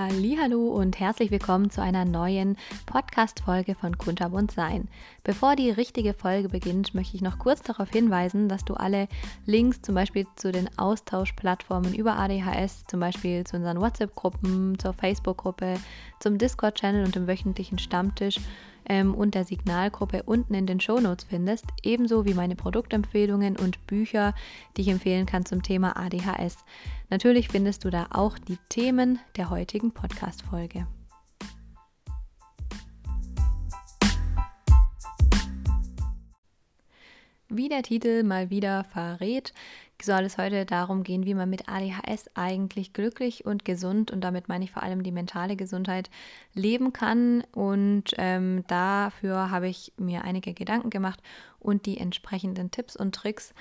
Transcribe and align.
Hallo 0.00 0.68
und 0.68 1.00
herzlich 1.00 1.32
willkommen 1.32 1.70
zu 1.70 1.82
einer 1.82 2.04
neuen 2.04 2.56
Podcast 2.86 3.40
Folge 3.40 3.74
von 3.74 3.98
Kunterbund 3.98 4.52
sein. 4.52 4.86
Bevor 5.24 5.56
die 5.56 5.72
richtige 5.72 6.14
Folge 6.14 6.48
beginnt, 6.48 6.94
möchte 6.94 7.16
ich 7.16 7.20
noch 7.20 7.40
kurz 7.40 7.62
darauf 7.62 7.90
hinweisen, 7.90 8.48
dass 8.48 8.64
du 8.64 8.74
alle 8.74 9.08
Links 9.44 9.82
zum 9.82 9.96
Beispiel 9.96 10.24
zu 10.36 10.52
den 10.52 10.70
Austauschplattformen 10.78 11.94
über 11.94 12.16
ADHS, 12.16 12.84
zum 12.86 13.00
Beispiel 13.00 13.42
zu 13.42 13.56
unseren 13.56 13.80
WhatsApp-Gruppen, 13.80 14.78
zur 14.78 14.92
Facebook-Gruppe, 14.92 15.74
zum 16.20 16.38
Discord-Channel 16.38 17.04
und 17.04 17.16
dem 17.16 17.26
wöchentlichen 17.26 17.80
Stammtisch 17.80 18.38
ähm, 18.88 19.14
und 19.14 19.34
der 19.34 19.44
Signalgruppe 19.44 20.22
unten 20.24 20.54
in 20.54 20.66
den 20.66 20.80
Shownotes 20.80 21.26
findest, 21.28 21.66
ebenso 21.82 22.24
wie 22.24 22.34
meine 22.34 22.56
Produktempfehlungen 22.56 23.56
und 23.56 23.86
Bücher, 23.86 24.34
die 24.76 24.82
ich 24.82 24.88
empfehlen 24.88 25.26
kann 25.26 25.44
zum 25.44 25.62
Thema 25.62 25.96
ADHS. 25.96 26.64
Natürlich 27.10 27.48
findest 27.48 27.84
du 27.84 27.90
da 27.90 28.08
auch 28.10 28.38
die 28.38 28.58
Themen 28.68 29.18
der 29.36 29.50
heutigen 29.50 29.92
Podcast-Folge. 29.92 30.86
Wie 37.50 37.70
der 37.70 37.82
Titel 37.82 38.24
mal 38.24 38.50
wieder 38.50 38.84
verrät, 38.84 39.54
soll 40.02 40.24
es 40.24 40.38
heute 40.38 40.64
darum 40.64 41.02
gehen, 41.02 41.26
wie 41.26 41.34
man 41.34 41.50
mit 41.50 41.68
ADHS 41.68 42.30
eigentlich 42.34 42.92
glücklich 42.92 43.44
und 43.44 43.64
gesund, 43.64 44.10
und 44.10 44.22
damit 44.22 44.48
meine 44.48 44.64
ich 44.64 44.70
vor 44.70 44.82
allem 44.82 45.02
die 45.02 45.12
mentale 45.12 45.56
Gesundheit, 45.56 46.10
leben 46.54 46.92
kann. 46.92 47.44
Und 47.52 48.14
ähm, 48.18 48.64
dafür 48.68 49.50
habe 49.50 49.68
ich 49.68 49.92
mir 49.96 50.22
einige 50.22 50.54
Gedanken 50.54 50.90
gemacht 50.90 51.22
und 51.58 51.86
die 51.86 51.98
entsprechenden 51.98 52.70
Tipps 52.70 52.96
und 52.96 53.14
Tricks 53.14 53.54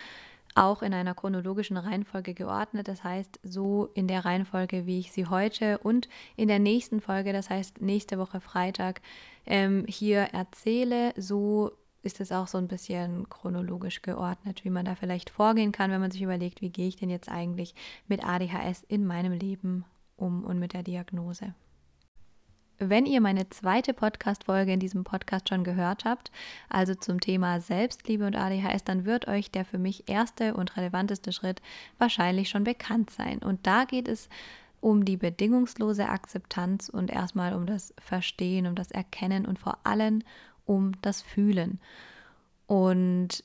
auch 0.57 0.81
in 0.81 0.93
einer 0.93 1.13
chronologischen 1.13 1.77
Reihenfolge 1.77 2.33
geordnet. 2.33 2.87
Das 2.87 3.03
heißt, 3.03 3.39
so 3.43 3.89
in 3.93 4.07
der 4.07 4.25
Reihenfolge, 4.25 4.85
wie 4.85 4.99
ich 4.99 5.11
sie 5.11 5.27
heute 5.27 5.77
und 5.77 6.09
in 6.35 6.47
der 6.47 6.59
nächsten 6.59 6.99
Folge, 6.99 7.31
das 7.31 7.49
heißt 7.49 7.81
nächste 7.81 8.17
Woche 8.17 8.41
Freitag, 8.41 9.01
ähm, 9.45 9.85
hier 9.87 10.21
erzähle, 10.33 11.13
so 11.15 11.71
ist 12.07 12.21
es 12.21 12.31
auch 12.31 12.47
so 12.47 12.57
ein 12.57 12.69
bisschen 12.69 13.29
chronologisch 13.29 14.01
geordnet, 14.01 14.63
wie 14.63 14.69
man 14.69 14.85
da 14.85 14.95
vielleicht 14.95 15.29
vorgehen 15.29 15.73
kann, 15.73 15.91
wenn 15.91 16.01
man 16.01 16.09
sich 16.09 16.21
überlegt, 16.21 16.61
wie 16.61 16.69
gehe 16.69 16.87
ich 16.87 16.95
denn 16.95 17.09
jetzt 17.09 17.29
eigentlich 17.29 17.75
mit 18.07 18.25
ADHS 18.25 18.83
in 18.87 19.05
meinem 19.05 19.33
Leben 19.33 19.83
um 20.15 20.45
und 20.45 20.57
mit 20.57 20.73
der 20.73 20.83
Diagnose. 20.83 21.53
Wenn 22.79 23.05
ihr 23.05 23.19
meine 23.19 23.49
zweite 23.49 23.93
Podcast-Folge 23.93 24.71
in 24.71 24.79
diesem 24.79 25.03
Podcast 25.03 25.49
schon 25.49 25.65
gehört 25.65 26.05
habt, 26.05 26.31
also 26.69 26.95
zum 26.95 27.19
Thema 27.19 27.59
Selbstliebe 27.59 28.25
und 28.25 28.35
ADHS, 28.35 28.85
dann 28.85 29.03
wird 29.03 29.27
euch 29.27 29.51
der 29.51 29.65
für 29.65 29.79
mich 29.79 30.07
erste 30.07 30.53
und 30.53 30.77
relevanteste 30.77 31.33
Schritt 31.33 31.61
wahrscheinlich 31.97 32.49
schon 32.49 32.63
bekannt 32.63 33.09
sein. 33.09 33.39
Und 33.39 33.67
da 33.67 33.83
geht 33.83 34.07
es 34.07 34.29
um 34.79 35.03
die 35.03 35.17
bedingungslose 35.17 36.07
Akzeptanz 36.07 36.87
und 36.87 37.11
erstmal 37.11 37.53
um 37.53 37.65
das 37.65 37.93
Verstehen, 37.99 38.67
um 38.67 38.75
das 38.75 38.91
Erkennen 38.91 39.45
und 39.45 39.59
vor 39.59 39.79
allem 39.83 40.21
um 40.67 40.91
das 41.01 41.21
Fühlen. 41.23 41.79
Und 42.67 43.43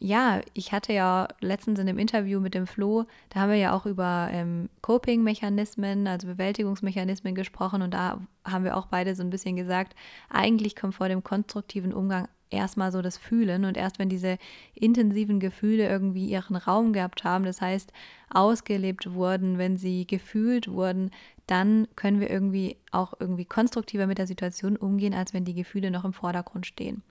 ja, 0.00 0.40
ich 0.52 0.72
hatte 0.72 0.92
ja 0.92 1.28
letztens 1.40 1.78
in 1.78 1.86
dem 1.86 1.98
Interview 1.98 2.40
mit 2.40 2.54
dem 2.54 2.66
Flo, 2.66 3.04
da 3.28 3.40
haben 3.40 3.50
wir 3.50 3.56
ja 3.58 3.72
auch 3.72 3.86
über 3.86 4.28
ähm, 4.32 4.68
Coping-Mechanismen, 4.80 6.08
also 6.08 6.26
Bewältigungsmechanismen 6.26 7.36
gesprochen 7.36 7.82
und 7.82 7.94
da 7.94 8.20
haben 8.44 8.64
wir 8.64 8.76
auch 8.76 8.86
beide 8.86 9.14
so 9.14 9.22
ein 9.22 9.30
bisschen 9.30 9.54
gesagt, 9.54 9.94
eigentlich 10.28 10.74
kommt 10.74 10.96
vor 10.96 11.08
dem 11.08 11.22
konstruktiven 11.22 11.92
Umgang 11.92 12.26
erstmal 12.50 12.90
so 12.90 13.00
das 13.00 13.16
Fühlen 13.16 13.64
und 13.64 13.76
erst 13.76 14.00
wenn 14.00 14.08
diese 14.08 14.38
intensiven 14.74 15.38
Gefühle 15.38 15.88
irgendwie 15.88 16.26
ihren 16.26 16.56
Raum 16.56 16.92
gehabt 16.92 17.22
haben, 17.22 17.44
das 17.44 17.60
heißt 17.60 17.92
ausgelebt 18.28 19.14
wurden, 19.14 19.56
wenn 19.58 19.76
sie 19.76 20.06
gefühlt 20.06 20.66
wurden, 20.66 21.10
dann 21.46 21.88
können 21.96 22.20
wir 22.20 22.30
irgendwie 22.30 22.76
auch 22.90 23.14
irgendwie 23.18 23.44
konstruktiver 23.44 24.06
mit 24.06 24.18
der 24.18 24.26
Situation 24.26 24.76
umgehen, 24.76 25.14
als 25.14 25.34
wenn 25.34 25.44
die 25.44 25.54
Gefühle 25.54 25.90
noch 25.90 26.04
im 26.04 26.12
Vordergrund 26.12 26.66
stehen. 26.66 27.02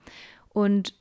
Und 0.48 0.94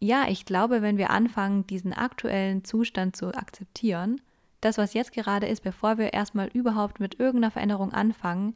ja, 0.00 0.26
ich 0.28 0.44
glaube, 0.44 0.82
wenn 0.82 0.98
wir 0.98 1.10
anfangen, 1.10 1.66
diesen 1.66 1.92
aktuellen 1.92 2.64
Zustand 2.64 3.16
zu 3.16 3.28
akzeptieren, 3.34 4.20
das, 4.60 4.78
was 4.78 4.94
jetzt 4.94 5.12
gerade 5.12 5.46
ist, 5.46 5.62
bevor 5.62 5.98
wir 5.98 6.12
erstmal 6.12 6.48
überhaupt 6.48 6.98
mit 7.00 7.20
irgendeiner 7.20 7.50
Veränderung 7.50 7.92
anfangen, 7.92 8.54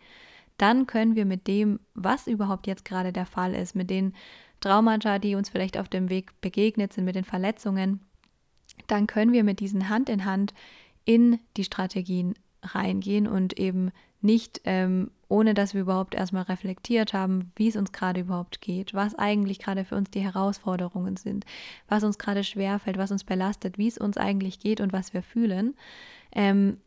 dann 0.57 0.87
können 0.87 1.15
wir 1.15 1.25
mit 1.25 1.47
dem, 1.47 1.81
was 1.95 2.27
überhaupt 2.27 2.67
jetzt 2.67 2.85
gerade 2.85 3.13
der 3.13 3.27
Fall 3.27 3.55
ist, 3.55 3.75
mit 3.75 3.91
den 3.91 4.15
Traumata, 4.61 5.19
die 5.19 5.37
uns 5.37 5.51
vielleicht 5.51 5.79
auf 5.79 5.89
dem 5.89 6.09
Weg 6.09 6.41
begegnet 6.41 6.93
sind, 6.93 7.05
mit 7.05 7.15
den 7.15 7.25
Verletzungen, 7.25 8.01
dann 8.87 9.07
können 9.07 9.33
wir 9.33 9.45
mit 9.45 9.61
diesen 9.61 9.89
Hand 9.89 10.09
in 10.09 10.25
Hand 10.25 10.55
in 11.05 11.39
die 11.57 11.65
Strategien 11.65 12.35
reingehen 12.63 13.27
und 13.27 13.59
eben 13.59 13.91
nicht 14.21 14.61
ähm, 14.65 15.11
ohne 15.29 15.55
dass 15.55 15.75
wir 15.75 15.83
überhaupt 15.83 16.15
erstmal 16.15 16.45
reflektiert 16.45 17.13
haben, 17.13 17.53
wie 17.57 17.69
es 17.69 17.77
uns 17.77 17.93
gerade 17.93 18.21
überhaupt 18.21 18.61
geht, 18.61 18.95
was 18.95 19.15
eigentlich 19.15 19.59
gerade 19.59 19.85
für 19.85 19.95
uns 19.95 20.11
die 20.11 20.21
Herausforderungen 20.21 21.17
sind, 21.17 21.45
was 21.87 22.03
uns 22.03 22.19
gerade 22.19 22.45
schwerfällt, 22.45 22.97
was 22.97 23.13
uns 23.13 23.25
belastet, 23.25 23.79
wie 23.79 23.89
es 23.89 23.99
uns 23.99 24.17
eigentlich 24.17 24.59
geht 24.59 24.81
und 24.81 24.93
was 24.93 25.13
wir 25.13 25.23
fühlen, 25.23 25.75
ähm, 26.33 26.79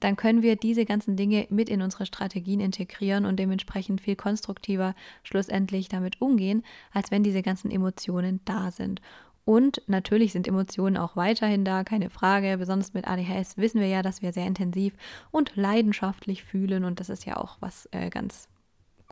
dann 0.00 0.16
können 0.16 0.42
wir 0.42 0.56
diese 0.56 0.84
ganzen 0.84 1.16
Dinge 1.16 1.46
mit 1.50 1.68
in 1.68 1.80
unsere 1.80 2.04
Strategien 2.04 2.60
integrieren 2.60 3.24
und 3.24 3.38
dementsprechend 3.38 4.00
viel 4.00 4.16
konstruktiver 4.16 4.94
schlussendlich 5.22 5.88
damit 5.88 6.20
umgehen, 6.20 6.62
als 6.92 7.10
wenn 7.10 7.22
diese 7.22 7.42
ganzen 7.42 7.70
Emotionen 7.70 8.40
da 8.44 8.70
sind. 8.70 9.00
Und 9.44 9.82
natürlich 9.86 10.32
sind 10.32 10.48
Emotionen 10.48 10.96
auch 10.96 11.16
weiterhin 11.16 11.64
da, 11.64 11.84
keine 11.84 12.08
Frage. 12.08 12.56
Besonders 12.58 12.94
mit 12.94 13.06
ADHS 13.06 13.58
wissen 13.58 13.80
wir 13.80 13.88
ja, 13.88 14.02
dass 14.02 14.22
wir 14.22 14.32
sehr 14.32 14.46
intensiv 14.46 14.94
und 15.30 15.54
leidenschaftlich 15.54 16.44
fühlen. 16.44 16.84
Und 16.84 17.00
das 17.00 17.10
ist 17.10 17.26
ja 17.26 17.36
auch 17.36 17.56
was 17.60 17.88
äh, 17.92 18.08
ganz 18.08 18.48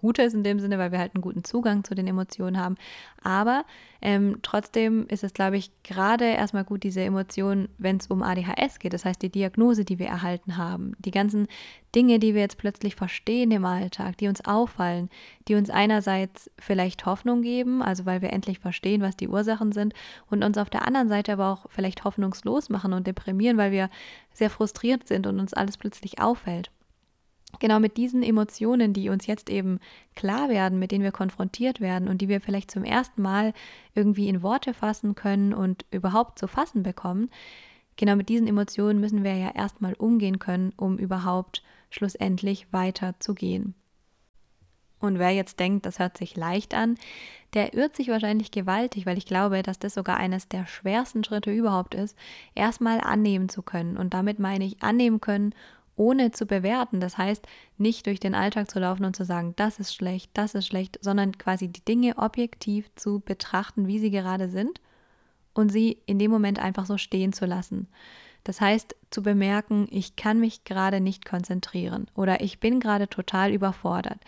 Gutes 0.02 0.34
in 0.34 0.42
dem 0.42 0.58
Sinne, 0.60 0.78
weil 0.78 0.92
wir 0.92 0.98
halt 0.98 1.14
einen 1.14 1.22
guten 1.22 1.44
Zugang 1.44 1.84
zu 1.84 1.94
den 1.94 2.06
Emotionen 2.06 2.58
haben. 2.58 2.74
Aber 3.22 3.64
ähm, 4.02 4.40
trotzdem 4.42 5.06
ist 5.06 5.22
es, 5.22 5.32
glaube 5.32 5.56
ich, 5.56 5.70
gerade 5.84 6.24
erstmal 6.24 6.64
gut, 6.64 6.82
diese 6.82 7.02
Emotionen, 7.02 7.68
wenn 7.78 7.98
es 7.98 8.08
um 8.08 8.22
ADHS 8.22 8.80
geht, 8.80 8.92
das 8.92 9.04
heißt 9.04 9.22
die 9.22 9.30
Diagnose, 9.30 9.84
die 9.84 10.00
wir 10.00 10.08
erhalten 10.08 10.56
haben, 10.56 10.94
die 10.98 11.12
ganzen 11.12 11.46
Dinge, 11.94 12.18
die 12.18 12.34
wir 12.34 12.40
jetzt 12.40 12.58
plötzlich 12.58 12.96
verstehen 12.96 13.52
im 13.52 13.64
Alltag, 13.64 14.18
die 14.18 14.26
uns 14.26 14.44
auffallen, 14.44 15.08
die 15.46 15.54
uns 15.54 15.70
einerseits 15.70 16.50
vielleicht 16.58 17.06
Hoffnung 17.06 17.42
geben, 17.42 17.80
also 17.80 18.04
weil 18.04 18.22
wir 18.22 18.32
endlich 18.32 18.58
verstehen, 18.58 19.02
was 19.02 19.16
die 19.16 19.28
Ursachen 19.28 19.70
sind, 19.70 19.94
und 20.28 20.42
uns 20.42 20.58
auf 20.58 20.68
der 20.68 20.86
anderen 20.86 21.08
Seite 21.08 21.34
aber 21.34 21.52
auch 21.52 21.66
vielleicht 21.70 22.04
hoffnungslos 22.04 22.70
machen 22.70 22.92
und 22.92 23.06
deprimieren, 23.06 23.56
weil 23.56 23.70
wir 23.70 23.88
sehr 24.32 24.50
frustriert 24.50 25.06
sind 25.06 25.28
und 25.28 25.38
uns 25.38 25.54
alles 25.54 25.76
plötzlich 25.76 26.20
auffällt 26.20 26.72
genau 27.60 27.80
mit 27.80 27.96
diesen 27.96 28.22
Emotionen, 28.22 28.92
die 28.92 29.08
uns 29.08 29.26
jetzt 29.26 29.50
eben 29.50 29.78
klar 30.14 30.48
werden, 30.48 30.78
mit 30.78 30.90
denen 30.90 31.04
wir 31.04 31.12
konfrontiert 31.12 31.80
werden 31.80 32.08
und 32.08 32.20
die 32.20 32.28
wir 32.28 32.40
vielleicht 32.40 32.70
zum 32.70 32.84
ersten 32.84 33.22
Mal 33.22 33.52
irgendwie 33.94 34.28
in 34.28 34.42
Worte 34.42 34.74
fassen 34.74 35.14
können 35.14 35.52
und 35.54 35.84
überhaupt 35.90 36.38
zu 36.38 36.46
fassen 36.48 36.82
bekommen, 36.82 37.30
genau 37.96 38.16
mit 38.16 38.28
diesen 38.28 38.46
Emotionen 38.46 39.00
müssen 39.00 39.24
wir 39.24 39.36
ja 39.36 39.50
erstmal 39.54 39.94
umgehen 39.94 40.38
können, 40.38 40.72
um 40.76 40.98
überhaupt 40.98 41.62
schlussendlich 41.90 42.72
weiterzugehen. 42.72 43.74
Und 45.02 45.18
wer 45.18 45.30
jetzt 45.30 45.58
denkt, 45.58 45.84
das 45.84 45.98
hört 45.98 46.16
sich 46.16 46.36
leicht 46.36 46.74
an, 46.74 46.96
der 47.54 47.74
irrt 47.74 47.96
sich 47.96 48.08
wahrscheinlich 48.08 48.52
gewaltig, 48.52 49.04
weil 49.04 49.18
ich 49.18 49.26
glaube, 49.26 49.62
dass 49.62 49.80
das 49.80 49.94
sogar 49.94 50.16
eines 50.16 50.48
der 50.48 50.66
schwersten 50.66 51.24
Schritte 51.24 51.50
überhaupt 51.50 51.94
ist, 51.94 52.16
erstmal 52.54 53.00
annehmen 53.00 53.48
zu 53.48 53.62
können. 53.62 53.96
Und 53.96 54.14
damit 54.14 54.38
meine 54.38 54.64
ich 54.64 54.80
annehmen 54.82 55.20
können 55.20 55.54
ohne 55.96 56.30
zu 56.30 56.46
bewerten. 56.46 57.00
Das 57.00 57.18
heißt, 57.18 57.46
nicht 57.78 58.06
durch 58.06 58.20
den 58.20 58.34
Alltag 58.34 58.70
zu 58.70 58.78
laufen 58.78 59.04
und 59.04 59.16
zu 59.16 59.24
sagen, 59.24 59.54
das 59.56 59.78
ist 59.78 59.94
schlecht, 59.94 60.30
das 60.34 60.54
ist 60.54 60.66
schlecht, 60.66 60.98
sondern 61.02 61.36
quasi 61.38 61.68
die 61.68 61.84
Dinge 61.84 62.16
objektiv 62.18 62.90
zu 62.96 63.20
betrachten, 63.20 63.86
wie 63.86 63.98
sie 63.98 64.10
gerade 64.10 64.48
sind 64.48 64.80
und 65.54 65.70
sie 65.70 65.98
in 66.06 66.18
dem 66.18 66.30
Moment 66.30 66.58
einfach 66.58 66.86
so 66.86 66.98
stehen 66.98 67.32
zu 67.32 67.46
lassen. 67.46 67.88
Das 68.44 68.60
heißt, 68.60 68.96
zu 69.10 69.22
bemerken, 69.22 69.86
ich 69.90 70.16
kann 70.16 70.40
mich 70.40 70.64
gerade 70.64 71.00
nicht 71.00 71.24
konzentrieren 71.24 72.06
oder 72.14 72.40
ich 72.40 72.58
bin 72.58 72.80
gerade 72.80 73.08
total 73.08 73.52
überfordert. 73.52 74.18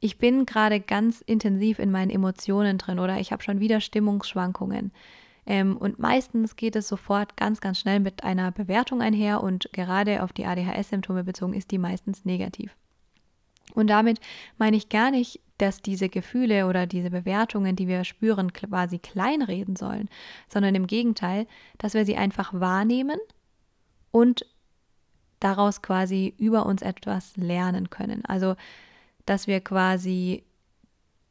Ich 0.00 0.18
bin 0.18 0.46
gerade 0.46 0.80
ganz 0.80 1.20
intensiv 1.20 1.78
in 1.78 1.90
meinen 1.90 2.10
Emotionen 2.10 2.78
drin 2.78 3.00
oder 3.00 3.18
ich 3.18 3.32
habe 3.32 3.42
schon 3.42 3.60
wieder 3.60 3.80
Stimmungsschwankungen. 3.80 4.92
Ähm, 5.48 5.78
und 5.78 5.98
meistens 5.98 6.56
geht 6.56 6.76
es 6.76 6.86
sofort 6.86 7.36
ganz, 7.38 7.62
ganz 7.62 7.80
schnell 7.80 8.00
mit 8.00 8.22
einer 8.22 8.52
Bewertung 8.52 9.00
einher 9.00 9.42
und 9.42 9.70
gerade 9.72 10.22
auf 10.22 10.34
die 10.34 10.44
ADHS-Symptome 10.44 11.24
bezogen 11.24 11.54
ist 11.54 11.70
die 11.70 11.78
meistens 11.78 12.26
negativ. 12.26 12.76
Und 13.72 13.88
damit 13.88 14.20
meine 14.58 14.76
ich 14.76 14.90
gar 14.90 15.10
nicht, 15.10 15.40
dass 15.56 15.80
diese 15.80 16.10
Gefühle 16.10 16.66
oder 16.66 16.86
diese 16.86 17.10
Bewertungen, 17.10 17.76
die 17.76 17.88
wir 17.88 18.04
spüren, 18.04 18.52
quasi 18.52 18.98
kleinreden 18.98 19.74
sollen, 19.74 20.10
sondern 20.50 20.74
im 20.74 20.86
Gegenteil, 20.86 21.46
dass 21.78 21.94
wir 21.94 22.04
sie 22.04 22.16
einfach 22.16 22.52
wahrnehmen 22.52 23.18
und 24.10 24.44
daraus 25.40 25.80
quasi 25.80 26.34
über 26.36 26.66
uns 26.66 26.82
etwas 26.82 27.36
lernen 27.38 27.88
können. 27.88 28.22
Also, 28.26 28.54
dass 29.24 29.46
wir 29.46 29.60
quasi 29.60 30.44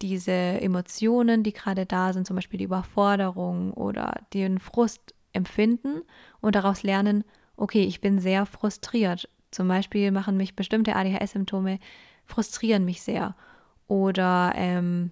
diese 0.01 0.31
Emotionen, 0.31 1.43
die 1.43 1.53
gerade 1.53 1.85
da 1.85 2.13
sind, 2.13 2.27
zum 2.27 2.35
Beispiel 2.35 2.57
die 2.57 2.65
Überforderung 2.65 3.73
oder 3.73 4.21
den 4.33 4.59
Frust 4.59 5.13
empfinden 5.33 6.01
und 6.41 6.55
daraus 6.55 6.83
lernen, 6.83 7.23
okay, 7.55 7.83
ich 7.83 8.01
bin 8.01 8.19
sehr 8.19 8.45
frustriert 8.45 9.29
Zum 9.51 9.67
Beispiel 9.67 10.11
machen 10.11 10.37
mich 10.37 10.55
bestimmte 10.55 10.95
ADHS-Symptome, 10.95 11.79
frustrieren 12.25 12.85
mich 12.85 13.01
sehr. 13.01 13.35
Oder 13.87 14.53
ähm, 14.55 15.11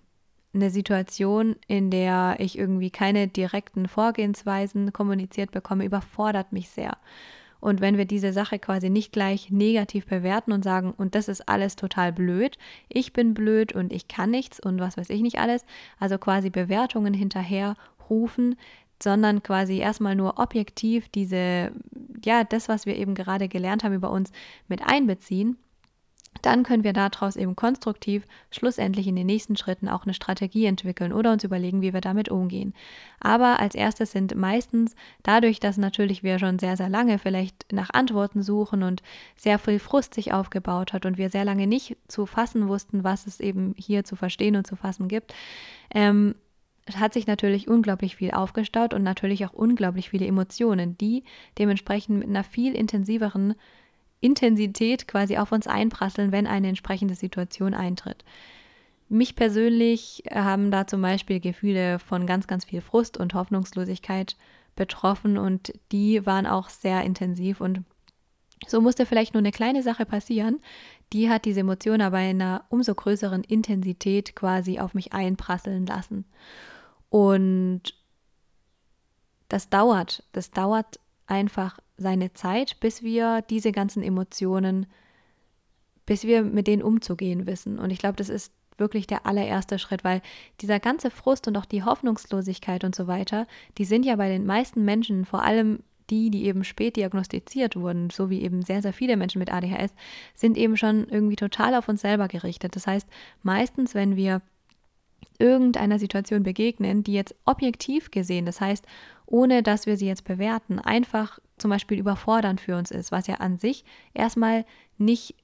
eine 0.54 0.70
Situation, 0.70 1.56
in 1.68 1.90
der 1.90 2.36
ich 2.40 2.58
irgendwie 2.58 2.92
keine 2.92 3.28
direkten 3.28 3.88
Vorgehensweisen 3.88 4.94
kommuniziert 4.94 5.52
bekomme, 5.52 5.86
überfordert 5.86 6.52
mich 6.52 6.70
sehr. 6.70 6.98
Und 7.60 7.82
wenn 7.82 7.98
wir 7.98 8.06
diese 8.06 8.34
Sache 8.34 8.60
quasi 8.60 8.90
nicht 8.90 9.12
gleich 9.12 9.50
negativ 9.50 10.06
bewerten 10.06 10.52
und 10.52 10.64
sagen, 10.64 10.94
und 10.96 11.16
das 11.16 11.28
ist 11.28 11.48
alles 11.48 11.76
total 11.76 12.14
blöd, 12.14 12.58
ich 12.90 13.14
bin 13.14 13.34
blöd 13.34 13.74
und 13.74 13.92
ich 13.92 14.08
kann 14.08 14.32
nichts 14.32 14.60
und 14.60 14.80
was 14.80 14.98
weiß 14.98 15.10
ich 15.10 15.22
nicht 15.22 15.40
alles, 15.40 15.66
also 16.00 16.18
quasi 16.18 16.50
Bewertungen 16.50 17.14
hinterher 17.14 17.76
rufen, 18.10 18.56
sondern 19.02 19.44
quasi 19.44 19.78
erstmal 19.78 20.16
nur 20.16 20.40
objektiv 20.40 21.10
diese, 21.10 21.72
ja, 22.24 22.44
das, 22.44 22.70
was 22.70 22.86
wir 22.86 22.96
eben 22.96 23.16
gerade 23.16 23.48
gelernt 23.48 23.84
haben 23.84 23.94
über 23.94 24.12
uns 24.12 24.32
mit 24.68 24.82
einbeziehen 24.86 25.58
dann 26.42 26.64
können 26.64 26.84
wir 26.84 26.94
daraus 26.94 27.36
eben 27.36 27.56
konstruktiv 27.56 28.26
schlussendlich 28.52 29.08
in 29.08 29.16
den 29.16 29.26
nächsten 29.26 29.56
Schritten 29.56 29.88
auch 29.88 30.04
eine 30.04 30.14
Strategie 30.14 30.66
entwickeln 30.66 31.14
oder 31.14 31.32
uns 31.32 31.44
überlegen, 31.44 31.82
wie 31.82 31.94
wir 31.94 32.02
damit 32.02 32.30
umgehen. 32.30 32.74
Aber 33.20 33.60
als 33.60 33.76
erstes 33.76 34.12
sind 34.12 34.36
meistens 34.36 34.96
dadurch, 35.24 35.60
dass 35.60 35.78
natürlich 35.78 36.24
wir 36.24 36.40
schon 36.40 36.60
sehr, 36.60 36.78
sehr 36.78 36.90
lange 36.90 37.20
vielleicht 37.20 37.72
nach 37.72 37.90
Antworten 37.94 38.44
suchen 38.44 38.84
und 38.84 39.02
sehr 39.36 39.60
viel 39.60 39.80
Frust 39.80 40.14
sich 40.14 40.34
aufgebaut 40.34 40.94
hat 40.94 41.06
und 41.06 41.18
wir 41.18 41.30
sehr 41.30 41.46
lange 41.46 41.68
nicht 41.68 41.98
zu 42.08 42.26
fassen 42.26 42.68
wussten, 42.68 43.04
was 43.04 43.28
es 43.28 43.40
eben 43.40 43.74
hier 43.78 44.04
zu 44.04 44.16
verstehen 44.16 44.56
und 44.56 44.68
zu 44.68 44.76
fassen 44.76 45.08
gibt, 45.08 45.34
ähm, 45.94 46.36
hat 46.94 47.14
sich 47.14 47.26
natürlich 47.26 47.68
unglaublich 47.68 48.16
viel 48.16 48.32
aufgestaut 48.32 48.94
und 48.94 49.02
natürlich 49.02 49.46
auch 49.46 49.54
unglaublich 49.54 50.10
viele 50.10 50.28
Emotionen, 50.28 50.98
die 50.98 51.24
dementsprechend 51.58 52.20
mit 52.20 52.28
einer 52.28 52.44
viel 52.44 52.76
intensiveren 52.76 53.56
Intensität 54.26 55.08
quasi 55.08 55.38
auf 55.38 55.52
uns 55.52 55.68
einprasseln, 55.68 56.32
wenn 56.32 56.48
eine 56.48 56.70
entsprechende 56.70 57.16
Situation 57.16 57.74
eintritt. 57.74 58.26
Mich 59.08 59.36
persönlich 59.36 60.24
haben 60.34 60.72
da 60.72 60.88
zum 60.88 61.02
Beispiel 61.02 61.40
Gefühle 61.40 62.00
von 62.00 62.26
ganz, 62.26 62.48
ganz 62.48 62.66
viel 62.66 62.82
Frust 62.82 63.18
und 63.18 63.36
Hoffnungslosigkeit 63.36 64.36
betroffen 64.76 65.38
und 65.38 65.74
die 65.92 66.26
waren 66.26 66.48
auch 66.48 66.70
sehr 66.70 67.04
intensiv 67.04 67.62
und 67.62 67.84
so 68.68 68.82
musste 68.82 69.06
vielleicht 69.06 69.34
nur 69.34 69.42
eine 69.42 69.52
kleine 69.52 69.84
Sache 69.84 70.06
passieren, 70.06 70.60
die 71.14 71.30
hat 71.30 71.46
diese 71.46 71.60
Emotion 71.60 72.02
aber 72.02 72.20
in 72.22 72.42
einer 72.42 72.66
umso 72.70 72.96
größeren 72.96 73.44
Intensität 73.44 74.36
quasi 74.36 74.80
auf 74.80 74.96
mich 74.96 75.14
einprasseln 75.14 75.86
lassen. 75.86 76.26
Und 77.10 77.94
das 79.50 79.70
dauert, 79.70 80.24
das 80.32 80.50
dauert 80.50 81.00
einfach 81.28 81.80
seine 81.98 82.34
Zeit, 82.34 82.80
bis 82.80 83.04
wir 83.04 83.42
diese 83.50 83.72
ganzen 83.72 84.04
Emotionen, 84.04 84.86
bis 86.06 86.24
wir 86.24 86.44
mit 86.44 86.68
denen 86.68 86.84
umzugehen 86.84 87.48
wissen. 87.48 87.80
Und 87.80 87.90
ich 87.90 88.00
glaube, 88.00 88.18
das 88.18 88.30
ist 88.30 88.52
wirklich 88.78 89.08
der 89.08 89.26
allererste 89.26 89.80
Schritt, 89.80 90.04
weil 90.04 90.22
dieser 90.62 90.80
ganze 90.80 91.10
Frust 91.10 91.48
und 91.48 91.58
auch 91.58 91.66
die 91.66 91.84
Hoffnungslosigkeit 91.84 92.84
und 92.84 92.94
so 92.94 93.08
weiter, 93.08 93.48
die 93.78 93.86
sind 93.86 94.06
ja 94.06 94.16
bei 94.16 94.30
den 94.30 94.46
meisten 94.46 94.84
Menschen, 94.84 95.26
vor 95.26 95.44
allem 95.44 95.80
die, 96.10 96.30
die 96.30 96.46
eben 96.46 96.64
spät 96.64 96.98
diagnostiziert 96.98 97.76
wurden, 97.76 98.10
so 98.10 98.30
wie 98.30 98.42
eben 98.42 98.62
sehr, 98.62 98.82
sehr 98.82 98.94
viele 98.94 99.18
Menschen 99.18 99.40
mit 99.40 99.52
ADHS, 99.52 99.94
sind 100.36 100.58
eben 100.58 100.78
schon 100.78 101.08
irgendwie 101.10 101.36
total 101.36 101.74
auf 101.74 101.90
uns 101.90 102.02
selber 102.02 102.28
gerichtet. 102.28 102.76
Das 102.76 102.86
heißt, 102.86 103.08
meistens, 103.42 103.96
wenn 103.96 104.16
wir 104.16 104.42
irgendeiner 105.40 105.98
Situation 105.98 106.44
begegnen, 106.44 107.04
die 107.04 107.14
jetzt 107.14 107.36
objektiv 107.46 108.12
gesehen, 108.12 108.46
das 108.46 108.62
heißt, 108.62 108.86
ohne 109.26 109.64
dass 109.64 109.86
wir 109.86 109.98
sie 109.98 110.08
jetzt 110.08 110.24
bewerten, 110.24 110.80
einfach 110.80 111.40
zum 111.58 111.72
Beispiel 111.72 112.00
überfordernd 112.00 112.60
für 112.62 112.76
uns 112.76 112.92
ist, 112.92 113.12
was 113.12 113.28
ja 113.28 113.36
an 113.36 113.58
sich 113.58 113.86
erstmal 114.14 114.66
nicht 114.98 115.36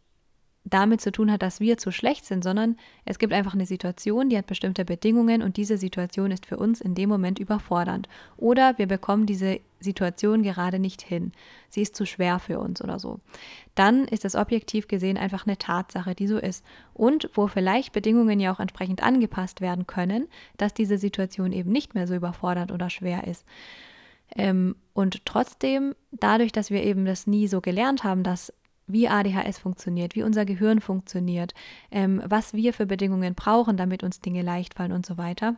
damit 0.64 1.02
zu 1.02 1.12
tun 1.12 1.32
hat, 1.32 1.42
dass 1.42 1.60
wir 1.60 1.78
zu 1.78 1.92
schlecht 1.92 2.26
sind, 2.26 2.44
sondern 2.44 2.78
es 3.04 3.18
gibt 3.18 3.34
einfach 3.34 3.56
eine 3.56 3.66
Situation, 3.66 4.30
die 4.30 4.38
hat 4.38 4.46
bestimmte 4.46 4.86
Bedingungen 4.86 5.42
und 5.42 5.58
diese 5.58 5.78
Situation 5.78 6.30
ist 6.30 6.46
für 6.46 6.58
uns 6.58 6.82
in 6.82 6.94
dem 6.94 7.10
Moment 7.10 7.40
überfordernd. 7.40 8.08
Oder 8.38 8.78
wir 8.78 8.88
bekommen 8.88 9.26
diese 9.26 9.60
Situation 9.80 10.44
gerade 10.44 10.78
nicht 10.78 11.02
hin. 11.02 11.32
Sie 11.70 11.82
ist 11.82 11.96
zu 11.96 12.06
schwer 12.06 12.38
für 12.38 12.60
uns 12.60 12.82
oder 12.82 13.00
so. 13.00 13.20
Dann 13.74 14.06
ist 14.06 14.24
es 14.24 14.36
objektiv 14.36 14.88
gesehen 14.88 15.18
einfach 15.18 15.48
eine 15.48 15.58
Tatsache, 15.58 16.14
die 16.14 16.28
so 16.28 16.38
ist. 16.38 16.64
Und 16.94 17.30
wo 17.34 17.48
vielleicht 17.48 17.92
Bedingungen 17.92 18.40
ja 18.40 18.54
auch 18.54 18.60
entsprechend 18.60 19.02
angepasst 19.02 19.62
werden 19.62 19.88
können, 19.88 20.28
dass 20.58 20.76
diese 20.76 21.00
Situation 21.00 21.54
eben 21.54 21.72
nicht 21.72 21.96
mehr 21.96 22.08
so 22.08 22.14
überfordernd 22.14 22.72
oder 22.72 22.92
schwer 22.92 23.28
ist. 23.28 23.46
Ähm, 24.36 24.76
und 24.94 25.26
trotzdem, 25.26 25.96
dadurch, 26.12 26.52
dass 26.52 26.70
wir 26.70 26.84
eben 26.84 27.06
das 27.06 27.26
nie 27.26 27.48
so 27.48 27.62
gelernt 27.62 28.04
haben, 28.04 28.24
dass 28.24 28.54
wie 28.88 29.08
ADHS 29.08 29.60
funktioniert, 29.60 30.16
wie 30.16 30.24
unser 30.24 30.46
Gehirn 30.46 30.82
funktioniert, 30.82 31.54
ähm, 31.92 32.22
was 32.26 32.54
wir 32.54 32.74
für 32.74 32.86
Bedingungen 32.86 33.36
brauchen, 33.36 33.78
damit 33.78 34.04
uns 34.04 34.20
Dinge 34.22 34.42
leicht 34.42 34.74
fallen 34.74 34.92
und 34.92 35.06
so 35.06 35.18
weiter, 35.18 35.56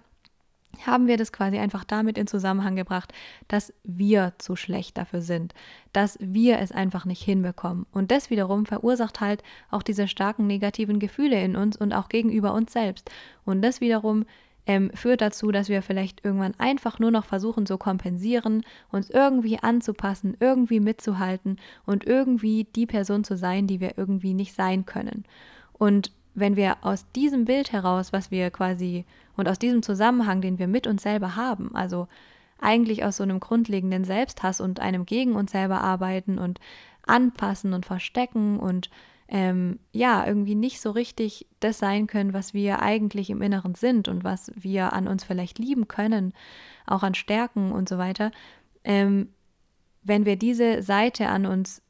haben 0.86 1.08
wir 1.08 1.18
das 1.18 1.32
quasi 1.32 1.58
einfach 1.58 1.84
damit 1.84 2.18
in 2.18 2.28
Zusammenhang 2.28 2.76
gebracht, 2.76 3.14
dass 3.48 3.74
wir 3.84 4.34
zu 4.38 4.56
schlecht 4.56 4.98
dafür 4.98 5.22
sind, 5.22 5.54
dass 5.94 6.18
wir 6.20 6.60
es 6.60 6.72
einfach 6.72 7.06
nicht 7.06 7.22
hinbekommen. 7.22 7.86
Und 7.92 8.12
das 8.12 8.30
wiederum 8.30 8.66
verursacht 8.66 9.22
halt 9.22 9.44
auch 9.70 9.84
diese 9.84 10.08
starken 10.08 10.48
negativen 10.48 11.00
Gefühle 11.00 11.42
in 11.44 11.56
uns 11.56 11.78
und 11.78 11.94
auch 11.94 12.10
gegenüber 12.10 12.54
uns 12.54 12.74
selbst. 12.74 13.10
Und 13.46 13.62
das 13.62 13.82
wiederum 13.82 14.26
ähm, 14.66 14.92
führt 14.94 15.22
dazu, 15.22 15.52
dass 15.52 15.70
wir 15.70 15.82
vielleicht 15.82 16.24
irgendwann 16.24 16.54
einfach 16.58 17.00
nur 17.00 17.12
noch 17.12 17.26
versuchen 17.26 17.66
zu 17.66 17.78
kompensieren, 17.78 18.64
uns 18.92 19.10
irgendwie 19.10 19.60
anzupassen, 19.60 20.38
irgendwie 20.40 20.80
mitzuhalten 20.80 21.60
und 21.86 22.06
irgendwie 22.06 22.66
die 22.76 22.86
Person 22.86 23.24
zu 23.24 23.38
sein, 23.38 23.68
die 23.68 23.80
wir 23.80 23.98
irgendwie 23.98 24.34
nicht 24.34 24.56
sein 24.56 24.86
können. 24.86 25.26
Und 25.74 26.12
wenn 26.36 26.56
wir 26.56 26.78
aus 26.82 27.06
diesem 27.12 27.46
Bild 27.46 27.72
heraus, 27.72 28.14
was 28.14 28.32
wir 28.32 28.50
quasi 28.52 29.06
und 29.36 29.48
aus 29.48 29.60
diesem 29.60 29.84
Zusammenhang, 29.84 30.42
den 30.42 30.60
wir 30.60 30.68
mit 30.68 30.88
uns 30.88 31.04
selber 31.04 31.36
haben, 31.36 31.76
also 31.76 32.08
eigentlich 32.60 33.04
aus 33.04 33.18
so 33.18 33.24
einem 33.24 33.40
grundlegenden 33.40 34.06
Selbsthass 34.06 34.62
und 34.62 34.80
einem 34.80 35.06
gegen 35.06 35.36
uns 35.36 35.52
selber 35.52 35.82
arbeiten 35.82 36.40
und 36.40 36.60
anpassen 37.06 37.74
und 37.74 37.86
verstecken 37.86 38.60
und 38.60 38.90
ähm, 39.34 39.80
ja, 39.92 40.28
irgendwie 40.28 40.54
nicht 40.54 40.80
so 40.80 40.92
richtig 40.92 41.48
das 41.60 41.80
sein 41.80 42.06
können, 42.06 42.34
was 42.34 42.54
wir 42.54 42.84
eigentlich 42.84 43.32
im 43.32 43.42
Inneren 43.42 43.74
sind 43.74 44.08
und 44.08 44.24
was 44.24 44.52
wir 44.54 44.94
an 44.94 45.08
uns 45.08 45.24
vielleicht 45.24 45.58
lieben 45.58 45.88
können, 45.88 46.34
auch 46.86 47.02
an 47.02 47.16
Stärken 47.16 47.72
und 47.72 47.90
so 47.90 47.98
weiter, 47.98 48.32
ähm, 48.84 49.30
wenn 50.04 50.28
wir 50.28 50.36
diese 50.36 50.84
Seite 50.84 51.30
an 51.30 51.48
uns 51.48 51.82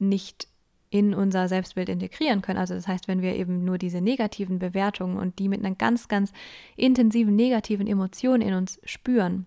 nicht 0.00 0.48
in 0.90 1.14
unser 1.14 1.46
Selbstbild 1.46 1.88
integrieren 1.88 2.42
können. 2.42 2.58
Also 2.58 2.74
das 2.74 2.88
heißt, 2.88 3.06
wenn 3.06 3.22
wir 3.22 3.36
eben 3.36 3.64
nur 3.64 3.78
diese 3.78 4.00
negativen 4.00 4.58
Bewertungen 4.58 5.18
und 5.18 5.38
die 5.38 5.48
mit 5.48 5.64
einer 5.64 5.76
ganz, 5.76 6.08
ganz 6.08 6.32
intensiven 6.74 7.36
negativen 7.36 7.86
Emotion 7.86 8.40
in 8.40 8.54
uns 8.54 8.80
spüren, 8.84 9.46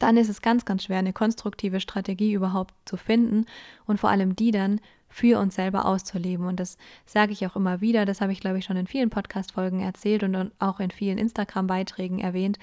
dann 0.00 0.16
ist 0.16 0.28
es 0.28 0.42
ganz, 0.42 0.64
ganz 0.64 0.82
schwer, 0.82 0.98
eine 0.98 1.12
konstruktive 1.12 1.78
Strategie 1.78 2.32
überhaupt 2.32 2.74
zu 2.86 2.96
finden 2.96 3.46
und 3.86 4.00
vor 4.00 4.10
allem 4.10 4.34
die 4.34 4.50
dann 4.50 4.80
für 5.10 5.38
uns 5.38 5.56
selber 5.56 5.84
auszuleben. 5.84 6.46
Und 6.46 6.58
das 6.58 6.78
sage 7.04 7.32
ich 7.32 7.46
auch 7.46 7.56
immer 7.56 7.80
wieder, 7.80 8.06
das 8.06 8.20
habe 8.20 8.32
ich, 8.32 8.40
glaube 8.40 8.58
ich, 8.58 8.64
schon 8.64 8.76
in 8.76 8.86
vielen 8.86 9.10
Podcast-Folgen 9.10 9.80
erzählt 9.80 10.22
und 10.22 10.52
auch 10.58 10.80
in 10.80 10.90
vielen 10.90 11.18
Instagram-Beiträgen 11.18 12.20
erwähnt, 12.20 12.58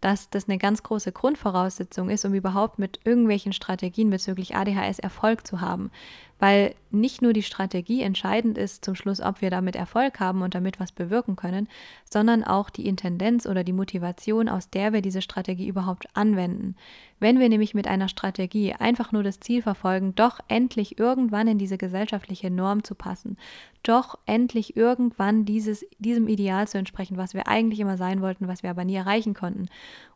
dass 0.00 0.28
das 0.28 0.46
eine 0.46 0.58
ganz 0.58 0.82
große 0.82 1.10
Grundvoraussetzung 1.10 2.10
ist, 2.10 2.24
um 2.24 2.34
überhaupt 2.34 2.78
mit 2.78 3.00
irgendwelchen 3.04 3.52
Strategien 3.52 4.10
bezüglich 4.10 4.54
ADHS 4.54 4.98
Erfolg 4.98 5.46
zu 5.46 5.62
haben 5.62 5.90
weil 6.38 6.74
nicht 6.90 7.22
nur 7.22 7.32
die 7.32 7.42
Strategie 7.42 8.02
entscheidend 8.02 8.58
ist 8.58 8.84
zum 8.84 8.94
Schluss, 8.94 9.20
ob 9.20 9.40
wir 9.40 9.50
damit 9.50 9.76
Erfolg 9.76 10.20
haben 10.20 10.42
und 10.42 10.54
damit 10.54 10.78
was 10.80 10.92
bewirken 10.92 11.36
können, 11.36 11.68
sondern 12.10 12.44
auch 12.44 12.70
die 12.70 12.86
Intendenz 12.86 13.46
oder 13.46 13.64
die 13.64 13.72
Motivation, 13.72 14.48
aus 14.48 14.70
der 14.70 14.92
wir 14.92 15.02
diese 15.02 15.22
Strategie 15.22 15.66
überhaupt 15.66 16.08
anwenden. 16.14 16.76
Wenn 17.18 17.38
wir 17.38 17.48
nämlich 17.48 17.74
mit 17.74 17.86
einer 17.86 18.08
Strategie 18.08 18.74
einfach 18.74 19.12
nur 19.12 19.22
das 19.22 19.40
Ziel 19.40 19.62
verfolgen, 19.62 20.14
doch 20.14 20.40
endlich 20.48 20.98
irgendwann 20.98 21.48
in 21.48 21.58
diese 21.58 21.78
gesellschaftliche 21.78 22.50
Norm 22.50 22.84
zu 22.84 22.94
passen, 22.94 23.36
doch 23.82 24.18
endlich 24.26 24.76
irgendwann 24.76 25.44
dieses, 25.44 25.86
diesem 25.98 26.28
Ideal 26.28 26.68
zu 26.68 26.78
entsprechen, 26.78 27.16
was 27.16 27.34
wir 27.34 27.48
eigentlich 27.48 27.80
immer 27.80 27.96
sein 27.96 28.20
wollten, 28.20 28.48
was 28.48 28.62
wir 28.62 28.70
aber 28.70 28.84
nie 28.84 28.96
erreichen 28.96 29.34
konnten 29.34 29.66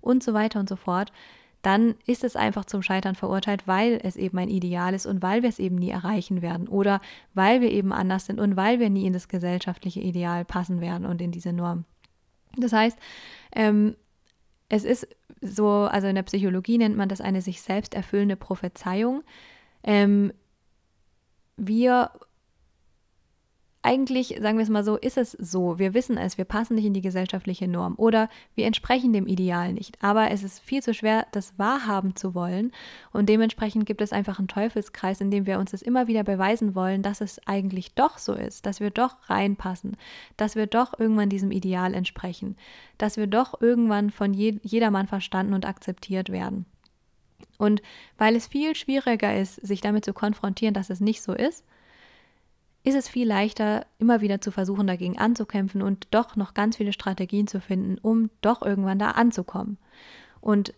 und 0.00 0.22
so 0.22 0.34
weiter 0.34 0.60
und 0.60 0.68
so 0.68 0.76
fort, 0.76 1.12
dann 1.62 1.94
ist 2.06 2.24
es 2.24 2.36
einfach 2.36 2.64
zum 2.64 2.82
Scheitern 2.82 3.14
verurteilt, 3.14 3.66
weil 3.66 4.00
es 4.02 4.16
eben 4.16 4.38
ein 4.38 4.48
Ideal 4.48 4.94
ist 4.94 5.06
und 5.06 5.22
weil 5.22 5.42
wir 5.42 5.48
es 5.48 5.58
eben 5.58 5.76
nie 5.76 5.90
erreichen 5.90 6.40
werden 6.42 6.68
oder 6.68 7.00
weil 7.34 7.60
wir 7.60 7.70
eben 7.70 7.92
anders 7.92 8.26
sind 8.26 8.40
und 8.40 8.56
weil 8.56 8.80
wir 8.80 8.88
nie 8.88 9.06
in 9.06 9.12
das 9.12 9.28
gesellschaftliche 9.28 10.00
Ideal 10.00 10.44
passen 10.44 10.80
werden 10.80 11.04
und 11.04 11.20
in 11.20 11.32
diese 11.32 11.52
Norm. 11.52 11.84
Das 12.56 12.72
heißt, 12.72 12.98
ähm, 13.54 13.94
es 14.68 14.84
ist 14.84 15.06
so, 15.40 15.68
also 15.68 16.06
in 16.06 16.14
der 16.14 16.22
Psychologie 16.22 16.78
nennt 16.78 16.96
man 16.96 17.08
das 17.08 17.20
eine 17.20 17.42
sich 17.42 17.60
selbst 17.60 17.94
erfüllende 17.94 18.36
Prophezeiung. 18.36 19.22
Ähm, 19.82 20.32
wir 21.56 22.10
eigentlich, 23.82 24.36
sagen 24.40 24.58
wir 24.58 24.62
es 24.62 24.68
mal 24.68 24.84
so, 24.84 24.96
ist 24.96 25.16
es 25.16 25.32
so. 25.32 25.78
Wir 25.78 25.94
wissen 25.94 26.18
es, 26.18 26.36
wir 26.36 26.44
passen 26.44 26.74
nicht 26.74 26.84
in 26.84 26.92
die 26.92 27.00
gesellschaftliche 27.00 27.66
Norm 27.66 27.94
oder 27.96 28.28
wir 28.54 28.66
entsprechen 28.66 29.14
dem 29.14 29.26
Ideal 29.26 29.72
nicht. 29.72 29.96
Aber 30.02 30.30
es 30.30 30.42
ist 30.42 30.60
viel 30.60 30.82
zu 30.82 30.92
schwer, 30.92 31.26
das 31.32 31.58
wahrhaben 31.58 32.14
zu 32.14 32.34
wollen. 32.34 32.72
Und 33.12 33.30
dementsprechend 33.30 33.86
gibt 33.86 34.02
es 34.02 34.12
einfach 34.12 34.38
einen 34.38 34.48
Teufelskreis, 34.48 35.22
in 35.22 35.30
dem 35.30 35.46
wir 35.46 35.58
uns 35.58 35.70
das 35.70 35.80
immer 35.80 36.08
wieder 36.08 36.24
beweisen 36.24 36.74
wollen, 36.74 37.02
dass 37.02 37.22
es 37.22 37.40
eigentlich 37.46 37.94
doch 37.94 38.18
so 38.18 38.34
ist, 38.34 38.66
dass 38.66 38.80
wir 38.80 38.90
doch 38.90 39.16
reinpassen, 39.30 39.96
dass 40.36 40.56
wir 40.56 40.66
doch 40.66 40.98
irgendwann 40.98 41.30
diesem 41.30 41.50
Ideal 41.50 41.94
entsprechen, 41.94 42.56
dass 42.98 43.16
wir 43.16 43.28
doch 43.28 43.62
irgendwann 43.62 44.10
von 44.10 44.34
je 44.34 44.58
jedermann 44.62 45.06
verstanden 45.06 45.54
und 45.54 45.64
akzeptiert 45.64 46.28
werden. 46.28 46.66
Und 47.56 47.80
weil 48.18 48.36
es 48.36 48.46
viel 48.46 48.76
schwieriger 48.76 49.34
ist, 49.34 49.54
sich 49.54 49.80
damit 49.80 50.04
zu 50.04 50.12
konfrontieren, 50.12 50.74
dass 50.74 50.90
es 50.90 51.00
nicht 51.00 51.22
so 51.22 51.32
ist, 51.32 51.64
ist 52.82 52.94
es 52.94 53.08
viel 53.08 53.28
leichter, 53.28 53.86
immer 53.98 54.20
wieder 54.20 54.40
zu 54.40 54.50
versuchen, 54.50 54.86
dagegen 54.86 55.18
anzukämpfen 55.18 55.82
und 55.82 56.08
doch 56.10 56.36
noch 56.36 56.54
ganz 56.54 56.76
viele 56.76 56.92
Strategien 56.92 57.46
zu 57.46 57.60
finden, 57.60 57.98
um 57.98 58.30
doch 58.40 58.62
irgendwann 58.62 58.98
da 58.98 59.12
anzukommen. 59.12 59.76
Und 60.40 60.72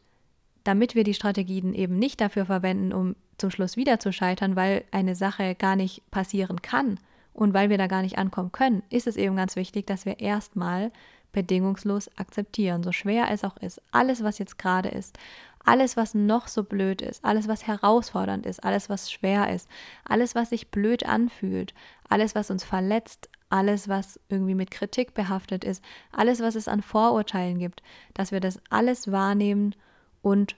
damit 0.65 0.95
wir 0.95 1.05
die 1.05 1.15
Strategien 1.15 1.75
eben 1.75 1.99
nicht 1.99 2.21
dafür 2.21 2.47
verwenden, 2.47 2.93
um 2.93 3.17
zum 3.39 3.51
Schluss 3.51 3.77
wieder 3.77 4.01
zu 4.01 4.13
scheitern, 4.13 4.57
weil 4.57 4.85
eine 4.91 5.15
Sache 5.15 5.55
gar 5.55 5.77
nicht 5.77 6.09
passieren 6.11 6.63
kann 6.63 6.99
und 7.33 7.55
weil 7.55 7.71
wir 7.71 7.79
da 7.79 7.87
gar 7.87 8.03
nicht 8.03 8.19
ankommen 8.19 8.53
können, 8.53 8.83
ist 8.91 9.07
es 9.07 9.17
eben 9.17 9.37
ganz 9.37 9.57
wichtig, 9.57 9.87
dass 9.87 10.05
wir 10.05 10.21
erstmal 10.21 10.93
bedingungslos 11.33 12.11
akzeptieren, 12.19 12.83
so 12.83 12.93
schwer 12.93 13.29
es 13.31 13.43
auch 13.43 13.57
ist. 13.57 13.81
Alles, 13.91 14.23
was 14.23 14.39
jetzt 14.39 14.59
gerade 14.59 14.91
ist, 14.91 15.19
alles, 15.65 15.97
was 15.97 16.15
noch 16.15 16.49
so 16.49 16.65
blöd 16.65 17.03
ist, 17.03 17.25
alles, 17.25 17.49
was 17.49 17.67
herausfordernd 17.67 18.47
ist, 18.47 18.65
alles, 18.65 18.89
was 18.89 19.11
schwer 19.11 19.55
ist, 19.55 19.69
alles, 20.05 20.35
was 20.35 20.51
sich 20.51 20.71
blöd 20.71 21.07
anfühlt, 21.07 21.75
alles, 22.09 22.35
was 22.35 22.51
uns 22.51 22.65
verletzt, 22.65 23.29
alles, 23.49 23.89
was 23.89 24.19
irgendwie 24.29 24.55
mit 24.55 24.71
Kritik 24.71 25.15
behaftet 25.15 25.65
ist, 25.65 25.85
alles, 26.11 26.41
was 26.41 26.55
es 26.55 26.69
an 26.69 26.83
Vorurteilen 26.83 27.59
gibt, 27.59 27.83
dass 28.15 28.33
wir 28.33 28.41
das 28.41 28.61
alles 28.71 29.13
wahrnehmen 29.13 29.75
und 30.23 30.57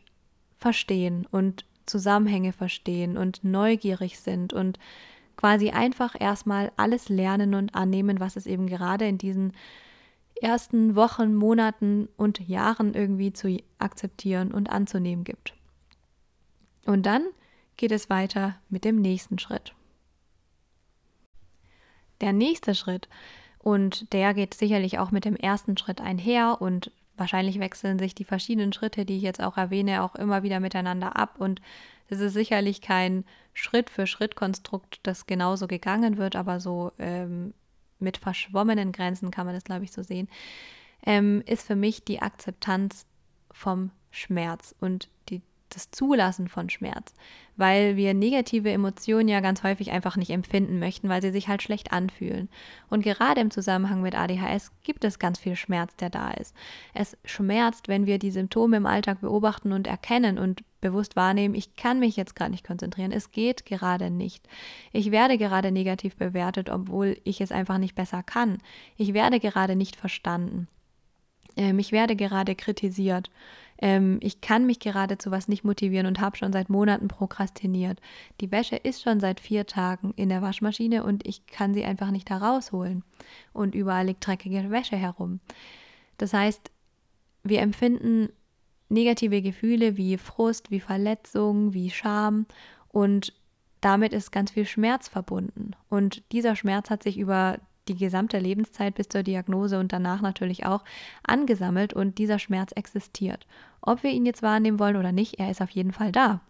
verstehen 0.59 1.27
und 1.31 1.65
Zusammenhänge 1.87 2.53
verstehen 2.53 3.19
und 3.19 3.45
neugierig 3.45 4.19
sind 4.19 4.53
und 4.53 4.79
quasi 5.37 5.71
einfach 5.71 6.15
erstmal 6.19 6.73
alles 6.77 7.09
lernen 7.09 7.55
und 7.55 7.75
annehmen, 7.75 8.21
was 8.21 8.37
es 8.37 8.47
eben 8.47 8.67
gerade 8.67 9.07
in 9.07 9.19
diesen 9.19 9.53
ersten 10.41 10.95
Wochen, 10.95 11.35
Monaten 11.35 12.09
und 12.17 12.41
Jahren 12.41 12.95
irgendwie 12.95 13.33
zu 13.33 13.59
akzeptieren 13.79 14.53
und 14.53 14.69
anzunehmen 14.69 15.25
gibt. 15.25 15.55
Und 16.87 17.07
dann 17.07 17.25
geht 17.77 17.93
es 17.93 18.11
weiter 18.11 18.57
mit 18.69 18.85
dem 18.85 19.01
nächsten 19.01 19.39
Schritt. 19.39 19.75
Der 22.21 22.33
nächste 22.33 22.75
Schritt, 22.75 23.09
und 23.59 24.13
der 24.13 24.35
geht 24.35 24.55
sicherlich 24.55 24.99
auch 24.99 25.11
mit 25.11 25.25
dem 25.25 25.37
ersten 25.37 25.77
Schritt 25.79 26.01
einher 26.01 26.61
und 26.61 26.93
wahrscheinlich 27.17 27.59
wechseln 27.61 27.99
sich 27.99 28.15
die 28.15 28.25
verschiedenen 28.25 28.75
Schritte, 28.75 29.07
die 29.07 29.17
ich 29.17 29.23
jetzt 29.23 29.43
auch 29.43 29.57
erwähne, 29.57 30.03
auch 30.03 30.15
immer 30.15 30.43
wieder 30.43 30.61
miteinander 30.61 31.17
ab 31.17 31.37
und 31.39 31.63
es 32.09 32.21
ist 32.21 32.35
sicherlich 32.35 32.83
kein 32.83 33.25
Schritt-für-Schritt-Konstrukt, 33.55 35.01
das 35.05 35.25
genauso 35.25 35.67
gegangen 35.67 36.19
wird, 36.19 36.37
aber 36.37 36.61
so 36.61 36.93
ähm, 36.99 37.55
mit 38.05 38.19
verschwommenen 38.19 38.93
Grenzen, 38.93 39.31
kann 39.31 39.47
man 39.47 39.55
das, 39.55 39.65
glaube 39.65 39.85
ich, 39.85 39.93
so 39.93 40.03
sehen, 40.03 40.29
ähm, 41.05 41.43
ist 41.47 41.67
für 41.67 41.77
mich 41.77 42.05
die 42.05 42.21
Akzeptanz 42.23 43.07
vom 43.51 43.91
Schmerz 44.11 44.75
und 44.81 45.09
die, 45.29 45.43
das 45.75 45.91
Zulassen 45.91 46.49
von 46.49 46.71
Schmerz, 46.71 47.15
weil 47.57 47.97
wir 47.97 48.15
negative 48.15 48.71
Emotionen 48.71 49.29
ja 49.29 49.41
ganz 49.41 49.63
häufig 49.63 49.91
einfach 49.91 50.17
nicht 50.17 50.31
empfinden 50.31 50.79
möchten, 50.79 51.09
weil 51.09 51.23
sie 51.23 51.31
sich 51.31 51.49
halt 51.49 51.63
schlecht 51.63 51.93
anfühlen. 51.93 52.49
Und 52.89 53.03
gerade 53.03 53.41
im 53.41 53.51
Zusammenhang 53.51 54.01
mit 54.03 54.15
ADHS 54.15 54.73
gibt 54.83 55.05
es 55.05 55.19
ganz 55.19 55.39
viel 55.39 55.57
Schmerz, 55.57 55.95
der 55.97 56.11
da 56.11 56.31
ist. 56.31 56.55
Es 56.95 57.17
schmerzt, 57.25 57.89
wenn 57.89 58.07
wir 58.07 58.19
die 58.19 58.31
Symptome 58.31 58.77
im 58.77 58.87
Alltag 58.87 59.21
beobachten 59.21 59.73
und 59.73 59.87
erkennen 59.87 60.39
und 60.39 60.63
bewusst 60.81 61.17
wahrnehmen, 61.17 61.55
ich 61.55 61.77
kann 61.77 61.99
mich 61.99 62.17
jetzt 62.17 62.37
gerade 62.37 62.51
nicht 62.51 62.67
konzentrieren, 62.67 63.13
es 63.13 63.31
geht 63.31 63.65
gerade 63.65 64.11
nicht. 64.11 64.47
Ich 64.93 65.11
werde 65.11 65.39
gerade 65.39 65.73
negativ 65.73 66.17
bewertet, 66.17 66.71
obwohl 66.71 67.19
ich 67.25 67.41
es 67.41 67.53
einfach 67.53 67.79
nicht 67.79 67.95
besser 67.95 68.23
kann. 68.23 68.59
Ich 68.97 69.15
werde 69.15 69.41
gerade 69.41 69.77
nicht 69.77 69.97
verstanden. 69.97 70.69
Ähm, 71.57 71.79
ich 71.79 71.93
werde 71.93 72.17
gerade 72.17 72.55
kritisiert. 72.55 73.31
Ähm, 73.81 74.19
ich 74.21 74.41
kann 74.41 74.67
mich 74.67 74.79
gerade 74.79 75.19
zu 75.19 75.31
was 75.31 75.49
nicht 75.49 75.65
motivieren 75.65 76.07
und 76.07 76.21
habe 76.21 76.37
schon 76.37 76.53
seit 76.53 76.69
Monaten 76.69 77.09
prokrastiniert. 77.09 78.01
Die 78.41 78.51
Wäsche 78.51 78.77
ist 78.77 79.03
schon 79.03 79.21
seit 79.21 79.41
vier 79.41 79.67
Tagen 79.67 80.13
in 80.17 80.29
der 80.29 80.43
Waschmaschine 80.43 81.05
und 81.05 81.27
ich 81.27 81.47
kann 81.47 81.75
sie 81.75 81.85
einfach 81.85 82.11
nicht 82.11 82.31
herausholen. 82.31 83.05
Und 83.53 83.75
überall 83.75 84.07
liegt 84.07 84.27
dreckige 84.27 84.71
Wäsche 84.71 84.97
herum. 84.97 85.41
Das 86.19 86.33
heißt, 86.33 86.71
wir 87.43 87.61
empfinden 87.61 88.31
negative 88.89 89.43
Gefühle 89.43 89.97
wie 89.97 90.17
Frust, 90.19 90.71
wie 90.71 90.81
Verletzung, 90.81 91.75
wie 91.75 91.91
Scham 91.91 92.47
und 92.89 93.33
damit 93.81 94.15
ist 94.15 94.33
ganz 94.33 94.53
viel 94.53 94.65
Schmerz 94.65 95.09
verbunden. 95.09 95.73
Und 95.91 96.23
dieser 96.33 96.57
Schmerz 96.57 96.89
hat 96.89 97.03
sich 97.03 97.19
über 97.19 97.59
die 97.89 97.97
gesamte 97.97 98.39
Lebenszeit 98.39 98.95
bis 98.95 99.09
zur 99.09 99.23
Diagnose 99.23 99.79
und 99.79 99.93
danach 99.93 100.21
natürlich 100.21 100.67
auch 100.67 100.85
angesammelt 101.23 101.93
und 101.93 102.19
dieser 102.19 102.39
Schmerz 102.39 102.73
existiert. 102.73 103.47
Ob 103.81 104.03
wir 104.03 104.11
ihn 104.11 104.27
jetzt 104.27 104.43
wahrnehmen 104.43 104.79
wollen 104.79 104.97
oder 104.97 105.13
nicht, 105.13 105.39
er 105.39 105.51
ist 105.51 105.61
auf 105.61 105.71
jeden 105.71 105.93
Fall 105.93 106.13
da. 106.13 106.41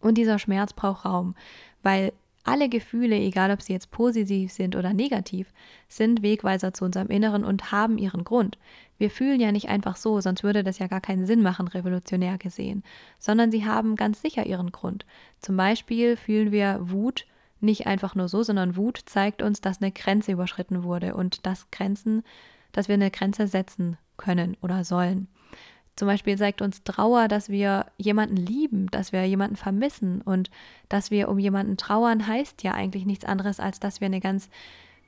Und 0.00 0.16
dieser 0.16 0.38
Schmerz 0.38 0.72
braucht 0.72 1.04
Raum, 1.04 1.34
weil 1.82 2.12
alle 2.44 2.68
Gefühle, 2.68 3.16
egal 3.16 3.50
ob 3.50 3.60
sie 3.60 3.74
jetzt 3.74 3.90
positiv 3.90 4.52
sind 4.52 4.74
oder 4.74 4.94
negativ, 4.94 5.52
sind 5.88 6.22
Wegweiser 6.22 6.72
zu 6.72 6.84
unserem 6.84 7.08
Inneren 7.08 7.44
und 7.44 7.72
haben 7.72 7.98
ihren 7.98 8.24
Grund. 8.24 8.58
Wir 8.96 9.10
fühlen 9.10 9.38
ja 9.38 9.52
nicht 9.52 9.68
einfach 9.68 9.96
so, 9.96 10.20
sonst 10.20 10.42
würde 10.42 10.64
das 10.64 10.78
ja 10.78 10.86
gar 10.86 11.00
keinen 11.00 11.26
Sinn 11.26 11.42
machen, 11.42 11.68
revolutionär 11.68 12.38
gesehen, 12.38 12.82
sondern 13.18 13.50
sie 13.50 13.66
haben 13.66 13.96
ganz 13.96 14.22
sicher 14.22 14.46
ihren 14.46 14.72
Grund. 14.72 15.04
Zum 15.40 15.56
Beispiel 15.56 16.16
fühlen 16.16 16.50
wir 16.50 16.78
Wut 16.80 17.26
nicht 17.60 17.86
einfach 17.86 18.14
nur 18.14 18.28
so, 18.28 18.42
sondern 18.42 18.76
Wut 18.76 19.00
zeigt 19.06 19.42
uns, 19.42 19.60
dass 19.60 19.80
eine 19.80 19.92
Grenze 19.92 20.32
überschritten 20.32 20.82
wurde 20.82 21.14
und 21.14 21.46
dass 21.46 21.70
Grenzen, 21.70 22.22
dass 22.72 22.88
wir 22.88 22.94
eine 22.94 23.10
Grenze 23.10 23.46
setzen 23.46 23.96
können 24.16 24.56
oder 24.62 24.84
sollen. 24.84 25.28
Zum 25.96 26.06
Beispiel 26.06 26.38
zeigt 26.38 26.62
uns 26.62 26.84
Trauer, 26.84 27.26
dass 27.26 27.48
wir 27.48 27.86
jemanden 27.96 28.36
lieben, 28.36 28.86
dass 28.92 29.10
wir 29.10 29.24
jemanden 29.24 29.56
vermissen 29.56 30.22
und 30.22 30.48
dass 30.88 31.10
wir 31.10 31.28
um 31.28 31.40
jemanden 31.40 31.76
trauern, 31.76 32.28
heißt 32.28 32.62
ja 32.62 32.72
eigentlich 32.72 33.04
nichts 33.04 33.24
anderes, 33.24 33.58
als 33.58 33.80
dass 33.80 34.00
wir 34.00 34.06
eine 34.06 34.20
ganz 34.20 34.48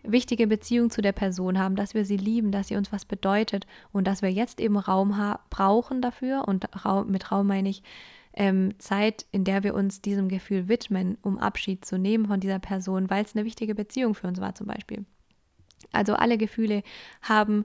wichtige 0.02 0.47
Beziehung 0.49 0.90
zu 0.90 1.00
der 1.00 1.12
Person 1.12 1.59
haben, 1.59 1.76
dass 1.76 1.95
wir 1.95 2.04
sie 2.04 2.16
lieben, 2.16 2.50
dass 2.50 2.69
sie 2.69 2.76
uns 2.76 2.90
was 2.90 3.04
bedeutet 3.04 3.69
und 3.92 4.07
dass 4.07 4.23
wir 4.23 4.33
jetzt 4.33 4.61
eben 4.61 4.76
Raum 4.76 5.14
brauchen 5.50 6.02
dafür 6.02 6.49
und 6.49 6.66
Raum, 6.85 7.09
mit 7.11 7.30
Raum 7.30 7.47
meine 7.47 7.69
ich 7.69 7.83
ähm, 8.32 8.75
Zeit, 8.78 9.26
in 9.32 9.44
der 9.44 9.62
wir 9.62 9.75
uns 9.75 10.00
diesem 10.00 10.28
Gefühl 10.28 10.68
widmen, 10.68 11.18
um 11.22 11.38
Abschied 11.38 11.84
zu 11.84 11.99
nehmen 11.99 12.26
von 12.26 12.40
dieser 12.40 12.58
Person, 12.58 13.10
weil 13.10 13.25
es 13.25 13.34
eine 13.34 13.44
wichtige 13.44 13.75
Beziehung 13.75 14.14
für 14.14 14.28
uns 14.28 14.40
war 14.40 14.54
zum 14.54 14.66
Beispiel. 14.66 15.04
Also 15.92 16.14
alle 16.14 16.38
Gefühle 16.38 16.82
haben 17.22 17.64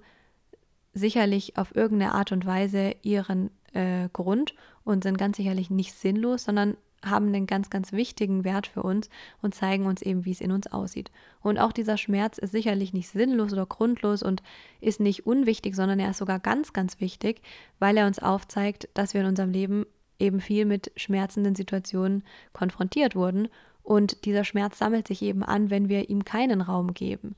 sicherlich 0.93 1.57
auf 1.57 1.75
irgendeine 1.75 2.13
Art 2.13 2.31
und 2.31 2.45
Weise 2.45 2.95
ihren 3.01 3.51
äh, 3.73 4.09
Grund 4.11 4.55
und 4.83 5.03
sind 5.03 5.17
ganz 5.17 5.37
sicherlich 5.37 5.69
nicht 5.69 5.93
sinnlos, 5.93 6.45
sondern 6.45 6.77
haben 7.03 7.27
einen 7.27 7.45
ganz, 7.45 7.69
ganz 7.69 7.91
wichtigen 7.91 8.43
Wert 8.43 8.67
für 8.67 8.81
uns 8.81 9.09
und 9.41 9.53
zeigen 9.53 9.85
uns 9.85 10.01
eben, 10.01 10.25
wie 10.25 10.31
es 10.31 10.41
in 10.41 10.51
uns 10.51 10.67
aussieht. 10.67 11.11
Und 11.41 11.59
auch 11.59 11.71
dieser 11.71 11.97
Schmerz 11.97 12.37
ist 12.37 12.51
sicherlich 12.51 12.93
nicht 12.93 13.09
sinnlos 13.09 13.53
oder 13.53 13.65
grundlos 13.65 14.23
und 14.23 14.41
ist 14.81 14.99
nicht 14.99 15.27
unwichtig, 15.27 15.75
sondern 15.75 15.99
er 15.99 16.11
ist 16.11 16.17
sogar 16.17 16.39
ganz, 16.39 16.73
ganz 16.73 16.99
wichtig, 16.99 17.41
weil 17.77 17.97
er 17.97 18.07
uns 18.07 18.19
aufzeigt, 18.19 18.89
dass 18.95 19.13
wir 19.13 19.21
in 19.21 19.27
unserem 19.27 19.51
Leben 19.51 19.85
eben 20.19 20.39
viel 20.39 20.65
mit 20.65 20.91
schmerzenden 20.95 21.55
Situationen 21.55 22.23
konfrontiert 22.53 23.15
wurden. 23.15 23.47
Und 23.83 24.25
dieser 24.25 24.43
Schmerz 24.43 24.79
sammelt 24.79 25.07
sich 25.07 25.21
eben 25.21 25.43
an, 25.43 25.69
wenn 25.69 25.89
wir 25.89 26.09
ihm 26.09 26.25
keinen 26.25 26.61
Raum 26.61 26.93
geben. 26.93 27.35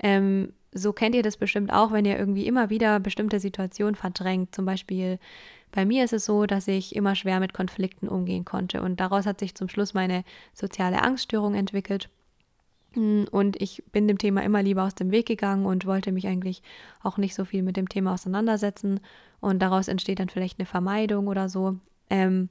Ähm, 0.00 0.52
so 0.72 0.92
kennt 0.92 1.14
ihr 1.14 1.22
das 1.22 1.36
bestimmt 1.36 1.72
auch, 1.72 1.92
wenn 1.92 2.04
ihr 2.04 2.18
irgendwie 2.18 2.46
immer 2.46 2.68
wieder 2.68 2.98
bestimmte 2.98 3.38
Situationen 3.38 3.94
verdrängt. 3.94 4.54
Zum 4.54 4.64
Beispiel 4.64 5.18
bei 5.70 5.84
mir 5.84 6.04
ist 6.04 6.12
es 6.12 6.24
so, 6.24 6.46
dass 6.46 6.68
ich 6.68 6.94
immer 6.96 7.14
schwer 7.14 7.40
mit 7.40 7.52
Konflikten 7.52 8.08
umgehen 8.08 8.44
konnte 8.44 8.82
und 8.82 9.00
daraus 9.00 9.26
hat 9.26 9.40
sich 9.40 9.54
zum 9.54 9.68
Schluss 9.68 9.94
meine 9.94 10.24
soziale 10.52 11.02
Angststörung 11.02 11.54
entwickelt. 11.54 12.10
Und 12.96 13.60
ich 13.60 13.82
bin 13.90 14.06
dem 14.06 14.18
Thema 14.18 14.42
immer 14.44 14.62
lieber 14.62 14.84
aus 14.84 14.94
dem 14.94 15.10
Weg 15.10 15.26
gegangen 15.26 15.66
und 15.66 15.84
wollte 15.84 16.12
mich 16.12 16.28
eigentlich 16.28 16.62
auch 17.02 17.18
nicht 17.18 17.34
so 17.34 17.44
viel 17.44 17.64
mit 17.64 17.76
dem 17.76 17.88
Thema 17.88 18.14
auseinandersetzen. 18.14 19.00
Und 19.40 19.60
daraus 19.60 19.88
entsteht 19.88 20.20
dann 20.20 20.28
vielleicht 20.28 20.60
eine 20.60 20.66
Vermeidung 20.66 21.26
oder 21.26 21.48
so. 21.48 21.76
Ähm, 22.14 22.48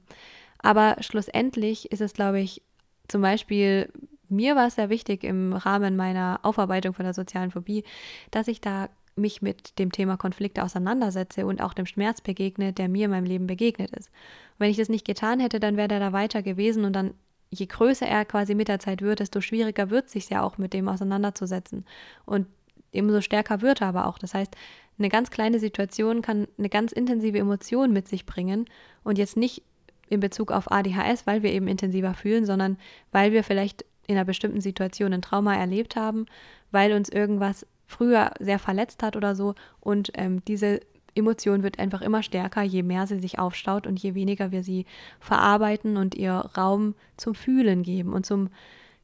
aber 0.58 0.96
schlussendlich 1.00 1.90
ist 1.90 2.02
es, 2.02 2.12
glaube 2.12 2.40
ich, 2.40 2.62
zum 3.08 3.22
Beispiel 3.22 3.90
mir 4.28 4.56
war 4.56 4.66
es 4.66 4.74
sehr 4.74 4.90
wichtig 4.90 5.24
im 5.24 5.52
Rahmen 5.52 5.96
meiner 5.96 6.40
Aufarbeitung 6.42 6.94
von 6.94 7.04
der 7.04 7.14
sozialen 7.14 7.50
Phobie, 7.50 7.84
dass 8.30 8.48
ich 8.48 8.60
da 8.60 8.88
mich 9.16 9.42
mit 9.42 9.78
dem 9.78 9.92
Thema 9.92 10.16
Konflikte 10.16 10.62
auseinandersetze 10.62 11.46
und 11.46 11.62
auch 11.62 11.72
dem 11.72 11.86
Schmerz 11.86 12.20
begegne, 12.20 12.72
der 12.72 12.88
mir 12.88 13.04
in 13.04 13.10
meinem 13.12 13.26
Leben 13.26 13.46
begegnet 13.46 13.90
ist. 13.92 14.08
Und 14.08 14.60
wenn 14.60 14.70
ich 14.70 14.76
das 14.76 14.88
nicht 14.88 15.06
getan 15.06 15.40
hätte, 15.40 15.60
dann 15.60 15.76
wäre 15.76 15.88
der 15.88 16.00
da 16.00 16.12
weiter 16.12 16.42
gewesen 16.42 16.84
und 16.84 16.94
dann 16.94 17.14
je 17.50 17.66
größer 17.66 18.06
er 18.06 18.24
quasi 18.24 18.54
mit 18.54 18.68
der 18.68 18.80
Zeit 18.80 19.02
wird, 19.02 19.20
desto 19.20 19.40
schwieriger 19.40 19.90
wird 19.90 20.06
es 20.06 20.12
sich 20.12 20.28
ja 20.28 20.42
auch 20.42 20.58
mit 20.58 20.72
dem 20.72 20.88
auseinanderzusetzen. 20.88 21.84
Und 22.26 22.46
umso 22.92 23.20
stärker 23.20 23.62
wird 23.62 23.80
er 23.82 23.88
aber 23.88 24.06
auch. 24.06 24.18
Das 24.18 24.34
heißt, 24.34 24.56
eine 24.98 25.08
ganz 25.08 25.30
kleine 25.30 25.58
Situation 25.58 26.22
kann 26.22 26.46
eine 26.58 26.68
ganz 26.68 26.92
intensive 26.92 27.38
Emotion 27.38 27.92
mit 27.92 28.08
sich 28.08 28.26
bringen 28.26 28.66
und 29.02 29.18
jetzt 29.18 29.36
nicht 29.36 29.62
in 30.08 30.20
Bezug 30.20 30.52
auf 30.52 30.70
ADHS, 30.70 31.26
weil 31.26 31.42
wir 31.42 31.52
eben 31.52 31.66
intensiver 31.66 32.14
fühlen, 32.14 32.46
sondern 32.46 32.78
weil 33.10 33.32
wir 33.32 33.42
vielleicht 33.42 33.84
in 34.06 34.16
einer 34.16 34.24
bestimmten 34.24 34.60
Situation 34.60 35.12
ein 35.12 35.22
Trauma 35.22 35.54
erlebt 35.54 35.96
haben, 35.96 36.26
weil 36.70 36.92
uns 36.92 37.08
irgendwas 37.08 37.66
früher 37.86 38.32
sehr 38.38 38.58
verletzt 38.58 39.02
hat 39.02 39.16
oder 39.16 39.34
so. 39.34 39.54
Und 39.80 40.10
ähm, 40.14 40.44
diese 40.46 40.80
Emotion 41.14 41.62
wird 41.62 41.78
einfach 41.78 42.02
immer 42.02 42.22
stärker, 42.22 42.62
je 42.62 42.82
mehr 42.82 43.06
sie 43.06 43.20
sich 43.20 43.38
aufstaut 43.38 43.86
und 43.86 44.00
je 44.02 44.14
weniger 44.14 44.50
wir 44.50 44.62
sie 44.62 44.84
verarbeiten 45.20 45.96
und 45.96 46.14
ihr 46.14 46.32
Raum 46.32 46.94
zum 47.16 47.34
Fühlen 47.34 47.82
geben 47.82 48.12
und 48.12 48.26
zum 48.26 48.50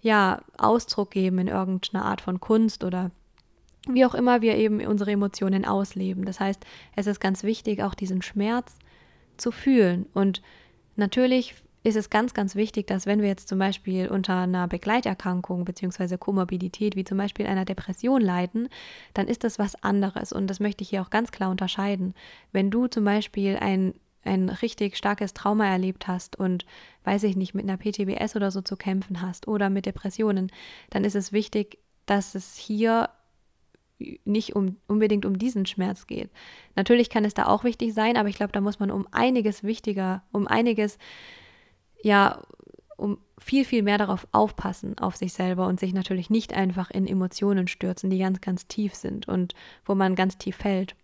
ja, 0.02 0.42
Ausdruck 0.56 1.10
geben 1.10 1.38
in 1.38 1.48
irgendeiner 1.48 2.04
Art 2.04 2.20
von 2.20 2.40
Kunst 2.40 2.84
oder 2.84 3.10
wie 3.88 4.04
auch 4.04 4.14
immer 4.14 4.42
wir 4.42 4.56
eben 4.56 4.84
unsere 4.86 5.12
Emotionen 5.12 5.64
ausleben. 5.64 6.24
Das 6.24 6.40
heißt, 6.40 6.64
es 6.96 7.06
ist 7.06 7.20
ganz 7.20 7.42
wichtig, 7.42 7.82
auch 7.82 7.94
diesen 7.94 8.22
Schmerz 8.22 8.78
zu 9.36 9.50
fühlen. 9.50 10.06
Und 10.12 10.42
natürlich 10.96 11.54
ist 11.82 11.96
es 11.96 12.10
ganz, 12.10 12.34
ganz 12.34 12.54
wichtig, 12.56 12.86
dass 12.86 13.06
wenn 13.06 13.22
wir 13.22 13.28
jetzt 13.28 13.48
zum 13.48 13.58
Beispiel 13.58 14.08
unter 14.08 14.40
einer 14.40 14.68
Begleiterkrankung 14.68 15.64
bzw. 15.64 16.18
Komorbidität 16.18 16.94
wie 16.94 17.04
zum 17.04 17.16
Beispiel 17.16 17.46
einer 17.46 17.64
Depression 17.64 18.20
leiden, 18.20 18.68
dann 19.14 19.28
ist 19.28 19.44
das 19.44 19.58
was 19.58 19.82
anderes. 19.82 20.32
Und 20.32 20.48
das 20.48 20.60
möchte 20.60 20.82
ich 20.82 20.90
hier 20.90 21.00
auch 21.00 21.10
ganz 21.10 21.32
klar 21.32 21.50
unterscheiden. 21.50 22.14
Wenn 22.52 22.70
du 22.70 22.86
zum 22.86 23.04
Beispiel 23.04 23.56
ein 23.56 23.94
ein 24.22 24.50
richtig 24.50 24.98
starkes 24.98 25.32
Trauma 25.32 25.66
erlebt 25.66 26.06
hast 26.06 26.36
und, 26.36 26.66
weiß 27.04 27.22
ich 27.22 27.36
nicht, 27.36 27.54
mit 27.54 27.64
einer 27.64 27.78
PTBS 27.78 28.36
oder 28.36 28.50
so 28.50 28.60
zu 28.60 28.76
kämpfen 28.76 29.22
hast 29.22 29.48
oder 29.48 29.70
mit 29.70 29.86
Depressionen, 29.86 30.50
dann 30.90 31.04
ist 31.04 31.16
es 31.16 31.32
wichtig, 31.32 31.78
dass 32.04 32.34
es 32.34 32.54
hier 32.56 33.08
nicht 34.24 34.56
um, 34.56 34.76
unbedingt 34.86 35.24
um 35.24 35.38
diesen 35.38 35.66
Schmerz 35.66 36.06
geht. 36.06 36.30
Natürlich 36.76 37.10
kann 37.10 37.24
es 37.24 37.34
da 37.34 37.46
auch 37.46 37.64
wichtig 37.64 37.94
sein, 37.94 38.16
aber 38.16 38.28
ich 38.28 38.36
glaube, 38.36 38.52
da 38.52 38.60
muss 38.60 38.78
man 38.78 38.90
um 38.90 39.06
einiges 39.10 39.62
wichtiger, 39.62 40.22
um 40.32 40.46
einiges, 40.46 40.98
ja, 42.02 42.42
um 42.96 43.18
viel, 43.38 43.64
viel 43.64 43.82
mehr 43.82 43.98
darauf 43.98 44.28
aufpassen, 44.32 44.98
auf 44.98 45.16
sich 45.16 45.32
selber 45.32 45.66
und 45.66 45.80
sich 45.80 45.94
natürlich 45.94 46.28
nicht 46.28 46.52
einfach 46.52 46.90
in 46.90 47.06
Emotionen 47.06 47.68
stürzen, 47.68 48.10
die 48.10 48.18
ganz, 48.18 48.40
ganz 48.40 48.66
tief 48.66 48.94
sind 48.94 49.26
und 49.26 49.54
wo 49.84 49.94
man 49.94 50.14
ganz 50.14 50.36
tief 50.36 50.56
fällt 50.56 50.94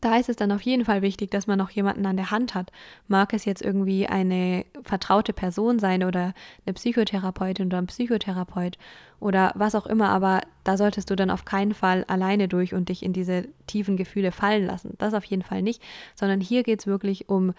da 0.00 0.16
ist 0.16 0.28
es 0.28 0.36
dann 0.36 0.50
auf 0.50 0.62
jeden 0.62 0.84
Fall 0.84 1.02
wichtig, 1.02 1.30
dass 1.30 1.46
man 1.46 1.58
noch 1.58 1.70
jemanden 1.70 2.06
an 2.06 2.16
der 2.16 2.30
Hand 2.30 2.54
hat. 2.54 2.72
Mag 3.06 3.32
es 3.32 3.44
jetzt 3.44 3.62
irgendwie 3.62 4.06
eine 4.06 4.64
vertraute 4.82 5.32
Person 5.32 5.78
sein 5.78 6.02
oder 6.02 6.34
eine 6.66 6.74
Psychotherapeutin 6.74 7.66
oder 7.66 7.78
ein 7.78 7.86
Psychotherapeut 7.86 8.76
oder 9.20 9.52
was 9.54 9.74
auch 9.74 9.86
immer, 9.86 10.08
aber 10.08 10.40
da 10.64 10.76
solltest 10.76 11.10
du 11.10 11.16
dann 11.16 11.30
auf 11.30 11.44
keinen 11.44 11.74
Fall 11.74 12.04
alleine 12.04 12.48
durch 12.48 12.74
und 12.74 12.88
dich 12.88 13.02
in 13.02 13.12
diese 13.12 13.48
tiefen 13.66 13.96
Gefühle 13.96 14.32
fallen 14.32 14.66
lassen. 14.66 14.94
Das 14.98 15.14
auf 15.14 15.24
jeden 15.24 15.42
Fall 15.42 15.62
nicht, 15.62 15.82
sondern 16.14 16.40
hier 16.40 16.62
geht 16.62 16.80
es 16.80 16.86
wirklich 16.86 17.28
um 17.28 17.54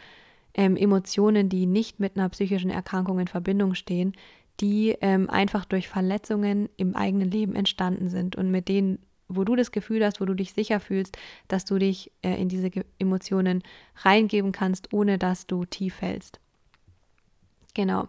ähm, 0.53 0.75
Emotionen, 0.75 1.49
die 1.49 1.65
nicht 1.65 1.99
mit 1.99 2.17
einer 2.17 2.29
psychischen 2.29 2.69
Erkrankung 2.69 3.19
in 3.19 3.27
Verbindung 3.27 3.75
stehen, 3.75 4.13
die 4.59 4.95
ähm, 5.01 5.29
einfach 5.29 5.65
durch 5.65 5.87
Verletzungen 5.87 6.69
im 6.77 6.95
eigenen 6.95 7.29
Leben 7.29 7.55
entstanden 7.55 8.09
sind 8.09 8.35
und 8.35 8.51
mit 8.51 8.67
denen 8.67 8.99
wo 9.27 9.43
du 9.43 9.55
das 9.55 9.71
Gefühl 9.71 10.05
hast, 10.05 10.21
wo 10.21 10.25
du 10.25 10.33
dich 10.33 10.53
sicher 10.53 10.79
fühlst, 10.79 11.17
dass 11.47 11.65
du 11.65 11.77
dich 11.77 12.11
äh, 12.21 12.39
in 12.39 12.49
diese 12.49 12.69
Emotionen 12.99 13.63
reingeben 13.97 14.51
kannst, 14.51 14.93
ohne 14.93 15.17
dass 15.17 15.47
du 15.47 15.65
tief 15.65 15.95
fällst. 15.95 16.39
Genau. 17.73 18.07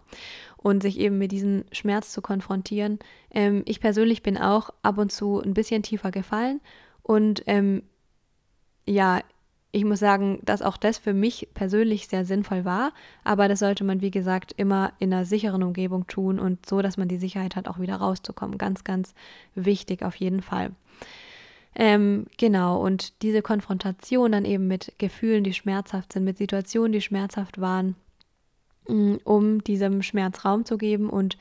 Und 0.56 0.82
sich 0.82 0.98
eben 0.98 1.18
mit 1.18 1.32
diesem 1.32 1.64
Schmerz 1.72 2.12
zu 2.12 2.22
konfrontieren. 2.22 2.98
Ähm, 3.30 3.62
ich 3.66 3.80
persönlich 3.80 4.22
bin 4.22 4.38
auch 4.38 4.70
ab 4.82 4.98
und 4.98 5.10
zu 5.10 5.40
ein 5.40 5.54
bisschen 5.54 5.82
tiefer 5.82 6.10
gefallen. 6.10 6.60
Und 7.02 7.42
ähm, 7.46 7.82
ja, 8.86 9.20
ich 9.76 9.84
muss 9.84 9.98
sagen, 9.98 10.40
dass 10.42 10.62
auch 10.62 10.78
das 10.78 10.96
für 10.96 11.12
mich 11.12 11.48
persönlich 11.52 12.08
sehr 12.08 12.24
sinnvoll 12.24 12.64
war. 12.64 12.94
Aber 13.24 13.46
das 13.46 13.58
sollte 13.58 13.84
man, 13.84 14.00
wie 14.00 14.10
gesagt, 14.10 14.54
immer 14.56 14.94
in 14.98 15.12
einer 15.12 15.26
sicheren 15.26 15.62
Umgebung 15.62 16.06
tun 16.06 16.38
und 16.38 16.64
so, 16.64 16.80
dass 16.80 16.96
man 16.96 17.08
die 17.08 17.18
Sicherheit 17.18 17.56
hat, 17.56 17.68
auch 17.68 17.78
wieder 17.78 17.96
rauszukommen. 17.96 18.56
Ganz, 18.56 18.84
ganz 18.84 19.14
wichtig 19.54 20.02
auf 20.02 20.16
jeden 20.16 20.40
Fall. 20.40 20.70
Ähm, 21.74 22.24
genau, 22.38 22.82
und 22.82 23.20
diese 23.20 23.42
Konfrontation 23.42 24.32
dann 24.32 24.46
eben 24.46 24.66
mit 24.66 24.94
Gefühlen, 24.96 25.44
die 25.44 25.52
schmerzhaft 25.52 26.14
sind, 26.14 26.24
mit 26.24 26.38
Situationen, 26.38 26.92
die 26.92 27.02
schmerzhaft 27.02 27.60
waren, 27.60 27.96
mm, 28.88 29.16
um 29.24 29.62
diesem 29.62 30.00
Schmerz 30.00 30.46
Raum 30.46 30.64
zu 30.64 30.78
geben 30.78 31.10
und 31.10 31.36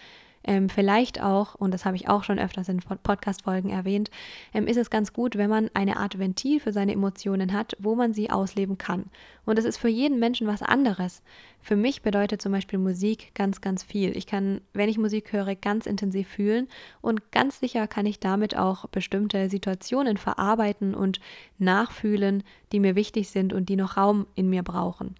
ähm, 0.47 0.69
vielleicht 0.69 1.21
auch, 1.21 1.55
und 1.55 1.73
das 1.73 1.85
habe 1.85 1.95
ich 1.95 2.07
auch 2.07 2.23
schon 2.23 2.39
öfters 2.39 2.69
in 2.69 2.79
Podcast-Folgen 2.79 3.69
erwähnt, 3.69 4.11
ähm, 4.53 4.67
ist 4.67 4.77
es 4.77 4.89
ganz 4.89 5.11
gut, 5.11 5.37
wenn 5.37 5.49
man 5.49 5.69
eine 5.73 5.97
Art 5.97 6.19
Ventil 6.19 6.59
für 6.59 6.71
seine 6.71 6.93
Emotionen 6.93 7.51
hat, 7.51 7.75
wo 7.79 7.95
man 7.95 8.13
sie 8.13 8.29
ausleben 8.29 8.77
kann. 8.77 9.05
Und 9.45 9.57
das 9.57 9.65
ist 9.65 9.77
für 9.77 9.89
jeden 9.89 10.19
Menschen 10.19 10.47
was 10.47 10.61
anderes. 10.61 11.23
Für 11.59 11.75
mich 11.75 12.03
bedeutet 12.03 12.41
zum 12.41 12.51
Beispiel 12.51 12.77
Musik 12.77 13.31
ganz, 13.33 13.59
ganz 13.59 13.83
viel. 13.83 14.15
Ich 14.15 14.27
kann, 14.27 14.61
wenn 14.73 14.89
ich 14.89 14.99
Musik 14.99 15.33
höre, 15.33 15.55
ganz 15.55 15.87
intensiv 15.87 16.27
fühlen 16.27 16.67
und 17.01 17.31
ganz 17.31 17.59
sicher 17.59 17.87
kann 17.87 18.05
ich 18.05 18.19
damit 18.19 18.55
auch 18.55 18.87
bestimmte 18.89 19.49
Situationen 19.49 20.17
verarbeiten 20.17 20.93
und 20.93 21.19
nachfühlen, 21.57 22.43
die 22.71 22.79
mir 22.79 22.95
wichtig 22.95 23.29
sind 23.29 23.51
und 23.51 23.67
die 23.69 23.75
noch 23.75 23.97
Raum 23.97 24.27
in 24.35 24.49
mir 24.49 24.61
brauchen. 24.61 25.15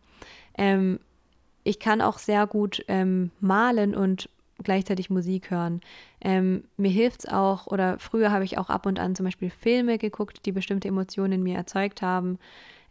Ähm, 0.58 1.00
ich 1.64 1.80
kann 1.80 2.00
auch 2.00 2.20
sehr 2.20 2.46
gut 2.46 2.86
ähm, 2.88 3.32
malen 3.40 3.96
und 3.96 4.30
gleichzeitig 4.64 5.10
Musik 5.10 5.52
hören. 5.52 5.82
Ähm, 6.22 6.64
mir 6.78 6.92
hilft 6.92 7.26
es 7.26 7.32
auch, 7.32 7.68
oder 7.68 8.00
früher 8.00 8.32
habe 8.32 8.46
ich 8.46 8.58
auch 8.58 8.70
ab 8.70 8.86
und 8.86 9.00
an 9.00 9.16
zum 9.16 9.26
Beispiel 9.26 9.50
Filme 9.50 9.98
geguckt, 9.98 10.46
die 10.46 10.52
bestimmte 10.52 10.88
Emotionen 10.88 11.34
in 11.34 11.44
mir 11.44 11.58
erzeugt 11.58 12.02
haben. 12.02 12.40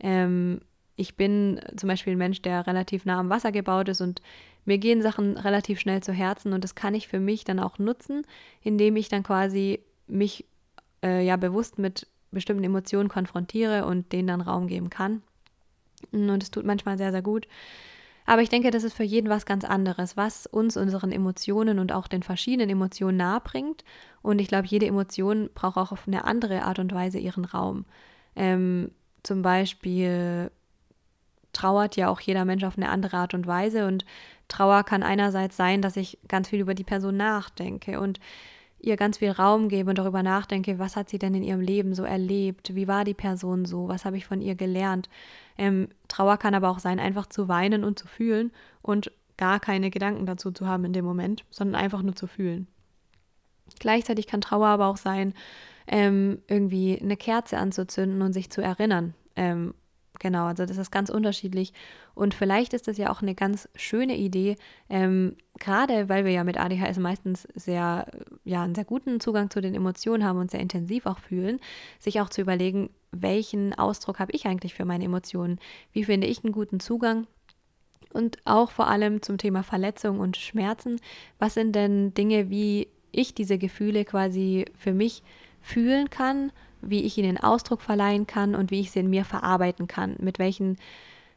Ähm, 0.00 0.60
ich 0.96 1.16
bin 1.16 1.60
zum 1.76 1.88
Beispiel 1.88 2.14
ein 2.14 2.18
Mensch, 2.18 2.42
der 2.42 2.66
relativ 2.66 3.04
nah 3.04 3.18
am 3.18 3.30
Wasser 3.30 3.50
gebaut 3.50 3.88
ist 3.88 4.00
und 4.00 4.22
mir 4.64 4.78
gehen 4.78 5.02
Sachen 5.02 5.36
relativ 5.36 5.80
schnell 5.80 6.02
zu 6.02 6.12
Herzen 6.12 6.52
und 6.52 6.64
das 6.64 6.74
kann 6.74 6.94
ich 6.94 7.08
für 7.08 7.20
mich 7.20 7.44
dann 7.44 7.58
auch 7.58 7.78
nutzen, 7.78 8.26
indem 8.62 8.96
ich 8.96 9.08
dann 9.08 9.22
quasi 9.22 9.80
mich 10.06 10.44
äh, 11.02 11.24
ja 11.24 11.36
bewusst 11.36 11.78
mit 11.78 12.06
bestimmten 12.30 12.64
Emotionen 12.64 13.08
konfrontiere 13.08 13.86
und 13.86 14.12
denen 14.12 14.28
dann 14.28 14.40
Raum 14.40 14.66
geben 14.66 14.90
kann. 14.90 15.22
Und 16.12 16.42
es 16.42 16.50
tut 16.50 16.64
manchmal 16.64 16.98
sehr, 16.98 17.12
sehr 17.12 17.22
gut. 17.22 17.46
Aber 18.26 18.42
ich 18.42 18.48
denke, 18.48 18.70
das 18.70 18.84
ist 18.84 18.94
für 18.94 19.04
jeden 19.04 19.28
was 19.28 19.44
ganz 19.44 19.64
anderes, 19.64 20.16
was 20.16 20.46
uns 20.46 20.76
unseren 20.76 21.12
Emotionen 21.12 21.78
und 21.78 21.92
auch 21.92 22.08
den 22.08 22.22
verschiedenen 22.22 22.70
Emotionen 22.70 23.18
nahebringt. 23.18 23.84
Und 24.22 24.40
ich 24.40 24.48
glaube, 24.48 24.66
jede 24.66 24.86
Emotion 24.86 25.50
braucht 25.54 25.76
auch 25.76 25.92
auf 25.92 26.06
eine 26.06 26.24
andere 26.24 26.62
Art 26.62 26.78
und 26.78 26.92
Weise 26.94 27.18
ihren 27.18 27.44
Raum. 27.44 27.84
Ähm, 28.34 28.90
zum 29.22 29.42
Beispiel 29.42 30.50
trauert 31.52 31.96
ja 31.96 32.08
auch 32.08 32.20
jeder 32.20 32.44
Mensch 32.44 32.64
auf 32.64 32.76
eine 32.76 32.88
andere 32.88 33.18
Art 33.18 33.34
und 33.34 33.46
Weise. 33.46 33.86
Und 33.86 34.04
Trauer 34.48 34.84
kann 34.84 35.02
einerseits 35.02 35.56
sein, 35.56 35.82
dass 35.82 35.96
ich 35.96 36.18
ganz 36.26 36.48
viel 36.48 36.60
über 36.60 36.74
die 36.74 36.84
Person 36.84 37.16
nachdenke 37.16 38.00
und 38.00 38.20
ihr 38.80 38.96
ganz 38.96 39.18
viel 39.18 39.30
Raum 39.30 39.68
gebe 39.68 39.90
und 39.90 39.98
darüber 39.98 40.22
nachdenke, 40.22 40.78
was 40.78 40.96
hat 40.96 41.08
sie 41.08 41.18
denn 41.18 41.34
in 41.34 41.42
ihrem 41.42 41.60
Leben 41.60 41.94
so 41.94 42.04
erlebt, 42.04 42.74
wie 42.74 42.86
war 42.86 43.04
die 43.04 43.14
Person 43.14 43.64
so, 43.64 43.88
was 43.88 44.04
habe 44.04 44.16
ich 44.16 44.26
von 44.26 44.40
ihr 44.40 44.54
gelernt. 44.54 45.08
Ähm, 45.56 45.88
Trauer 46.08 46.36
kann 46.36 46.54
aber 46.54 46.70
auch 46.70 46.78
sein, 46.78 46.98
einfach 46.98 47.26
zu 47.26 47.48
weinen 47.48 47.84
und 47.84 47.98
zu 47.98 48.06
fühlen 48.06 48.52
und 48.82 49.12
gar 49.36 49.60
keine 49.60 49.90
Gedanken 49.90 50.26
dazu 50.26 50.50
zu 50.52 50.66
haben 50.66 50.84
in 50.84 50.92
dem 50.92 51.04
Moment, 51.04 51.44
sondern 51.50 51.80
einfach 51.80 52.02
nur 52.02 52.14
zu 52.14 52.26
fühlen. 52.26 52.66
Gleichzeitig 53.78 54.26
kann 54.26 54.40
Trauer 54.40 54.68
aber 54.68 54.86
auch 54.86 54.96
sein, 54.96 55.34
ähm, 55.86 56.38
irgendwie 56.48 57.00
eine 57.00 57.16
Kerze 57.16 57.58
anzuzünden 57.58 58.22
und 58.22 58.32
sich 58.32 58.50
zu 58.50 58.62
erinnern 58.62 59.14
ähm, 59.36 59.74
Genau, 60.20 60.46
also 60.46 60.64
das 60.64 60.78
ist 60.78 60.92
ganz 60.92 61.10
unterschiedlich. 61.10 61.72
Und 62.14 62.34
vielleicht 62.34 62.72
ist 62.72 62.86
das 62.86 62.96
ja 62.96 63.10
auch 63.10 63.20
eine 63.20 63.34
ganz 63.34 63.68
schöne 63.74 64.16
Idee, 64.16 64.56
ähm, 64.88 65.36
gerade 65.58 66.08
weil 66.08 66.24
wir 66.24 66.30
ja 66.30 66.44
mit 66.44 66.56
ADHS 66.56 66.98
meistens 66.98 67.48
sehr, 67.54 68.06
ja, 68.44 68.62
einen 68.62 68.76
sehr 68.76 68.84
guten 68.84 69.18
Zugang 69.18 69.50
zu 69.50 69.60
den 69.60 69.74
Emotionen 69.74 70.24
haben 70.24 70.38
und 70.38 70.52
sehr 70.52 70.60
intensiv 70.60 71.06
auch 71.06 71.18
fühlen, 71.18 71.58
sich 71.98 72.20
auch 72.20 72.28
zu 72.28 72.40
überlegen, 72.40 72.90
welchen 73.22 73.74
Ausdruck 73.74 74.18
habe 74.18 74.32
ich 74.32 74.46
eigentlich 74.46 74.74
für 74.74 74.84
meine 74.84 75.04
Emotionen? 75.04 75.58
Wie 75.92 76.04
finde 76.04 76.26
ich 76.26 76.44
einen 76.44 76.52
guten 76.52 76.80
Zugang? 76.80 77.26
Und 78.12 78.38
auch 78.44 78.70
vor 78.70 78.86
allem 78.86 79.22
zum 79.22 79.38
Thema 79.38 79.62
Verletzung 79.62 80.20
und 80.20 80.36
Schmerzen. 80.36 81.00
Was 81.38 81.54
sind 81.54 81.74
denn 81.74 82.14
Dinge, 82.14 82.48
wie 82.50 82.88
ich 83.10 83.34
diese 83.34 83.58
Gefühle 83.58 84.04
quasi 84.04 84.66
für 84.76 84.92
mich 84.92 85.22
fühlen 85.60 86.10
kann 86.10 86.52
wie 86.88 87.02
ich 87.02 87.18
ihnen 87.18 87.38
Ausdruck 87.38 87.80
verleihen 87.80 88.26
kann 88.26 88.54
und 88.54 88.70
wie 88.70 88.80
ich 88.80 88.90
sie 88.90 89.00
in 89.00 89.10
mir 89.10 89.24
verarbeiten 89.24 89.86
kann. 89.86 90.16
Mit 90.20 90.38
welchen, 90.38 90.76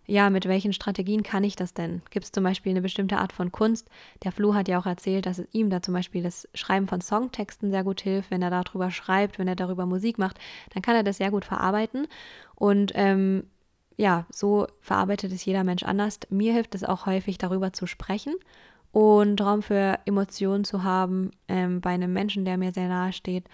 ja, 0.08 0.30
mit 0.30 0.48
welchen 0.48 0.72
Strategien 0.72 1.22
kann 1.22 1.44
ich 1.44 1.58
das 1.58 1.74
denn? 1.74 2.02
Gibt 2.10 2.26
es 2.26 2.32
zum 2.32 2.44
Beispiel 2.44 2.72
eine 2.72 2.82
bestimmte 2.82 3.18
Art 3.18 3.34
von 3.34 3.52
Kunst? 3.52 3.90
Der 4.24 4.32
Flo 4.32 4.56
hat 4.56 4.70
ja 4.70 4.80
auch 4.80 4.86
erzählt, 4.86 5.26
dass 5.26 5.38
es 5.38 5.48
ihm 5.52 5.70
da 5.70 5.82
zum 5.82 5.94
Beispiel 5.94 6.24
das 6.24 6.48
Schreiben 6.54 6.88
von 6.88 7.02
Songtexten 7.02 7.70
sehr 7.72 7.84
gut 7.84 8.00
hilft. 8.00 8.32
Wenn 8.32 8.42
er 8.42 8.50
darüber 8.50 8.90
schreibt, 8.90 9.38
wenn 9.38 9.50
er 9.50 9.58
darüber 9.58 9.86
Musik 9.86 10.18
macht, 10.18 10.40
dann 10.74 10.82
kann 10.82 10.96
er 10.96 11.04
das 11.04 11.18
sehr 11.18 11.30
gut 11.30 11.44
verarbeiten. 11.44 12.08
Und 12.56 12.94
ähm, 12.96 13.44
ja, 13.98 14.26
so 14.32 14.68
verarbeitet 14.80 15.34
es 15.34 15.44
jeder 15.44 15.66
Mensch 15.66 15.84
anders. 15.84 16.20
Mir 16.30 16.54
hilft 16.54 16.74
es 16.76 16.86
auch 16.86 17.06
häufig, 17.06 17.38
darüber 17.38 17.74
zu 17.74 17.86
sprechen 17.86 18.34
und 18.94 19.42
Raum 19.42 19.62
für 19.62 20.00
Emotionen 20.06 20.64
zu 20.64 20.84
haben 20.84 21.32
ähm, 21.50 21.82
bei 21.82 21.90
einem 21.90 22.14
Menschen, 22.14 22.46
der 22.46 22.58
mir 22.58 22.72
sehr 22.72 22.88
nahe 22.88 23.12
steht. 23.12 23.46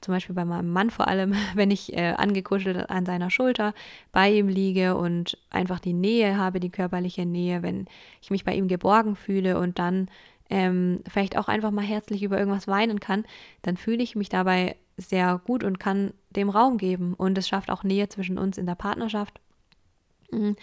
Zum 0.00 0.14
Beispiel 0.14 0.34
bei 0.34 0.44
meinem 0.44 0.72
Mann 0.72 0.90
vor 0.90 1.08
allem, 1.08 1.34
wenn 1.54 1.70
ich 1.70 1.96
äh, 1.96 2.14
angekuschelt 2.16 2.88
an 2.90 3.06
seiner 3.06 3.30
Schulter 3.30 3.74
bei 4.12 4.30
ihm 4.32 4.48
liege 4.48 4.96
und 4.96 5.38
einfach 5.50 5.80
die 5.80 5.92
Nähe 5.92 6.36
habe, 6.36 6.60
die 6.60 6.70
körperliche 6.70 7.26
Nähe, 7.26 7.62
wenn 7.62 7.86
ich 8.22 8.30
mich 8.30 8.44
bei 8.44 8.54
ihm 8.54 8.68
geborgen 8.68 9.16
fühle 9.16 9.58
und 9.58 9.78
dann 9.78 10.08
ähm, 10.50 11.00
vielleicht 11.08 11.36
auch 11.36 11.48
einfach 11.48 11.70
mal 11.70 11.84
herzlich 11.84 12.22
über 12.22 12.38
irgendwas 12.38 12.68
weinen 12.68 13.00
kann, 13.00 13.24
dann 13.62 13.76
fühle 13.76 14.02
ich 14.02 14.16
mich 14.16 14.28
dabei 14.28 14.76
sehr 14.96 15.40
gut 15.44 15.62
und 15.62 15.78
kann 15.78 16.12
dem 16.30 16.50
Raum 16.50 16.78
geben. 16.78 17.14
Und 17.14 17.38
es 17.38 17.48
schafft 17.48 17.70
auch 17.70 17.84
Nähe 17.84 18.08
zwischen 18.08 18.38
uns 18.38 18.58
in 18.58 18.66
der 18.66 18.74
Partnerschaft. 18.74 19.40
Mhm. 20.30 20.56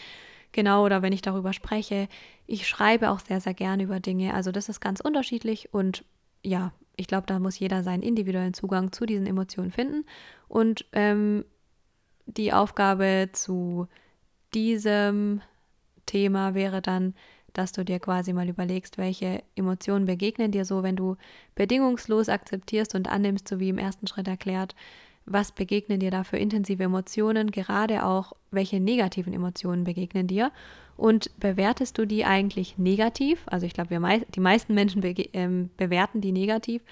Genau, 0.51 0.85
oder 0.85 1.01
wenn 1.01 1.13
ich 1.13 1.21
darüber 1.21 1.53
spreche. 1.53 2.07
Ich 2.47 2.67
schreibe 2.67 3.11
auch 3.11 3.19
sehr, 3.19 3.41
sehr 3.41 3.53
gerne 3.53 3.83
über 3.83 3.99
Dinge. 3.99 4.33
Also 4.33 4.51
das 4.51 4.69
ist 4.69 4.79
ganz 4.79 5.01
unterschiedlich 5.01 5.73
und 5.73 6.05
ja, 6.43 6.71
ich 6.97 7.07
glaube, 7.07 7.27
da 7.27 7.39
muss 7.39 7.59
jeder 7.59 7.83
seinen 7.83 8.03
individuellen 8.03 8.53
Zugang 8.53 8.91
zu 8.91 9.05
diesen 9.05 9.25
Emotionen 9.25 9.71
finden. 9.71 10.05
Und 10.47 10.85
ähm, 10.93 11.45
die 12.25 12.53
Aufgabe 12.53 13.29
zu 13.33 13.87
diesem 14.53 15.41
Thema 16.05 16.53
wäre 16.53 16.81
dann, 16.81 17.13
dass 17.53 17.71
du 17.71 17.85
dir 17.85 17.99
quasi 17.99 18.33
mal 18.33 18.49
überlegst, 18.49 18.97
welche 18.97 19.41
Emotionen 19.55 20.05
begegnen 20.05 20.51
dir 20.51 20.65
so, 20.65 20.83
wenn 20.83 20.95
du 20.95 21.15
bedingungslos 21.55 22.29
akzeptierst 22.29 22.95
und 22.95 23.07
annimmst, 23.09 23.47
so 23.47 23.59
wie 23.59 23.69
im 23.69 23.77
ersten 23.77 24.07
Schritt 24.07 24.27
erklärt, 24.27 24.75
was 25.25 25.51
begegnen 25.51 25.99
dir 25.99 26.11
da 26.11 26.23
für 26.23 26.37
intensive 26.37 26.83
Emotionen, 26.83 27.51
gerade 27.51 28.05
auch 28.05 28.33
welche 28.51 28.79
negativen 28.79 29.33
Emotionen 29.33 29.83
begegnen 29.83 30.27
dir 30.27 30.51
und 30.97 31.37
bewertest 31.39 31.97
du 31.97 32.05
die 32.05 32.25
eigentlich 32.25 32.77
negativ? 32.77 33.43
Also 33.47 33.65
ich 33.65 33.73
glaube, 33.73 33.99
mei 33.99 34.25
die 34.33 34.39
meisten 34.39 34.73
Menschen 34.73 35.01
be 35.01 35.13
ähm, 35.33 35.69
bewerten 35.77 36.21
die 36.21 36.31
negativ 36.31 36.83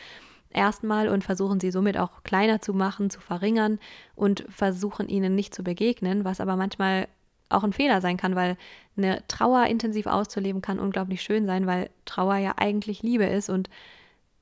erstmal 0.50 1.10
und 1.10 1.24
versuchen 1.24 1.60
sie 1.60 1.72
somit 1.72 1.98
auch 1.98 2.24
kleiner 2.24 2.62
zu 2.62 2.74
machen, 2.74 3.10
zu 3.10 3.19
verringern 3.19 3.80
und 4.15 4.46
versuchen 4.50 5.10
ihnen 5.10 5.36
nicht 5.36 5.54
zu 5.54 5.63
begegnen, 5.63 6.26
was 6.26 6.41
aber 6.41 6.56
manchmal 6.56 7.08
auch 7.50 7.63
ein 7.63 7.74
Fehler 7.74 8.02
sein 8.02 8.17
kann, 8.17 8.36
weil 8.36 8.58
eine 8.98 9.24
Trauer 9.28 9.67
intensiv 9.67 10.08
auszuleben 10.08 10.62
kann 10.62 10.80
unglaublich 10.80 11.22
schön 11.22 11.46
sein, 11.46 11.67
weil 11.67 11.89
Trauer 12.06 12.38
ja 12.38 12.54
eigentlich 12.58 13.04
Liebe 13.04 13.26
ist 13.26 13.50
und 13.50 13.69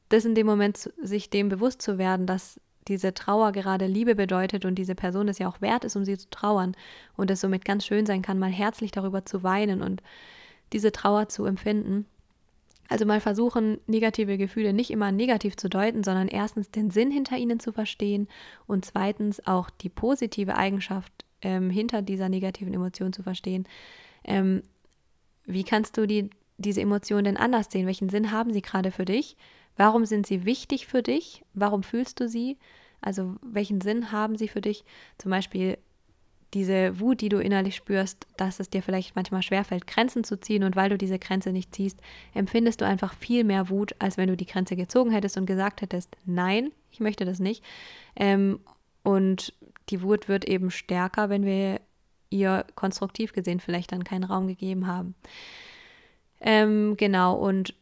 das 0.10 0.26
in 0.26 0.36
dem 0.36 0.48
Moment 0.48 0.92
sich 1.02 1.30
dem 1.30 1.50
bewusst 1.50 1.82
zu 1.82 1.98
werden, 1.98 2.26
dass 2.26 2.60
diese 2.88 3.14
Trauer 3.14 3.52
gerade 3.52 3.86
Liebe 3.86 4.16
bedeutet 4.16 4.66
und 4.66 4.76
diese 4.76 4.96
Person 4.96 5.28
es 5.28 5.40
ja 5.40 5.48
auch 5.48 5.62
wert 5.62 5.86
ist, 5.86 5.96
um 5.96 6.06
sie 6.06 6.18
zu 6.18 6.30
trauern 6.30 6.76
und 7.16 7.30
es 7.30 7.42
somit 7.42 7.66
ganz 7.66 7.86
schön 7.86 8.06
sein 8.06 8.22
kann, 8.22 8.40
mal 8.40 8.52
herzlich 8.52 8.92
darüber 8.92 9.26
zu 9.26 9.44
weinen 9.44 9.82
und 9.82 10.02
diese 10.74 10.92
Trauer 10.92 11.30
zu 11.30 11.46
empfinden. 11.46 12.06
Also 12.90 13.06
mal 13.06 13.22
versuchen, 13.22 13.80
negative 13.88 14.38
Gefühle 14.38 14.74
nicht 14.74 14.92
immer 14.92 15.14
negativ 15.14 15.56
zu 15.56 15.70
deuten, 15.70 16.04
sondern 16.04 16.28
erstens 16.28 16.72
den 16.72 16.92
Sinn 16.92 17.10
hinter 17.10 17.38
ihnen 17.38 17.60
zu 17.60 17.72
verstehen 17.72 18.28
und 18.68 18.84
zweitens 18.84 19.46
auch 19.48 19.70
die 19.70 19.88
positive 19.88 20.58
Eigenschaft 20.58 21.14
ähm, 21.42 21.70
hinter 21.70 22.02
dieser 22.02 22.28
negativen 22.28 22.74
Emotion 22.74 23.14
zu 23.14 23.24
verstehen. 23.24 23.66
Ähm, 24.26 24.64
wie 25.46 25.64
kannst 25.64 25.98
du 25.98 26.06
die, 26.06 26.30
diese 26.58 26.82
Emotion 26.82 27.24
denn 27.24 27.38
anders 27.38 27.72
sehen? 27.72 27.88
Welchen 27.88 28.10
Sinn 28.10 28.32
haben 28.32 28.52
sie 28.52 28.62
gerade 28.62 28.92
für 28.92 29.06
dich? 29.06 29.38
Warum 29.78 30.06
sind 30.06 30.28
sie 30.28 30.46
wichtig 30.46 30.88
für 30.88 31.02
dich? 31.02 31.44
Warum 31.54 31.84
fühlst 31.84 32.20
du 32.20 32.28
sie? 32.28 32.58
Also 33.02 33.36
welchen 33.42 33.82
Sinn 33.82 34.12
haben 34.12 34.38
sie 34.38 34.48
für 34.48 34.62
dich? 34.62 34.84
Zum 35.18 35.32
Beispiel 35.32 35.78
diese 36.54 37.00
Wut, 37.00 37.22
die 37.22 37.30
du 37.30 37.40
innerlich 37.40 37.76
spürst, 37.76 38.28
dass 38.36 38.60
es 38.60 38.70
dir 38.70 38.84
vielleicht 38.84 39.16
manchmal 39.16 39.42
schwerfällt, 39.42 39.88
Grenzen 39.88 40.24
zu 40.24 40.40
ziehen 40.40 40.64
und 40.64 40.76
weil 40.76 40.90
du 40.90 40.98
diese 40.98 41.18
Grenze 41.18 41.52
nicht 41.52 41.74
ziehst, 41.74 42.00
empfindest 42.34 42.82
du 42.82 42.86
einfach 42.86 43.14
viel 43.14 43.44
mehr 43.44 43.70
Wut, 43.70 43.96
als 44.00 44.18
wenn 44.18 44.28
du 44.28 44.36
die 44.36 44.46
Grenze 44.46 44.76
gezogen 44.76 45.12
hättest 45.12 45.38
und 45.38 45.46
gesagt 45.46 45.82
hättest, 45.82 46.18
nein, 46.26 46.72
ich 46.92 47.00
möchte 47.00 47.26
das 47.26 47.40
nicht. 47.40 47.64
Ähm, 48.16 48.60
und 49.04 49.54
die 49.90 50.02
Wut 50.02 50.28
wird 50.28 50.46
eben 50.46 50.72
stärker, 50.72 51.30
wenn 51.30 51.46
wir 51.46 51.80
ihr 52.30 52.66
konstruktiv 52.76 53.34
gesehen 53.34 53.60
vielleicht 53.60 53.92
dann 53.92 54.04
keinen 54.04 54.24
Raum 54.24 54.48
gegeben 54.48 54.88
haben. 54.88 55.16
Ähm, 56.40 56.96
genau, 56.98 57.36
und 57.36 57.76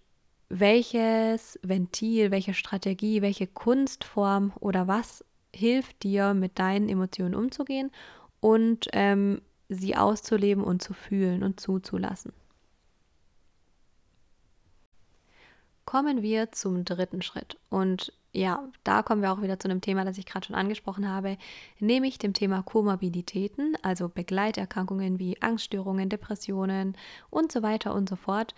welches 0.50 1.60
Ventil, 1.62 2.32
welche 2.32 2.54
Strategie, 2.54 3.22
welche 3.22 3.48
Kunstform 3.48 4.52
oder 4.60 4.88
was 4.88 5.24
hilft 5.54 6.04
dir, 6.04 6.34
mit 6.34 6.60
deinen 6.60 6.90
Emotionen 6.90 7.36
umzugehen 7.36 7.92
und 8.40 8.88
ähm, 8.94 9.42
sie 9.70 9.96
auszuleben 9.96 10.64
und 10.64 10.82
zu 10.82 10.94
fühlen 10.94 11.44
und 11.44 11.60
zuzulassen. 11.60 12.34
Kommen 15.86 16.22
wir 16.22 16.52
zum 16.52 16.86
dritten 16.86 17.22
Schritt. 17.22 17.58
Und 17.70 18.14
ja, 18.32 18.64
da 18.84 19.02
kommen 19.02 19.24
wir 19.24 19.32
auch 19.32 19.42
wieder 19.42 19.60
zu 19.60 19.68
einem 19.68 19.82
Thema, 19.82 20.06
das 20.06 20.20
ich 20.20 20.28
gerade 20.28 20.46
schon 20.46 20.56
angesprochen 20.56 21.10
habe, 21.10 21.38
nämlich 21.80 22.20
dem 22.20 22.34
Thema 22.34 22.62
Komorbiditäten, 22.62 23.76
also 23.82 24.08
Begleiterkrankungen 24.08 25.18
wie 25.18 25.42
Angststörungen, 25.42 26.10
Depressionen 26.10 26.96
und 27.32 27.52
so 27.52 27.64
weiter 27.64 27.94
und 27.96 28.08
so 28.08 28.16
fort 28.16 28.54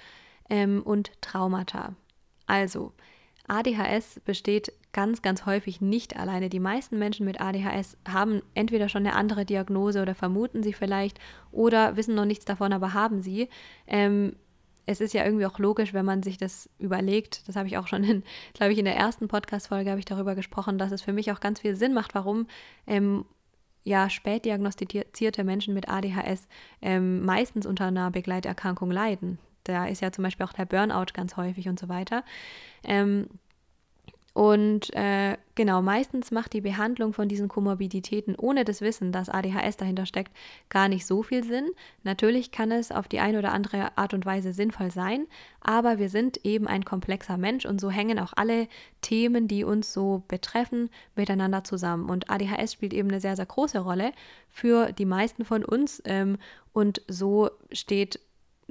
ähm, 0.51 0.83
und 0.83 1.11
Traumata. 1.21 1.95
Also, 2.45 2.91
ADHS 3.47 4.19
besteht 4.23 4.73
ganz, 4.91 5.21
ganz 5.21 5.45
häufig 5.45 5.81
nicht 5.81 6.17
alleine. 6.17 6.49
Die 6.49 6.59
meisten 6.59 6.99
Menschen 6.99 7.25
mit 7.25 7.41
ADHS 7.41 7.97
haben 8.07 8.41
entweder 8.53 8.89
schon 8.89 9.05
eine 9.07 9.15
andere 9.15 9.45
Diagnose 9.45 10.01
oder 10.01 10.13
vermuten 10.13 10.61
sie 10.61 10.73
vielleicht 10.73 11.19
oder 11.51 11.95
wissen 11.95 12.13
noch 12.13 12.25
nichts 12.25 12.45
davon, 12.45 12.73
aber 12.73 12.93
haben 12.93 13.21
sie. 13.21 13.49
Ähm, 13.87 14.35
es 14.85 14.99
ist 14.99 15.13
ja 15.13 15.23
irgendwie 15.23 15.45
auch 15.45 15.57
logisch, 15.57 15.93
wenn 15.93 16.05
man 16.05 16.21
sich 16.21 16.37
das 16.37 16.69
überlegt. 16.77 17.47
Das 17.47 17.55
habe 17.55 17.67
ich 17.67 17.77
auch 17.77 17.87
schon, 17.87 18.03
in, 18.03 18.23
glaube 18.53 18.73
ich, 18.73 18.79
in 18.79 18.85
der 18.85 18.97
ersten 18.97 19.29
Podcast-Folge 19.29 19.89
habe 19.89 19.99
ich 19.99 20.05
darüber 20.05 20.35
gesprochen, 20.35 20.77
dass 20.77 20.91
es 20.91 21.01
für 21.01 21.13
mich 21.13 21.31
auch 21.31 21.39
ganz 21.39 21.61
viel 21.61 21.75
Sinn 21.75 21.93
macht, 21.93 22.13
warum 22.13 22.47
ähm, 22.87 23.25
ja 23.83 24.09
spät 24.09 24.45
Menschen 25.43 25.73
mit 25.73 25.87
ADHS 25.89 26.47
ähm, 26.81 27.23
meistens 27.23 27.65
unter 27.65 27.85
einer 27.85 28.11
Begleiterkrankung 28.11 28.91
leiden. 28.91 29.39
Da 29.63 29.87
ist 29.87 30.01
ja 30.01 30.11
zum 30.11 30.23
Beispiel 30.23 30.45
auch 30.45 30.53
der 30.53 30.65
Burnout 30.65 31.13
ganz 31.13 31.37
häufig 31.37 31.67
und 31.69 31.79
so 31.79 31.89
weiter. 31.89 32.23
Ähm, 32.83 33.27
und 34.33 34.93
äh, 34.95 35.35
genau, 35.55 35.81
meistens 35.81 36.31
macht 36.31 36.53
die 36.53 36.61
Behandlung 36.61 37.11
von 37.11 37.27
diesen 37.27 37.49
Komorbiditäten 37.49 38.35
ohne 38.35 38.63
das 38.63 38.79
Wissen, 38.79 39.11
dass 39.11 39.27
ADHS 39.27 39.75
dahinter 39.75 40.05
steckt, 40.05 40.31
gar 40.69 40.87
nicht 40.87 41.05
so 41.05 41.21
viel 41.21 41.43
Sinn. 41.43 41.69
Natürlich 42.03 42.51
kann 42.51 42.71
es 42.71 42.93
auf 42.93 43.09
die 43.09 43.19
eine 43.19 43.39
oder 43.39 43.51
andere 43.51 43.97
Art 43.97 44.13
und 44.13 44.25
Weise 44.25 44.53
sinnvoll 44.53 44.89
sein, 44.89 45.27
aber 45.59 45.99
wir 45.99 46.09
sind 46.09 46.45
eben 46.45 46.65
ein 46.65 46.85
komplexer 46.85 47.37
Mensch 47.37 47.65
und 47.65 47.81
so 47.81 47.91
hängen 47.91 48.19
auch 48.19 48.31
alle 48.37 48.69
Themen, 49.01 49.49
die 49.49 49.65
uns 49.65 49.91
so 49.91 50.23
betreffen, 50.29 50.89
miteinander 51.15 51.65
zusammen. 51.65 52.09
Und 52.09 52.29
ADHS 52.29 52.71
spielt 52.71 52.93
eben 52.93 53.09
eine 53.09 53.19
sehr, 53.19 53.35
sehr 53.35 53.45
große 53.45 53.79
Rolle 53.79 54.13
für 54.47 54.93
die 54.93 55.05
meisten 55.05 55.43
von 55.43 55.65
uns 55.65 56.01
ähm, 56.05 56.37
und 56.71 57.01
so 57.09 57.49
steht 57.73 58.21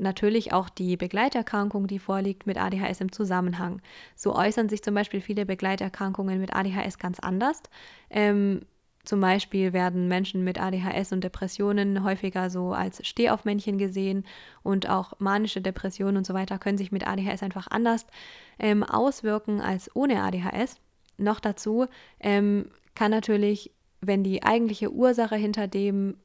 natürlich 0.00 0.52
auch 0.52 0.68
die 0.68 0.96
Begleiterkrankung, 0.96 1.86
die 1.86 1.98
vorliegt, 1.98 2.46
mit 2.46 2.58
ADHS 2.58 3.00
im 3.00 3.12
Zusammenhang. 3.12 3.80
So 4.14 4.34
äußern 4.34 4.68
sich 4.68 4.82
zum 4.82 4.94
Beispiel 4.94 5.20
viele 5.20 5.46
Begleiterkrankungen 5.46 6.40
mit 6.40 6.54
ADHS 6.54 6.98
ganz 6.98 7.20
anders. 7.20 7.62
Ähm, 8.10 8.62
zum 9.04 9.20
Beispiel 9.20 9.72
werden 9.72 10.08
Menschen 10.08 10.44
mit 10.44 10.60
ADHS 10.60 11.12
und 11.12 11.24
Depressionen 11.24 12.04
häufiger 12.04 12.50
so 12.50 12.72
als 12.72 13.06
Stehaufmännchen 13.06 13.78
gesehen 13.78 14.24
und 14.62 14.88
auch 14.88 15.14
manische 15.18 15.62
Depressionen 15.62 16.18
und 16.18 16.26
so 16.26 16.34
weiter 16.34 16.58
können 16.58 16.76
sich 16.76 16.92
mit 16.92 17.06
ADHS 17.06 17.42
einfach 17.42 17.66
anders 17.70 18.06
ähm, 18.58 18.82
auswirken 18.82 19.60
als 19.60 19.94
ohne 19.96 20.22
ADHS. 20.22 20.76
Noch 21.16 21.40
dazu 21.40 21.86
ähm, 22.20 22.66
kann 22.94 23.10
natürlich 23.10 23.72
wenn 24.00 24.24
die 24.24 24.42
eigentliche 24.42 24.92
Ursache 24.92 25.36
hinter 25.36 25.68
dem, 25.68 26.16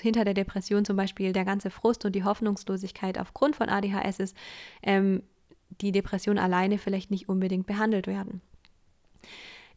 hinter 0.00 0.24
der 0.24 0.34
Depression 0.34 0.84
zum 0.84 0.96
Beispiel 0.96 1.32
der 1.32 1.44
ganze 1.44 1.70
Frust 1.70 2.04
und 2.04 2.14
die 2.14 2.24
Hoffnungslosigkeit 2.24 3.18
aufgrund 3.18 3.56
von 3.56 3.68
ADHS 3.68 4.20
ist, 4.20 4.36
ähm, 4.82 5.22
die 5.80 5.92
Depression 5.92 6.38
alleine 6.38 6.78
vielleicht 6.78 7.10
nicht 7.10 7.28
unbedingt 7.28 7.66
behandelt 7.66 8.06
werden. 8.06 8.40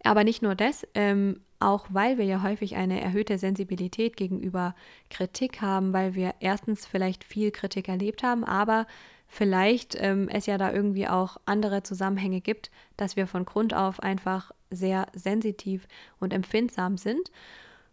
Aber 0.03 0.23
nicht 0.23 0.41
nur 0.41 0.55
das, 0.55 0.87
ähm, 0.93 1.41
auch 1.59 1.87
weil 1.89 2.17
wir 2.17 2.25
ja 2.25 2.41
häufig 2.41 2.75
eine 2.75 3.01
erhöhte 3.01 3.37
Sensibilität 3.37 4.15
gegenüber 4.15 4.75
Kritik 5.09 5.61
haben, 5.61 5.91
weil 5.91 6.15
wir 6.15 6.35
erstens 6.39 6.85
vielleicht 6.85 7.23
viel 7.23 7.51
Kritik 7.51 7.89
erlebt 7.89 8.23
haben, 8.23 8.45
aber 8.45 8.87
vielleicht 9.29 9.95
ähm, 9.95 10.27
es 10.27 10.47
ja 10.47 10.57
da 10.57 10.73
irgendwie 10.73 11.07
auch 11.07 11.37
andere 11.45 11.83
Zusammenhänge 11.83 12.41
gibt, 12.41 12.71
dass 12.97 13.15
wir 13.15 13.27
von 13.27 13.45
Grund 13.45 13.73
auf 13.73 14.01
einfach 14.01 14.51
sehr 14.71 15.07
sensitiv 15.13 15.87
und 16.19 16.33
empfindsam 16.33 16.97
sind 16.97 17.31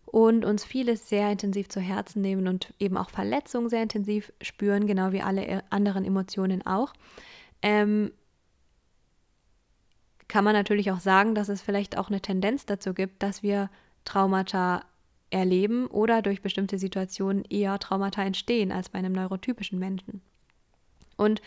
und 0.06 0.44
uns 0.44 0.64
vieles 0.64 1.08
sehr 1.08 1.30
intensiv 1.30 1.68
zu 1.68 1.78
Herzen 1.78 2.22
nehmen 2.22 2.48
und 2.48 2.72
eben 2.78 2.96
auch 2.96 3.10
Verletzungen 3.10 3.68
sehr 3.68 3.82
intensiv 3.82 4.32
spüren, 4.40 4.86
genau 4.86 5.12
wie 5.12 5.20
alle 5.20 5.46
äh, 5.46 5.62
anderen 5.68 6.04
Emotionen 6.04 6.66
auch. 6.66 6.94
Ähm, 7.60 8.12
kann 10.28 10.44
man 10.44 10.54
natürlich 10.54 10.90
auch 10.90 11.00
sagen, 11.00 11.34
dass 11.34 11.48
es 11.48 11.60
vielleicht 11.62 11.98
auch 11.98 12.08
eine 12.08 12.20
Tendenz 12.20 12.66
dazu 12.66 12.94
gibt, 12.94 13.22
dass 13.22 13.42
wir 13.42 13.70
Traumata 14.04 14.84
erleben 15.30 15.86
oder 15.86 16.22
durch 16.22 16.40
bestimmte 16.40 16.78
Situationen 16.78 17.44
eher 17.44 17.78
Traumata 17.78 18.22
entstehen 18.22 18.72
als 18.72 18.88
bei 18.88 18.98
einem 18.98 19.12
neurotypischen 19.12 19.78
Menschen. 19.78 20.22
Und 21.16 21.40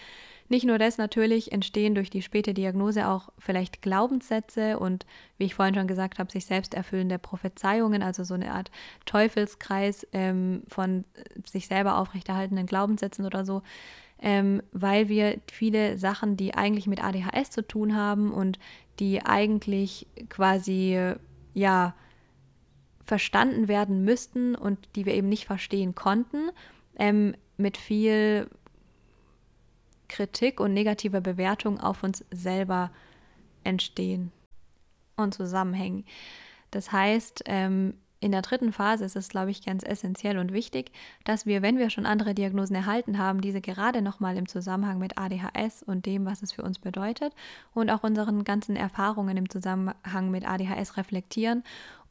Nicht 0.52 0.66
nur 0.66 0.80
das, 0.80 0.98
natürlich 0.98 1.52
entstehen 1.52 1.94
durch 1.94 2.10
die 2.10 2.24
späte 2.24 2.56
Diagnose 2.56 3.08
auch 3.08 3.30
vielleicht 3.38 3.84
Glaubenssätze 3.84 4.80
und, 4.80 5.06
wie 5.38 5.46
ich 5.46 5.54
vorhin 5.54 5.76
schon 5.76 5.88
gesagt 5.88 6.18
habe, 6.18 6.32
sich 6.32 6.46
selbst 6.48 6.74
erfüllende 6.74 7.20
Prophezeiungen, 7.20 8.02
also 8.02 8.24
so 8.24 8.34
eine 8.34 8.52
Art 8.52 8.72
Teufelskreis 9.06 10.08
ähm, 10.12 10.64
von 10.68 11.06
sich 11.46 11.68
selber 11.68 12.00
aufrechterhaltenen 12.00 12.66
Glaubenssätzen 12.66 13.26
oder 13.28 13.46
so, 13.46 13.62
ähm, 14.20 14.64
weil 14.72 15.08
wir 15.08 15.40
viele 15.52 16.00
Sachen, 16.00 16.36
die 16.36 16.56
eigentlich 16.56 16.88
mit 16.88 17.04
ADHS 17.04 17.52
zu 17.52 17.62
tun 17.62 17.96
haben 17.96 18.34
und 18.34 18.58
die 19.00 19.24
eigentlich 19.24 20.08
quasi, 20.30 21.00
ja, 21.54 21.94
verstanden 23.06 23.68
werden 23.68 24.04
müssten 24.04 24.56
und 24.56 24.80
die 24.96 25.06
wir 25.06 25.14
eben 25.14 25.30
nicht 25.30 25.46
verstehen 25.46 25.94
konnten, 25.94 26.50
ähm, 26.98 27.36
mit 27.58 27.78
viel 27.78 28.50
Kritik 30.10 30.60
und 30.60 30.74
negativer 30.74 31.22
Bewertung 31.22 31.80
auf 31.80 32.04
uns 32.04 32.26
selber 32.32 32.92
entstehen 33.64 34.32
und 35.16 35.34
zusammenhängen. 35.34 36.06
Das 36.72 36.92
heißt, 36.92 37.44
ähm, 37.46 37.94
in 38.22 38.32
der 38.34 38.42
dritten 38.42 38.74
Phase 38.74 39.06
ist 39.06 39.16
es, 39.16 39.30
glaube 39.30 39.52
ich, 39.52 39.66
ganz 39.66 39.84
essentiell 39.84 40.38
und 40.38 40.52
wichtig, 40.52 40.92
dass 41.24 41.46
wir, 41.46 41.62
wenn 41.62 41.78
wir 41.78 41.90
schon 41.90 42.06
andere 42.06 42.34
Diagnosen 42.34 42.76
erhalten 42.76 43.18
haben, 43.18 43.40
diese 43.40 43.62
gerade 43.62 44.02
nochmal 44.02 44.36
im 44.36 44.48
Zusammenhang 44.48 45.00
mit 45.00 45.18
ADHS 45.18 45.84
und 45.84 46.06
dem, 46.06 46.26
was 46.26 46.42
es 46.42 46.52
für 46.52 46.64
uns 46.64 46.80
bedeutet 46.80 47.34
und 47.74 47.90
auch 47.90 48.04
unseren 48.04 48.44
ganzen 48.44 48.76
Erfahrungen 48.76 49.38
im 49.38 49.50
Zusammenhang 49.50 50.32
mit 50.32 50.46
ADHS 50.46 50.98
reflektieren 50.98 51.64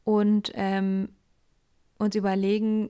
und 0.03 0.51
ähm, 0.55 1.09
uns 1.99 2.15
überlegen, 2.15 2.89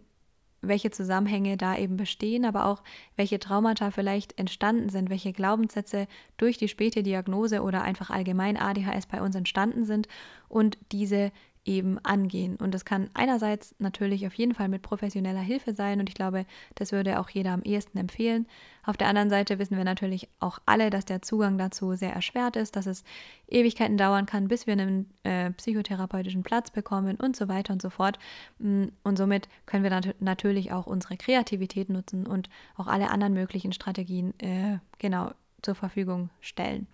welche 0.61 0.91
Zusammenhänge 0.91 1.57
da 1.57 1.77
eben 1.77 1.97
bestehen, 1.97 2.45
aber 2.45 2.65
auch 2.65 2.83
welche 3.15 3.39
Traumata 3.39 3.91
vielleicht 3.91 4.37
entstanden 4.37 4.89
sind, 4.89 5.09
welche 5.09 5.33
Glaubenssätze 5.33 6.07
durch 6.37 6.57
die 6.57 6.67
späte 6.67 7.03
Diagnose 7.03 7.61
oder 7.61 7.81
einfach 7.81 8.09
allgemein 8.09 8.57
ADHS 8.57 9.05
bei 9.07 9.21
uns 9.21 9.35
entstanden 9.35 9.85
sind. 9.85 10.07
Und 10.47 10.77
diese 10.91 11.31
eben 11.69 11.99
angehen. 11.99 12.55
Und 12.55 12.73
das 12.73 12.83
kann 12.83 13.09
einerseits 13.13 13.75
natürlich 13.77 14.25
auf 14.25 14.33
jeden 14.33 14.55
Fall 14.55 14.67
mit 14.67 14.81
professioneller 14.81 15.39
Hilfe 15.39 15.73
sein 15.75 15.99
und 15.99 16.09
ich 16.09 16.15
glaube, 16.15 16.45
das 16.75 16.91
würde 16.91 17.19
auch 17.19 17.29
jeder 17.29 17.51
am 17.51 17.61
ehesten 17.61 17.99
empfehlen. 17.99 18.47
Auf 18.83 18.97
der 18.97 19.07
anderen 19.07 19.29
Seite 19.29 19.59
wissen 19.59 19.77
wir 19.77 19.83
natürlich 19.83 20.27
auch 20.39 20.57
alle, 20.65 20.89
dass 20.89 21.05
der 21.05 21.21
Zugang 21.21 21.59
dazu 21.59 21.93
sehr 21.93 22.11
erschwert 22.11 22.55
ist, 22.55 22.75
dass 22.75 22.87
es 22.87 23.03
Ewigkeiten 23.47 23.97
dauern 23.97 24.25
kann, 24.25 24.47
bis 24.47 24.65
wir 24.65 24.73
einen 24.73 25.13
äh, 25.23 25.51
psychotherapeutischen 25.51 26.41
Platz 26.41 26.71
bekommen 26.71 27.17
und 27.17 27.35
so 27.35 27.47
weiter 27.47 27.71
und 27.73 27.83
so 27.83 27.91
fort. 27.91 28.17
Mm, 28.57 28.85
und 29.03 29.17
somit 29.17 29.47
können 29.67 29.83
wir 29.83 29.91
nat 29.91 30.15
natürlich 30.19 30.71
auch 30.71 30.87
unsere 30.87 31.17
Kreativität 31.17 31.89
nutzen 31.89 32.25
und 32.25 32.49
auch 32.77 32.87
alle 32.87 33.11
anderen 33.11 33.33
möglichen 33.33 33.73
Strategien 33.73 34.33
äh, 34.39 34.79
genau 34.97 35.31
zur 35.61 35.75
Verfügung 35.75 36.29
stellen. 36.41 36.87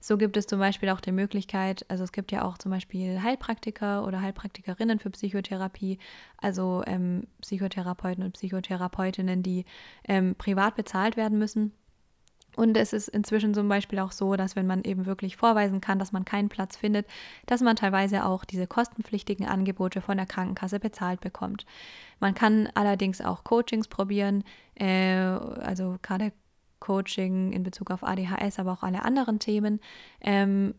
So 0.00 0.16
gibt 0.16 0.36
es 0.36 0.46
zum 0.46 0.58
Beispiel 0.58 0.90
auch 0.90 1.00
die 1.00 1.12
Möglichkeit, 1.12 1.84
also 1.88 2.04
es 2.04 2.12
gibt 2.12 2.32
ja 2.32 2.44
auch 2.44 2.58
zum 2.58 2.70
Beispiel 2.70 3.22
Heilpraktiker 3.22 4.06
oder 4.06 4.20
Heilpraktikerinnen 4.20 4.98
für 4.98 5.10
Psychotherapie, 5.10 5.98
also 6.38 6.82
ähm, 6.86 7.26
Psychotherapeuten 7.40 8.24
und 8.24 8.32
Psychotherapeutinnen, 8.32 9.42
die 9.42 9.64
ähm, 10.06 10.34
privat 10.36 10.76
bezahlt 10.76 11.16
werden 11.16 11.38
müssen. 11.38 11.72
Und 12.56 12.76
es 12.78 12.94
ist 12.94 13.08
inzwischen 13.08 13.52
zum 13.52 13.68
Beispiel 13.68 13.98
auch 13.98 14.12
so, 14.12 14.34
dass 14.34 14.56
wenn 14.56 14.66
man 14.66 14.82
eben 14.82 15.04
wirklich 15.04 15.36
vorweisen 15.36 15.82
kann, 15.82 15.98
dass 15.98 16.12
man 16.12 16.24
keinen 16.24 16.48
Platz 16.48 16.76
findet, 16.76 17.06
dass 17.44 17.60
man 17.60 17.76
teilweise 17.76 18.24
auch 18.24 18.46
diese 18.46 18.66
kostenpflichtigen 18.66 19.46
Angebote 19.46 20.00
von 20.00 20.16
der 20.16 20.26
Krankenkasse 20.26 20.80
bezahlt 20.80 21.20
bekommt. 21.20 21.66
Man 22.18 22.34
kann 22.34 22.70
allerdings 22.74 23.20
auch 23.20 23.44
Coachings 23.44 23.88
probieren, 23.88 24.42
äh, 24.74 25.16
also 25.16 25.98
gerade 26.00 26.32
Coaching 26.80 27.52
in 27.52 27.62
Bezug 27.62 27.90
auf 27.90 28.02
ADHS, 28.02 28.58
aber 28.58 28.72
auch 28.72 28.82
alle 28.82 29.04
anderen 29.04 29.38
Themen. 29.38 29.80
Ähm, 30.20 30.74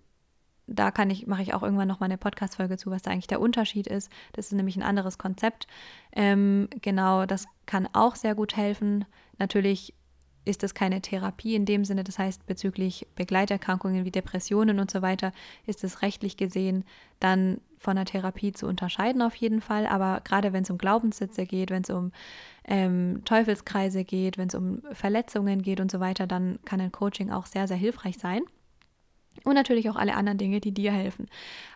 da 0.67 0.91
kann 0.91 1.09
ich, 1.09 1.27
mache 1.27 1.41
ich 1.41 1.53
auch 1.53 1.63
irgendwann 1.63 1.87
noch 1.87 2.01
mal 2.01 2.05
eine 2.05 2.17
Podcast-Folge 2.17 2.77
zu, 2.77 2.91
was 2.91 3.01
da 3.01 3.11
eigentlich 3.11 3.27
der 3.27 3.39
Unterschied 3.39 3.87
ist. 3.87 4.11
Das 4.33 4.47
ist 4.47 4.51
nämlich 4.51 4.75
ein 4.75 4.83
anderes 4.83 5.17
Konzept. 5.17 5.67
Ähm, 6.13 6.67
genau, 6.81 7.25
das 7.25 7.45
kann 7.65 7.87
auch 7.93 8.15
sehr 8.15 8.35
gut 8.35 8.57
helfen. 8.57 9.05
Natürlich 9.39 9.93
ist 10.47 10.63
das 10.63 10.73
keine 10.73 11.01
Therapie 11.01 11.55
in 11.55 11.65
dem 11.65 11.85
Sinne. 11.85 12.03
Das 12.03 12.19
heißt, 12.19 12.45
bezüglich 12.45 13.07
Begleiterkrankungen 13.15 14.05
wie 14.05 14.11
Depressionen 14.11 14.79
und 14.79 14.89
so 14.89 15.01
weiter 15.01 15.31
ist 15.65 15.83
es 15.83 16.01
rechtlich 16.01 16.37
gesehen 16.37 16.85
dann 17.19 17.59
von 17.77 17.95
der 17.95 18.05
Therapie 18.05 18.53
zu 18.53 18.65
unterscheiden 18.65 19.21
auf 19.21 19.35
jeden 19.35 19.61
Fall. 19.61 19.85
Aber 19.85 20.21
gerade 20.23 20.53
wenn 20.53 20.63
es 20.63 20.69
um 20.69 20.77
Glaubenssätze 20.77 21.45
geht, 21.45 21.69
wenn 21.69 21.83
es 21.83 21.89
um 21.89 22.11
ähm, 22.67 23.21
Teufelskreise 23.25 24.03
geht, 24.03 24.37
wenn 24.37 24.49
es 24.49 24.55
um 24.55 24.81
Verletzungen 24.91 25.61
geht 25.61 25.79
und 25.79 25.89
so 25.89 25.99
weiter, 25.99 26.27
dann 26.27 26.59
kann 26.65 26.81
ein 26.81 26.91
Coaching 26.91 27.31
auch 27.31 27.45
sehr, 27.45 27.67
sehr 27.67 27.77
hilfreich 27.77 28.17
sein. 28.17 28.43
Und 29.43 29.53
natürlich 29.53 29.89
auch 29.89 29.95
alle 29.95 30.15
anderen 30.15 30.37
Dinge, 30.37 30.59
die 30.59 30.73
dir 30.73 30.91
helfen. 30.91 31.27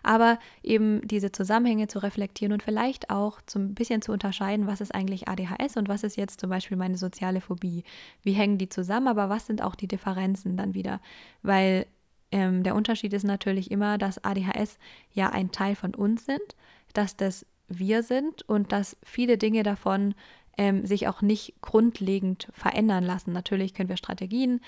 Aber 0.02 0.38
eben 0.62 1.06
diese 1.06 1.30
Zusammenhänge 1.30 1.86
zu 1.86 2.00
reflektieren 2.00 2.52
und 2.52 2.62
vielleicht 2.62 3.08
auch 3.08 3.40
so 3.48 3.58
ein 3.58 3.74
bisschen 3.74 4.02
zu 4.02 4.12
unterscheiden, 4.12 4.66
was 4.66 4.80
ist 4.80 4.94
eigentlich 4.94 5.28
ADHS 5.28 5.76
und 5.76 5.88
was 5.88 6.02
ist 6.02 6.16
jetzt 6.16 6.40
zum 6.40 6.50
Beispiel 6.50 6.76
meine 6.76 6.98
soziale 6.98 7.40
Phobie. 7.40 7.84
Wie 8.22 8.32
hängen 8.32 8.58
die 8.58 8.68
zusammen, 8.68 9.08
aber 9.08 9.28
was 9.28 9.46
sind 9.46 9.62
auch 9.62 9.76
die 9.76 9.88
Differenzen 9.88 10.56
dann 10.56 10.74
wieder? 10.74 11.00
Weil 11.42 11.86
ähm, 12.32 12.62
der 12.64 12.74
Unterschied 12.74 13.12
ist 13.12 13.24
natürlich 13.24 13.70
immer, 13.70 13.96
dass 13.96 14.22
ADHS 14.24 14.78
ja 15.12 15.30
ein 15.30 15.52
Teil 15.52 15.76
von 15.76 15.94
uns 15.94 16.26
sind, 16.26 16.56
dass 16.94 17.16
das 17.16 17.46
wir 17.68 18.02
sind 18.02 18.42
und 18.48 18.72
dass 18.72 18.96
viele 19.02 19.38
Dinge 19.38 19.62
davon 19.62 20.14
ähm, 20.62 20.86
sich 20.86 21.08
auch 21.08 21.22
nicht 21.22 21.54
grundlegend 21.60 22.46
verändern 22.52 23.02
lassen. 23.02 23.32
Natürlich 23.32 23.74
können 23.74 23.88
wir 23.88 23.96
Strategien 23.96 24.60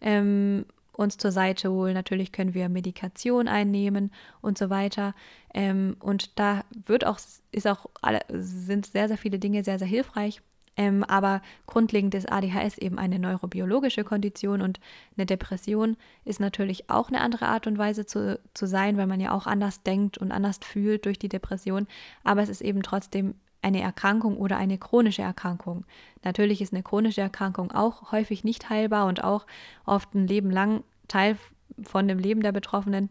ähm, 0.00 0.64
uns 0.92 1.16
zur 1.16 1.32
Seite 1.32 1.72
holen, 1.72 1.94
natürlich 1.94 2.30
können 2.30 2.54
wir 2.54 2.68
Medikation 2.68 3.48
einnehmen 3.48 4.12
und 4.42 4.58
so 4.58 4.70
weiter. 4.70 5.12
Ähm, 5.52 5.96
und 5.98 6.38
da 6.38 6.62
wird 6.86 7.04
auch, 7.04 7.18
ist 7.50 7.66
auch, 7.66 7.86
sind 8.28 8.86
sehr, 8.86 9.08
sehr 9.08 9.18
viele 9.18 9.40
Dinge 9.40 9.64
sehr, 9.64 9.80
sehr 9.80 9.88
hilfreich. 9.88 10.40
Ähm, 10.76 11.02
aber 11.02 11.42
grundlegend 11.66 12.14
ist 12.14 12.30
ADHS 12.30 12.78
eben 12.78 12.96
eine 12.98 13.18
neurobiologische 13.18 14.04
Kondition 14.04 14.62
und 14.62 14.78
eine 15.16 15.26
Depression 15.26 15.96
ist 16.24 16.38
natürlich 16.38 16.88
auch 16.88 17.08
eine 17.08 17.22
andere 17.22 17.46
Art 17.46 17.66
und 17.66 17.76
Weise 17.76 18.06
zu, 18.06 18.38
zu 18.54 18.66
sein, 18.66 18.96
weil 18.96 19.08
man 19.08 19.18
ja 19.18 19.32
auch 19.32 19.48
anders 19.48 19.82
denkt 19.82 20.16
und 20.16 20.30
anders 20.30 20.60
fühlt 20.62 21.06
durch 21.06 21.18
die 21.18 21.28
Depression. 21.28 21.88
Aber 22.22 22.42
es 22.42 22.48
ist 22.48 22.60
eben 22.60 22.84
trotzdem 22.84 23.34
eine 23.62 23.80
Erkrankung 23.80 24.36
oder 24.36 24.56
eine 24.56 24.78
chronische 24.78 25.22
Erkrankung. 25.22 25.84
Natürlich 26.22 26.60
ist 26.60 26.72
eine 26.72 26.82
chronische 26.82 27.20
Erkrankung 27.20 27.72
auch 27.72 28.12
häufig 28.12 28.44
nicht 28.44 28.70
heilbar 28.70 29.06
und 29.06 29.22
auch 29.22 29.46
oft 29.84 30.14
ein 30.14 30.26
Leben 30.26 30.50
lang 30.50 30.82
Teil 31.08 31.36
von 31.82 32.08
dem 32.08 32.18
Leben 32.18 32.42
der 32.42 32.52
Betroffenen. 32.52 33.08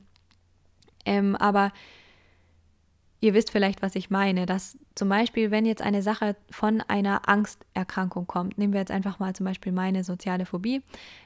Ähm, 1.05 1.35
aber 1.35 1.71
Ihr 3.21 3.33
wisst 3.33 3.51
vielleicht, 3.51 3.81
was 3.81 3.95
ich 3.95 4.09
meine, 4.09 4.45
dass 4.45 4.77
zum 4.95 5.09
Beispiel, 5.09 5.51
wenn 5.51 5.65
jetzt 5.65 5.81
eine 5.81 6.01
Sache 6.01 6.37
von 6.49 6.81
einer 6.87 7.27
Angsterkrankung 7.27 8.27
kommt, 8.27 8.57
nehmen 8.57 8.71
wir 8.71 8.79
jetzt 8.79 8.91
einfach 8.91 9.19
mal 9.19 9.33
zum 9.35 9.45
Beispiel 9.45 9.73
meine 9.73 10.05
soziale 10.05 10.45
Phobie, 10.45 10.81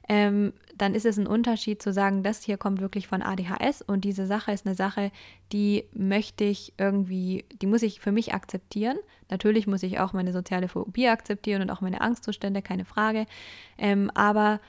ähm, 0.10 0.54
dann 0.76 0.96
ist 0.96 1.06
es 1.06 1.18
ein 1.18 1.28
Unterschied 1.28 1.82
zu 1.82 1.94
sagen, 1.94 2.24
das 2.24 2.44
hier 2.44 2.58
kommt 2.58 2.82
wirklich 2.82 3.08
von 3.08 3.22
ADHS 3.22 3.82
und 3.82 4.04
diese 4.04 4.26
Sache 4.26 4.52
ist 4.52 4.66
eine 4.66 4.76
Sache, 4.76 5.12
die 5.52 5.86
möchte 5.94 6.44
ich 6.44 6.74
irgendwie, 6.78 7.46
die 7.62 7.68
muss 7.68 7.84
ich 7.84 8.00
für 8.00 8.12
mich 8.12 8.34
akzeptieren. 8.34 8.98
Natürlich 9.30 9.68
muss 9.68 9.84
ich 9.84 10.00
auch 10.00 10.14
meine 10.14 10.34
soziale 10.34 10.68
Phobie 10.68 11.08
akzeptieren 11.10 11.62
und 11.62 11.70
auch 11.70 11.82
meine 11.82 12.02
Angstzustände, 12.02 12.62
keine 12.62 12.86
Frage. 12.86 13.26
Ähm, 13.78 14.10
aber 14.16 14.60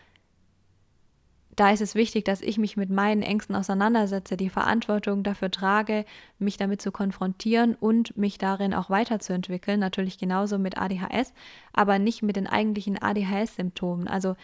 da 1.56 1.70
ist 1.70 1.80
es 1.80 1.94
wichtig, 1.94 2.24
dass 2.24 2.40
ich 2.40 2.58
mich 2.58 2.76
mit 2.76 2.90
meinen 2.90 3.22
Ängsten 3.22 3.54
auseinandersetze, 3.54 4.36
die 4.36 4.50
Verantwortung 4.50 5.22
dafür 5.22 5.50
trage, 5.50 6.04
mich 6.38 6.56
damit 6.56 6.82
zu 6.82 6.90
konfrontieren 6.90 7.76
und 7.76 8.16
mich 8.16 8.38
darin 8.38 8.74
auch 8.74 8.90
weiterzuentwickeln. 8.90 9.78
Natürlich 9.78 10.18
genauso 10.18 10.58
mit 10.58 10.78
ADHS, 10.78 11.32
aber 11.72 11.98
nicht 11.98 12.22
mit 12.22 12.36
den 12.36 12.48
eigentlichen 12.48 13.00
ADHS-Symptomen. 13.00 14.08
Also 14.08 14.34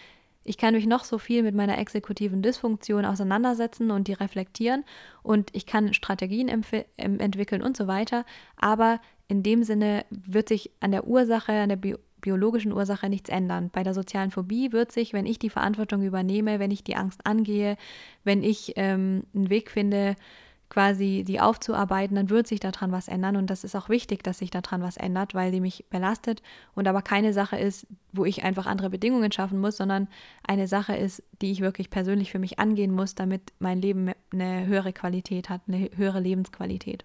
ich 0.44 0.56
kann 0.56 0.74
mich 0.74 0.86
noch 0.86 1.04
so 1.04 1.18
viel 1.18 1.42
mit 1.42 1.54
meiner 1.54 1.78
exekutiven 1.78 2.42
Dysfunktion 2.42 3.04
auseinandersetzen 3.04 3.90
und 3.90 4.08
die 4.08 4.14
reflektieren 4.14 4.84
und 5.22 5.50
ich 5.54 5.66
kann 5.66 5.92
Strategien 5.92 6.48
entwickeln 6.48 7.62
und 7.62 7.76
so 7.76 7.86
weiter. 7.86 8.24
Aber 8.56 9.00
in 9.28 9.42
dem 9.42 9.62
Sinne 9.62 10.04
wird 10.10 10.48
sich 10.48 10.70
an 10.80 10.92
der 10.92 11.06
Ursache, 11.06 11.52
an 11.52 11.68
der 11.68 11.76
Bi 11.76 11.94
biologischen 12.20 12.74
Ursache 12.74 13.08
nichts 13.08 13.30
ändern. 13.30 13.70
Bei 13.72 13.82
der 13.82 13.94
sozialen 13.94 14.30
Phobie 14.30 14.72
wird 14.72 14.92
sich, 14.92 15.14
wenn 15.14 15.24
ich 15.24 15.38
die 15.38 15.48
Verantwortung 15.48 16.02
übernehme, 16.02 16.58
wenn 16.58 16.70
ich 16.70 16.84
die 16.84 16.96
Angst 16.96 17.24
angehe, 17.24 17.78
wenn 18.24 18.42
ich 18.42 18.74
ähm, 18.76 19.22
einen 19.34 19.48
Weg 19.48 19.70
finde, 19.70 20.16
quasi 20.70 21.24
die 21.26 21.40
aufzuarbeiten, 21.40 22.14
dann 22.14 22.30
wird 22.30 22.46
sich 22.46 22.60
daran 22.60 22.92
was 22.92 23.08
ändern. 23.08 23.36
Und 23.36 23.50
das 23.50 23.64
ist 23.64 23.74
auch 23.74 23.88
wichtig, 23.88 24.22
dass 24.22 24.38
sich 24.38 24.50
daran 24.50 24.80
was 24.82 24.96
ändert, 24.96 25.34
weil 25.34 25.50
die 25.50 25.60
mich 25.60 25.84
belastet 25.90 26.42
und 26.74 26.88
aber 26.88 27.02
keine 27.02 27.32
Sache 27.32 27.58
ist, 27.58 27.86
wo 28.12 28.24
ich 28.24 28.44
einfach 28.44 28.66
andere 28.66 28.88
Bedingungen 28.88 29.32
schaffen 29.32 29.60
muss, 29.60 29.76
sondern 29.76 30.08
eine 30.46 30.68
Sache 30.68 30.96
ist, 30.96 31.22
die 31.42 31.50
ich 31.50 31.60
wirklich 31.60 31.90
persönlich 31.90 32.30
für 32.30 32.38
mich 32.38 32.58
angehen 32.58 32.92
muss, 32.92 33.14
damit 33.14 33.42
mein 33.58 33.82
Leben 33.82 34.12
eine 34.32 34.66
höhere 34.66 34.92
Qualität 34.92 35.50
hat, 35.50 35.60
eine 35.66 35.90
höhere 35.96 36.20
Lebensqualität. 36.20 37.04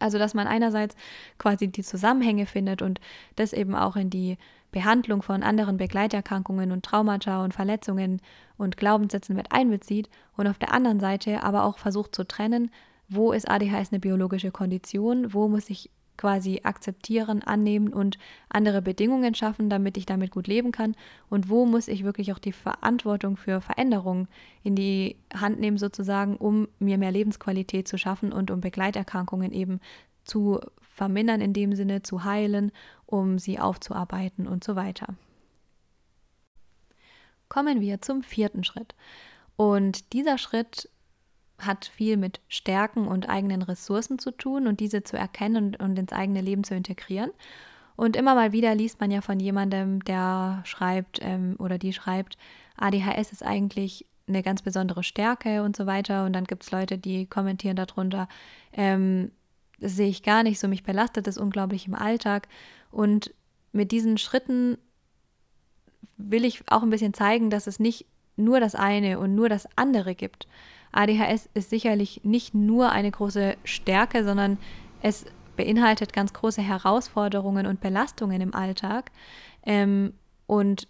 Also, 0.00 0.18
dass 0.18 0.34
man 0.34 0.48
einerseits 0.48 0.96
quasi 1.38 1.68
die 1.68 1.84
Zusammenhänge 1.84 2.46
findet 2.46 2.82
und 2.82 3.00
das 3.36 3.52
eben 3.52 3.76
auch 3.76 3.94
in 3.94 4.10
die 4.10 4.36
Behandlung 4.74 5.22
von 5.22 5.44
anderen 5.44 5.76
Begleiterkrankungen 5.76 6.72
und 6.72 6.84
Traumata 6.84 7.44
und 7.44 7.54
Verletzungen 7.54 8.20
und 8.56 8.76
Glaubenssätzen 8.76 9.36
mit 9.36 9.52
einbezieht 9.52 10.10
und 10.36 10.48
auf 10.48 10.58
der 10.58 10.74
anderen 10.74 10.98
Seite 10.98 11.44
aber 11.44 11.62
auch 11.62 11.78
versucht 11.78 12.12
zu 12.12 12.26
trennen, 12.26 12.72
wo 13.08 13.30
ist 13.30 13.48
ADHS 13.48 13.92
eine 13.92 14.00
biologische 14.00 14.50
Kondition, 14.50 15.32
wo 15.32 15.46
muss 15.46 15.70
ich 15.70 15.90
quasi 16.16 16.62
akzeptieren, 16.64 17.44
annehmen 17.44 17.92
und 17.92 18.18
andere 18.48 18.82
Bedingungen 18.82 19.36
schaffen, 19.36 19.70
damit 19.70 19.96
ich 19.96 20.06
damit 20.06 20.32
gut 20.32 20.48
leben 20.48 20.72
kann 20.72 20.96
und 21.30 21.48
wo 21.48 21.66
muss 21.66 21.86
ich 21.86 22.02
wirklich 22.02 22.32
auch 22.32 22.40
die 22.40 22.52
Verantwortung 22.52 23.36
für 23.36 23.60
Veränderungen 23.60 24.26
in 24.64 24.74
die 24.74 25.16
Hand 25.32 25.60
nehmen 25.60 25.78
sozusagen, 25.78 26.36
um 26.36 26.66
mir 26.80 26.98
mehr 26.98 27.12
Lebensqualität 27.12 27.86
zu 27.86 27.96
schaffen 27.96 28.32
und 28.32 28.50
um 28.50 28.60
Begleiterkrankungen 28.60 29.52
eben 29.52 29.78
zu 30.24 30.58
vermindern 30.94 31.40
in 31.40 31.52
dem 31.52 31.74
Sinne, 31.74 32.02
zu 32.02 32.24
heilen, 32.24 32.72
um 33.04 33.38
sie 33.38 33.58
aufzuarbeiten 33.58 34.46
und 34.46 34.64
so 34.64 34.76
weiter. 34.76 35.14
Kommen 37.48 37.80
wir 37.80 38.00
zum 38.00 38.22
vierten 38.22 38.64
Schritt. 38.64 38.94
Und 39.56 40.12
dieser 40.12 40.38
Schritt 40.38 40.88
hat 41.58 41.86
viel 41.86 42.16
mit 42.16 42.40
Stärken 42.48 43.06
und 43.06 43.28
eigenen 43.28 43.62
Ressourcen 43.62 44.18
zu 44.18 44.30
tun 44.30 44.66
und 44.66 44.80
diese 44.80 45.02
zu 45.02 45.16
erkennen 45.16 45.76
und, 45.76 45.98
ins 45.98 46.12
eigene 46.12 46.40
Leben 46.40 46.64
zu 46.64 46.74
integrieren. 46.74 47.30
Und 47.96 48.16
immer 48.16 48.34
mal 48.34 48.52
wieder 48.52 48.74
liest 48.74 49.00
man 49.00 49.10
ja 49.10 49.20
von 49.20 49.38
jemandem, 49.38 50.02
der 50.04 50.62
schreibt 50.64 51.20
ähm, 51.22 51.54
oder 51.58 51.78
die 51.78 51.92
schreibt, 51.92 52.36
ADHS 52.76 53.30
ist 53.30 53.44
eigentlich 53.44 54.06
eine 54.26 54.42
ganz 54.42 54.62
besondere 54.62 55.04
Stärke 55.04 55.62
und 55.62 55.76
so 55.76 55.86
weiter. 55.86 56.24
Und 56.24 56.32
dann 56.32 56.44
gibt 56.44 56.64
es 56.64 56.72
Leute, 56.72 56.98
die 56.98 57.26
kommentieren 57.26 57.76
darunter, 57.76 58.28
ähm, 58.72 59.30
das 59.84 59.96
sehe 59.96 60.08
ich 60.08 60.22
gar 60.22 60.42
nicht 60.42 60.58
so, 60.58 60.66
mich 60.66 60.82
belastet 60.82 61.26
das 61.26 61.36
unglaublich 61.36 61.86
im 61.86 61.94
Alltag. 61.94 62.48
Und 62.90 63.34
mit 63.72 63.92
diesen 63.92 64.16
Schritten 64.16 64.78
will 66.16 66.46
ich 66.46 66.62
auch 66.68 66.82
ein 66.82 66.88
bisschen 66.88 67.12
zeigen, 67.12 67.50
dass 67.50 67.66
es 67.66 67.78
nicht 67.78 68.06
nur 68.34 68.60
das 68.60 68.74
eine 68.74 69.18
und 69.18 69.34
nur 69.34 69.50
das 69.50 69.68
andere 69.76 70.14
gibt. 70.14 70.48
ADHS 70.92 71.50
ist 71.52 71.68
sicherlich 71.68 72.22
nicht 72.24 72.54
nur 72.54 72.92
eine 72.92 73.10
große 73.10 73.56
Stärke, 73.64 74.24
sondern 74.24 74.56
es 75.02 75.26
beinhaltet 75.54 76.14
ganz 76.14 76.32
große 76.32 76.62
Herausforderungen 76.62 77.66
und 77.66 77.82
Belastungen 77.82 78.40
im 78.40 78.54
Alltag. 78.54 79.10
Ähm, 79.66 80.14
und 80.46 80.88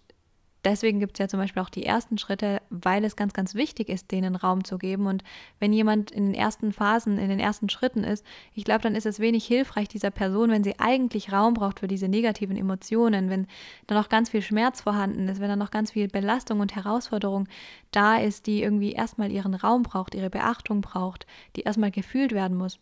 deswegen 0.65 1.01
gibt 1.01 1.15
es 1.15 1.19
ja 1.19 1.29
zum 1.29 1.41
Beispiel 1.41 1.63
auch 1.63 1.71
die 1.71 1.85
ersten 1.85 2.19
Schritte, 2.19 2.61
weil 2.71 3.05
es 3.05 3.17
ganz, 3.17 3.33
ganz 3.33 3.55
wichtig 3.55 3.89
ist, 3.89 4.11
denen 4.11 4.37
Raum 4.37 4.65
zu 4.65 4.79
geben. 4.79 5.07
Und 5.07 5.23
wenn 5.61 5.73
jemand 5.73 6.11
in 6.11 6.27
den 6.27 6.35
ersten 6.35 6.73
Phasen, 6.73 7.19
in 7.19 7.29
den 7.29 7.41
ersten 7.41 7.69
Schritten 7.69 8.05
ist, 8.05 8.25
ich 8.55 8.65
glaube, 8.65 8.83
dann 8.83 8.95
ist 8.95 9.07
es 9.07 9.21
wenig 9.21 9.45
hilfreich 9.45 9.89
dieser 9.89 10.11
Person, 10.11 10.51
wenn 10.51 10.65
sie 10.65 10.79
eigentlich 10.79 11.33
Raum 11.33 11.55
braucht 11.55 11.81
für 11.81 11.89
diese 11.89 12.09
negativen 12.09 12.57
Emotionen, 12.57 13.31
wenn 13.31 13.47
da 13.87 13.95
noch 13.95 14.09
ganz 14.09 14.31
viel 14.31 14.43
Schmerz 14.43 14.81
vorhanden 14.81 15.29
ist, 15.29 15.41
wenn 15.41 15.49
da 15.49 15.57
noch 15.57 15.71
ganz 15.71 15.93
viel 15.93 16.09
Belastung 16.09 16.61
und 16.61 16.75
Herausforderung 16.75 17.47
da 17.91 18.17
ist, 18.17 18.47
die 18.47 18.63
irgendwie 18.63 18.93
erstmal 18.93 19.31
ihren 19.31 19.55
Raum 19.55 19.83
braucht, 19.83 20.15
ihre 20.15 20.31
Beachtung 20.31 20.81
braucht, 20.81 21.27
die 21.57 21.63
erstmal 21.63 21.91
gefühlt 21.91 22.33
werden 22.33 22.57
muss 22.57 22.79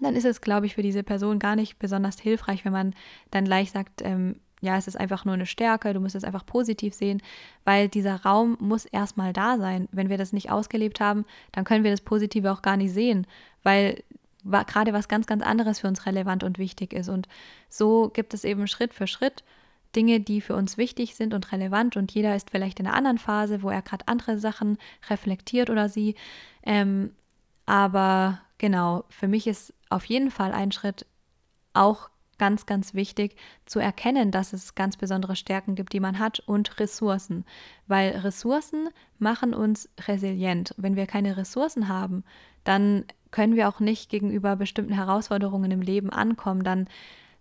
dann 0.00 0.16
ist 0.16 0.24
es, 0.24 0.40
glaube 0.40 0.66
ich, 0.66 0.74
für 0.74 0.82
diese 0.82 1.02
Person 1.02 1.38
gar 1.38 1.56
nicht 1.56 1.78
besonders 1.78 2.18
hilfreich, 2.18 2.64
wenn 2.64 2.72
man 2.72 2.94
dann 3.30 3.44
gleich 3.44 3.70
sagt, 3.70 4.02
ähm, 4.02 4.36
ja, 4.64 4.76
es 4.76 4.88
ist 4.88 4.96
einfach 4.96 5.24
nur 5.24 5.34
eine 5.34 5.46
Stärke, 5.46 5.92
du 5.94 6.00
musst 6.00 6.14
es 6.14 6.24
einfach 6.24 6.46
positiv 6.46 6.94
sehen, 6.94 7.22
weil 7.64 7.88
dieser 7.88 8.22
Raum 8.22 8.56
muss 8.60 8.84
erstmal 8.86 9.32
da 9.32 9.58
sein. 9.58 9.88
Wenn 9.92 10.08
wir 10.08 10.18
das 10.18 10.32
nicht 10.32 10.50
ausgelebt 10.50 11.00
haben, 11.00 11.24
dann 11.52 11.64
können 11.64 11.84
wir 11.84 11.90
das 11.90 12.00
Positive 12.00 12.50
auch 12.50 12.62
gar 12.62 12.76
nicht 12.76 12.92
sehen, 12.92 13.26
weil 13.62 14.02
gerade 14.44 14.92
was 14.92 15.08
ganz, 15.08 15.26
ganz 15.26 15.42
anderes 15.42 15.80
für 15.80 15.88
uns 15.88 16.06
relevant 16.06 16.44
und 16.44 16.58
wichtig 16.58 16.92
ist. 16.92 17.08
Und 17.08 17.28
so 17.68 18.10
gibt 18.12 18.34
es 18.34 18.44
eben 18.44 18.66
Schritt 18.66 18.92
für 18.92 19.06
Schritt 19.06 19.44
Dinge, 19.94 20.20
die 20.20 20.40
für 20.40 20.56
uns 20.56 20.76
wichtig 20.76 21.14
sind 21.14 21.34
und 21.34 21.52
relevant. 21.52 21.96
Und 21.96 22.12
jeder 22.12 22.34
ist 22.34 22.50
vielleicht 22.50 22.80
in 22.80 22.86
einer 22.86 22.96
anderen 22.96 23.18
Phase, 23.18 23.62
wo 23.62 23.70
er 23.70 23.82
gerade 23.82 24.08
andere 24.08 24.38
Sachen 24.38 24.78
reflektiert 25.08 25.70
oder 25.70 25.88
sie. 25.88 26.14
Ähm, 26.64 27.12
aber 27.66 28.40
genau, 28.58 29.04
für 29.08 29.28
mich 29.28 29.46
ist 29.46 29.72
auf 29.88 30.04
jeden 30.06 30.30
Fall 30.30 30.52
ein 30.52 30.72
Schritt 30.72 31.06
auch 31.72 32.10
ganz, 32.38 32.66
ganz 32.66 32.94
wichtig 32.94 33.36
zu 33.66 33.78
erkennen, 33.78 34.30
dass 34.30 34.52
es 34.52 34.74
ganz 34.74 34.96
besondere 34.96 35.36
Stärken 35.36 35.74
gibt, 35.74 35.92
die 35.92 36.00
man 36.00 36.18
hat 36.18 36.40
und 36.40 36.78
Ressourcen, 36.80 37.44
weil 37.86 38.10
Ressourcen 38.10 38.88
machen 39.18 39.54
uns 39.54 39.88
resilient. 40.06 40.74
Wenn 40.76 40.96
wir 40.96 41.06
keine 41.06 41.36
Ressourcen 41.36 41.88
haben, 41.88 42.24
dann 42.64 43.04
können 43.30 43.56
wir 43.56 43.68
auch 43.68 43.80
nicht 43.80 44.10
gegenüber 44.10 44.56
bestimmten 44.56 44.94
Herausforderungen 44.94 45.70
im 45.70 45.82
Leben 45.82 46.10
ankommen, 46.10 46.62
dann 46.62 46.88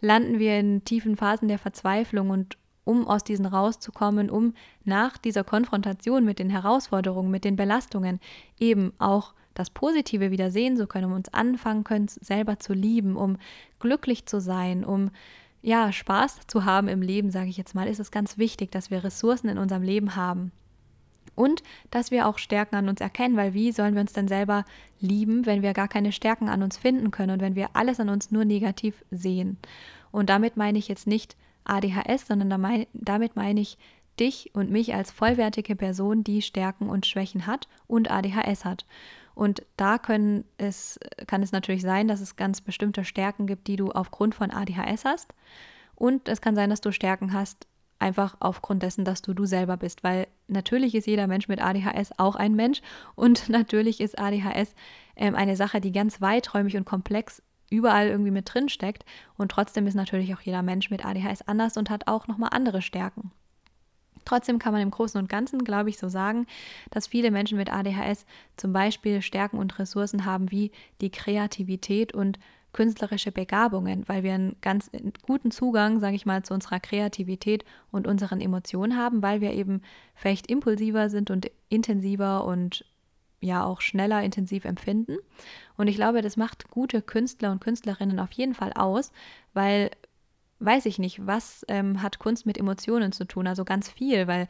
landen 0.02 0.40
wir 0.40 0.60
in 0.60 0.84
tiefen 0.84 1.16
Phasen 1.16 1.48
der 1.48 1.60
Verzweiflung 1.60 2.30
und 2.30 2.58
um 2.84 3.08
aus 3.08 3.24
diesen 3.24 3.46
rauszukommen, 3.46 4.30
um 4.30 4.54
nach 4.84 5.18
dieser 5.18 5.44
Konfrontation 5.44 6.26
mit 6.26 6.40
den 6.40 6.50
Herausforderungen, 6.50 7.32
mit 7.32 7.46
den 7.46 7.56
Belastungen 7.56 8.20
eben 8.60 8.92
auch 9.00 9.34
das 9.54 9.70
Positive 9.70 10.32
wieder 10.32 10.52
sehen 10.52 10.78
zu 10.78 10.88
können, 10.88 11.06
um 11.06 11.14
uns 11.14 11.34
anfangen 11.34 11.84
können, 11.84 12.08
selber 12.08 12.60
zu 12.60 12.74
lieben, 12.74 13.16
um 13.16 13.38
glücklich 13.80 14.26
zu 14.26 14.40
sein, 14.40 14.84
um 14.84 15.12
ja, 15.62 15.92
Spaß 15.94 16.42
zu 16.48 16.66
haben 16.66 16.90
im 16.90 17.02
Leben, 17.02 17.32
sage 17.32 17.50
ich 17.50 17.58
jetzt 17.58 17.74
mal, 17.74 17.88
ist 17.88 18.00
es 18.00 18.12
ganz 18.12 18.38
wichtig, 18.38 18.72
dass 18.72 18.92
wir 18.92 19.04
Ressourcen 19.04 19.48
in 19.48 19.58
unserem 19.58 19.82
Leben 19.82 20.16
haben. 20.16 20.52
Und 21.36 21.64
dass 21.90 22.12
wir 22.12 22.28
auch 22.28 22.38
Stärken 22.38 22.76
an 22.76 22.90
uns 22.90 23.02
erkennen, 23.02 23.38
weil 23.38 23.54
wie 23.54 23.72
sollen 23.72 23.96
wir 23.96 24.02
uns 24.02 24.14
denn 24.14 24.28
selber 24.28 24.66
lieben, 25.00 25.46
wenn 25.46 25.62
wir 25.62 25.74
gar 25.74 25.88
keine 25.88 26.12
Stärken 26.12 26.50
an 26.50 26.62
uns 26.62 26.78
finden 26.78 27.12
können 27.12 27.32
und 27.32 27.42
wenn 27.42 27.56
wir 27.56 27.70
alles 27.74 28.00
an 28.00 28.10
uns 28.10 28.30
nur 28.30 28.46
negativ 28.46 29.04
sehen? 29.10 29.58
Und 30.12 30.30
damit 30.30 30.58
meine 30.58 30.78
ich 30.78 30.90
jetzt 30.90 31.08
nicht 31.08 31.36
ADHS, 31.64 32.28
sondern 32.28 32.86
damit 32.94 33.36
meine 33.36 33.62
ich 33.62 33.78
dich 34.20 34.52
und 34.54 34.70
mich 34.70 34.94
als 34.94 35.12
vollwertige 35.12 35.76
Person, 35.76 36.24
die 36.24 36.42
Stärken 36.42 36.90
und 36.90 37.06
Schwächen 37.06 37.48
hat 37.48 37.68
und 37.88 38.12
ADHS 38.12 38.66
hat. 38.66 38.86
Und 39.36 39.64
da 39.78 39.98
können 39.98 40.46
es, 40.58 41.00
kann 41.28 41.44
es 41.44 41.52
natürlich 41.52 41.82
sein, 41.82 42.08
dass 42.08 42.22
es 42.22 42.36
ganz 42.36 42.62
bestimmte 42.62 43.04
Stärken 43.04 43.48
gibt, 43.48 43.68
die 43.68 43.76
du 43.76 43.92
aufgrund 43.92 44.36
von 44.36 44.52
ADHS 44.52 45.06
hast. 45.06 45.34
Und 45.96 46.28
es 46.28 46.42
kann 46.42 46.56
sein, 46.56 46.70
dass 46.70 46.82
du 46.82 46.92
Stärken 46.92 47.34
hast, 47.34 47.68
einfach 48.00 48.36
aufgrund 48.40 48.84
dessen, 48.84 49.06
dass 49.06 49.22
du 49.22 49.34
du 49.34 49.46
selber 49.46 49.78
bist. 49.78 50.04
Weil 50.04 50.28
natürlich 50.48 50.94
ist 50.94 51.08
jeder 51.08 51.28
Mensch 51.28 51.48
mit 51.48 51.64
ADHS 51.64 52.12
auch 52.18 52.36
ein 52.36 52.54
Mensch. 52.56 52.82
Und 53.16 53.50
natürlich 53.50 54.02
ist 54.02 54.20
ADHS 54.20 54.76
ähm, 55.16 55.36
eine 55.36 55.56
Sache, 55.56 55.82
die 55.82 55.92
ganz 55.92 56.22
weiträumig 56.22 56.76
und 56.76 56.86
komplex 56.86 57.42
überall 57.70 58.08
irgendwie 58.08 58.32
mit 58.32 58.54
drin 58.54 58.70
steckt. 58.70 59.06
Und 59.38 59.52
trotzdem 59.52 59.88
ist 59.88 59.96
natürlich 59.96 60.36
auch 60.36 60.42
jeder 60.42 60.62
Mensch 60.62 60.90
mit 60.90 61.06
ADHS 61.06 61.42
anders 61.44 61.78
und 61.78 61.90
hat 61.90 62.08
auch 62.08 62.28
nochmal 62.28 62.50
andere 62.54 62.82
Stärken. 62.82 63.32
Trotzdem 64.26 64.60
kann 64.60 64.74
man 64.74 64.82
im 64.82 64.92
Großen 64.92 65.20
und 65.20 65.30
Ganzen, 65.30 65.64
glaube 65.64 65.90
ich, 65.90 65.98
so 65.98 66.10
sagen, 66.10 66.46
dass 66.92 67.08
viele 67.08 67.32
Menschen 67.32 67.58
mit 67.58 67.72
ADHS 67.72 68.26
zum 68.58 68.74
Beispiel 68.74 69.22
Stärken 69.22 69.58
und 69.58 69.78
Ressourcen 69.80 70.26
haben 70.26 70.52
wie 70.52 70.72
die 71.02 71.12
Kreativität 71.12 72.14
und 72.14 72.40
künstlerische 72.74 73.32
Begabungen, 73.32 74.04
weil 74.08 74.24
wir 74.24 74.34
einen 74.34 74.56
ganz 74.60 74.90
guten 75.22 75.52
Zugang, 75.52 76.00
sage 76.00 76.16
ich 76.16 76.26
mal, 76.26 76.44
zu 76.44 76.54
unserer 76.54 76.80
Kreativität 76.80 77.64
und 77.92 78.08
unseren 78.08 78.42
Emotionen 78.42 78.98
haben, 78.98 79.22
weil 79.22 79.42
wir 79.42 79.54
eben 79.54 79.82
vielleicht 80.16 80.48
impulsiver 80.50 81.10
sind 81.10 81.30
und 81.30 81.52
intensiver 81.70 82.44
und 82.44 82.86
ja 83.40 83.64
auch 83.64 83.82
schneller 83.82 84.24
intensiv 84.24 84.66
empfinden. 84.66 85.18
Und 85.78 85.88
ich 85.88 85.96
glaube, 85.96 86.22
das 86.22 86.38
macht 86.38 86.70
gute 86.70 87.02
Künstler 87.02 87.52
und 87.52 87.62
Künstlerinnen 87.62 88.20
auf 88.20 88.32
jeden 88.32 88.56
Fall 88.56 88.74
aus, 88.74 89.12
weil 89.54 89.92
weiß 90.60 90.86
ich 90.86 91.00
nicht, 91.00 91.26
was 91.26 91.66
ähm, 91.68 92.02
hat 92.02 92.20
Kunst 92.20 92.46
mit 92.46 92.58
Emotionen 92.58 93.12
zu 93.12 93.26
tun? 93.26 93.48
Also 93.48 93.66
ganz 93.66 93.90
viel, 93.90 94.28
weil 94.28 94.48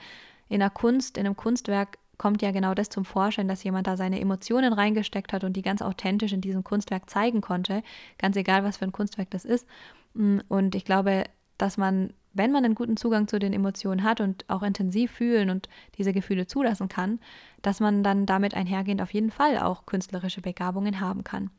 in 0.49 0.59
der 0.59 0.69
Kunst, 0.69 1.17
in 1.17 1.25
einem 1.25 1.35
Kunstwerk 1.35 1.97
kommt 2.17 2.41
ja 2.41 2.51
genau 2.51 2.73
das 2.73 2.89
zum 2.89 3.05
Vorschein, 3.05 3.47
dass 3.47 3.63
jemand 3.63 3.87
da 3.87 3.97
seine 3.97 4.19
Emotionen 4.19 4.73
reingesteckt 4.73 5.33
hat 5.33 5.43
und 5.43 5.53
die 5.53 5.61
ganz 5.61 5.81
authentisch 5.81 6.31
in 6.31 6.41
diesem 6.41 6.63
Kunstwerk 6.63 7.09
zeigen 7.09 7.41
konnte, 7.41 7.83
ganz 8.17 8.37
egal, 8.37 8.63
was 8.63 8.77
für 8.77 8.85
ein 8.85 8.91
Kunstwerk 8.91 9.31
das 9.31 9.45
ist. 9.45 9.67
Mm, 10.13 10.39
und 10.47 10.75
ich 10.75 10.85
glaube, 10.85 11.23
dass 11.57 11.77
man, 11.77 12.13
wenn 12.33 12.51
man 12.51 12.65
einen 12.65 12.75
guten 12.75 12.97
Zugang 12.97 13.27
zu 13.27 13.39
den 13.39 13.53
Emotionen 13.53 14.03
hat 14.03 14.21
und 14.21 14.45
auch 14.47 14.63
intensiv 14.63 15.11
fühlen 15.11 15.49
und 15.49 15.69
diese 15.97 16.13
Gefühle 16.13 16.47
zulassen 16.47 16.87
kann, 16.87 17.19
dass 17.61 17.79
man 17.79 18.03
dann 18.03 18.25
damit 18.25 18.53
einhergehend 18.53 19.01
auf 19.01 19.13
jeden 19.13 19.31
Fall 19.31 19.57
auch 19.57 19.85
künstlerische 19.85 20.41
Begabungen 20.41 20.99
haben 20.99 21.23
kann. 21.23 21.49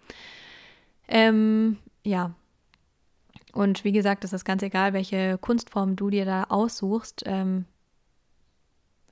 Ähm, 1.09 1.79
ja, 2.05 2.35
und 3.55 3.85
wie 3.85 3.93
gesagt, 3.93 4.25
es 4.25 4.33
ist 4.33 4.45
ganz 4.45 4.63
egal, 4.63 4.93
welche 4.93 5.39
Kunstform 5.39 5.95
du 5.95 6.11
dir 6.11 6.25
da 6.25 6.45
aussuchst. 6.45 7.23
Ähm, 7.25 7.67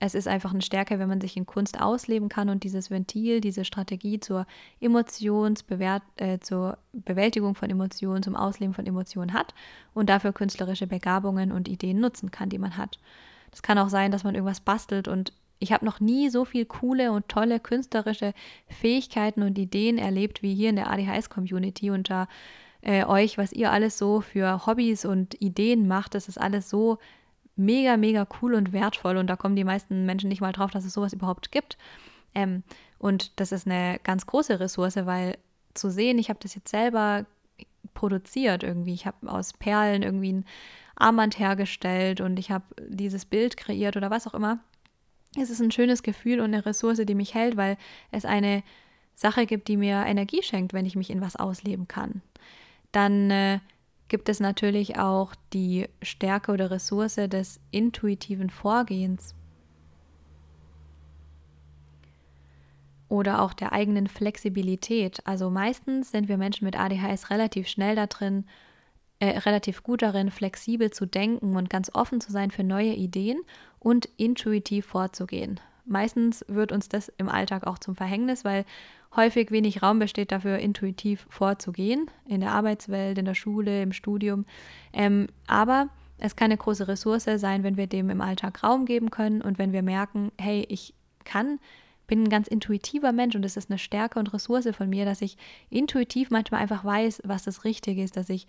es 0.01 0.17
ist 0.17 0.27
einfach 0.27 0.53
eine 0.53 0.63
Stärke, 0.63 0.99
wenn 0.99 1.09
man 1.09 1.21
sich 1.21 1.37
in 1.37 1.47
Kunst 1.47 1.81
ausleben 1.81 2.29
kann 2.29 2.49
und 2.49 2.65
dieses 2.65 2.91
Ventil, 2.91 3.41
diese 3.41 3.65
Strategie 3.65 4.19
zur 4.19 4.47
Emotionsbewert, 4.81 6.03
äh, 6.17 6.41
zur 6.41 6.79
Bewältigung 6.93 7.55
von 7.55 7.71
Emotionen, 7.71 8.25
zum 8.25 8.35
Ausleben 8.35 8.75
von 8.75 8.85
Emotionen 8.85 9.33
hat 9.33 9.55
und 9.95 10.09
dafür 10.11 10.33
künstlerische 10.33 10.89
Begabungen 10.89 11.53
und 11.53 11.69
Ideen 11.69 12.01
nutzen 12.01 12.33
kann, 12.33 12.49
die 12.49 12.59
man 12.59 12.77
hat. 12.77 12.99
Das 13.53 13.63
kann 13.63 13.79
auch 13.79 13.91
sein, 13.91 14.11
dass 14.11 14.25
man 14.25 14.35
irgendwas 14.35 14.61
bastelt 14.61 15.07
und 15.07 15.33
ich 15.61 15.73
habe 15.73 15.85
noch 15.85 16.01
nie 16.01 16.31
so 16.31 16.45
viel 16.45 16.65
coole 16.65 17.13
und 17.13 17.29
tolle 17.29 17.61
künstlerische 17.61 18.35
Fähigkeiten 18.67 19.43
und 19.43 19.57
Ideen 19.57 19.99
erlebt 19.99 20.43
wie 20.43 20.57
hier 20.57 20.71
in 20.71 20.77
der 20.77 20.91
ADHS-Community 20.91 21.91
und 21.91 22.11
da 22.11 22.27
äh, 22.83 23.05
euch, 23.05 23.39
was 23.39 23.53
ihr 23.53 23.71
alles 23.71 23.97
so 23.97 24.21
für 24.21 24.67
Hobbys 24.67 25.05
und 25.05 25.41
Ideen 25.41 25.89
macht. 25.89 26.15
Das 26.15 26.29
ist 26.29 26.39
alles 26.39 26.69
so 26.69 26.99
mega, 27.57 27.97
mega 27.97 28.27
cool 28.41 28.55
und 28.55 28.73
wertvoll 28.73 29.17
und 29.17 29.29
da 29.29 29.37
kommen 29.37 29.57
die 29.57 29.65
meisten 29.65 30.05
Menschen 30.05 30.29
nicht 30.29 30.41
mal 30.41 30.53
drauf, 30.53 30.71
dass 30.71 30.85
es 30.85 30.93
sowas 30.93 31.13
überhaupt 31.13 31.53
gibt. 31.53 31.79
Ähm, 32.35 32.63
und 32.99 33.39
das 33.41 33.53
ist 33.53 33.67
eine 33.67 34.01
ganz 34.03 34.27
große 34.27 34.61
Ressource, 34.61 34.97
weil 34.97 35.39
zu 35.75 35.91
sehen, 35.91 36.19
ich 36.19 36.29
habe 36.29 36.41
das 36.43 36.55
jetzt 36.55 36.71
selber 36.71 37.27
produziert 37.95 38.63
irgendwie. 38.63 38.95
Ich 38.95 39.07
habe 39.07 39.31
aus 39.31 39.53
Perlen 39.53 40.03
irgendwie 40.03 40.33
ein 40.33 40.45
Armband 40.97 41.39
hergestellt 41.39 42.21
und 42.21 42.39
ich 42.39 42.51
habe 42.51 42.65
dieses 42.89 43.25
Bild 43.25 43.57
kreiert 43.57 43.97
oder 43.97 44.11
was 44.11 44.27
auch 44.27 44.35
immer. 44.35 44.61
Es 45.37 45.51
ist 45.51 45.61
ein 45.61 45.71
schönes 45.71 46.03
Gefühl 46.03 46.41
und 46.41 46.47
eine 46.47 46.67
Ressource, 46.67 47.01
die 47.05 47.15
mich 47.15 47.35
hält, 47.35 47.57
weil 47.57 47.77
es 48.11 48.25
eine 48.25 48.63
Sache 49.15 49.47
gibt, 49.47 49.69
die 49.69 49.77
mir 49.77 50.05
Energie 50.07 50.43
schenkt, 50.43 50.73
wenn 50.73 50.87
ich 50.87 50.97
mich 50.97 51.11
in 51.11 51.21
was 51.21 51.37
ausleben 51.37 51.89
kann. 51.89 52.23
Dann 52.93 53.31
äh, 53.31 53.61
gibt 54.09 54.29
es 54.29 54.41
natürlich 54.41 54.99
auch 54.99 55.35
die 55.53 55.89
Stärke 56.03 56.53
oder 56.53 56.71
Ressource 56.71 57.15
des 57.15 57.61
intuitiven 57.71 58.51
Vorgehens 58.51 59.35
oder 63.09 63.43
auch 63.43 63.53
der 63.53 63.73
eigenen 63.73 64.07
Flexibilität. 64.07 65.27
Also 65.27 65.51
meistens 65.51 66.11
sind 66.11 66.29
wir 66.29 66.39
Menschen 66.39 66.65
mit 66.65 66.79
ADHS 66.79 67.31
relativ 67.31 67.69
schnell 67.69 67.97
da 67.97 68.07
drin, 68.07 68.47
äh, 69.19 69.39
relativ 69.39 69.83
gut 69.83 70.03
darin, 70.03 70.31
flexibel 70.31 70.91
zu 70.91 71.07
denken 71.07 71.57
und 71.57 71.69
ganz 71.69 71.91
offen 71.95 72.21
zu 72.21 72.33
sein 72.33 72.51
für 72.51 72.65
neue 72.65 72.95
Ideen 72.95 73.41
und 73.79 74.07
intuitiv 74.17 74.87
vorzugehen. 74.87 75.61
Meistens 75.85 76.45
wird 76.49 76.73
uns 76.73 76.89
das 76.89 77.11
im 77.19 77.29
Alltag 77.29 77.67
auch 77.67 77.79
zum 77.79 77.95
Verhängnis, 77.95 78.45
weil 78.45 78.65
häufig 79.17 79.51
wenig 79.51 79.83
Raum 79.83 79.99
besteht 79.99 80.33
dafür, 80.33 80.59
intuitiv 80.59 81.27
vorzugehen, 81.29 82.11
in 82.27 82.41
der 82.41 82.53
Arbeitswelt, 82.53 83.19
in 83.19 83.25
der 83.25 83.35
Schule, 83.35 83.83
im 83.83 83.93
Studium. 83.93 84.47
Ähm, 84.93 85.27
aber 85.47 85.89
es 86.19 86.37
kann 86.37 86.47
eine 86.47 86.57
große 86.57 86.87
Ressource 86.87 87.25
sein, 87.37 87.65
wenn 87.65 87.77
wir 87.77 87.87
dem 87.87 88.11
im 88.11 88.21
Alltag 88.21 88.63
Raum 88.63 88.87
geben 88.87 89.11
können 89.11 89.43
und 89.43 89.59
wenn 89.59 89.73
wir 89.73 89.83
merken, 89.83 90.31
hey, 90.41 90.65
ich 90.69 90.95
kann, 91.25 91.59
bin 92.07 92.25
ein 92.25 92.29
ganz 92.29 92.47
intuitiver 92.47 93.13
Mensch 93.13 93.35
und 93.35 93.45
es 93.45 93.57
ist 93.57 93.71
eine 93.71 93.79
Stärke 93.79 94.19
und 94.19 94.33
Ressource 94.33 94.69
von 94.73 94.89
mir, 94.89 95.05
dass 95.05 95.23
ich 95.23 95.37
intuitiv 95.69 96.31
manchmal 96.31 96.61
einfach 96.61 96.85
weiß, 96.85 97.23
was 97.25 97.43
das 97.43 97.65
Richtige 97.65 98.03
ist, 98.03 98.17
dass 98.17 98.29
ich 98.29 98.47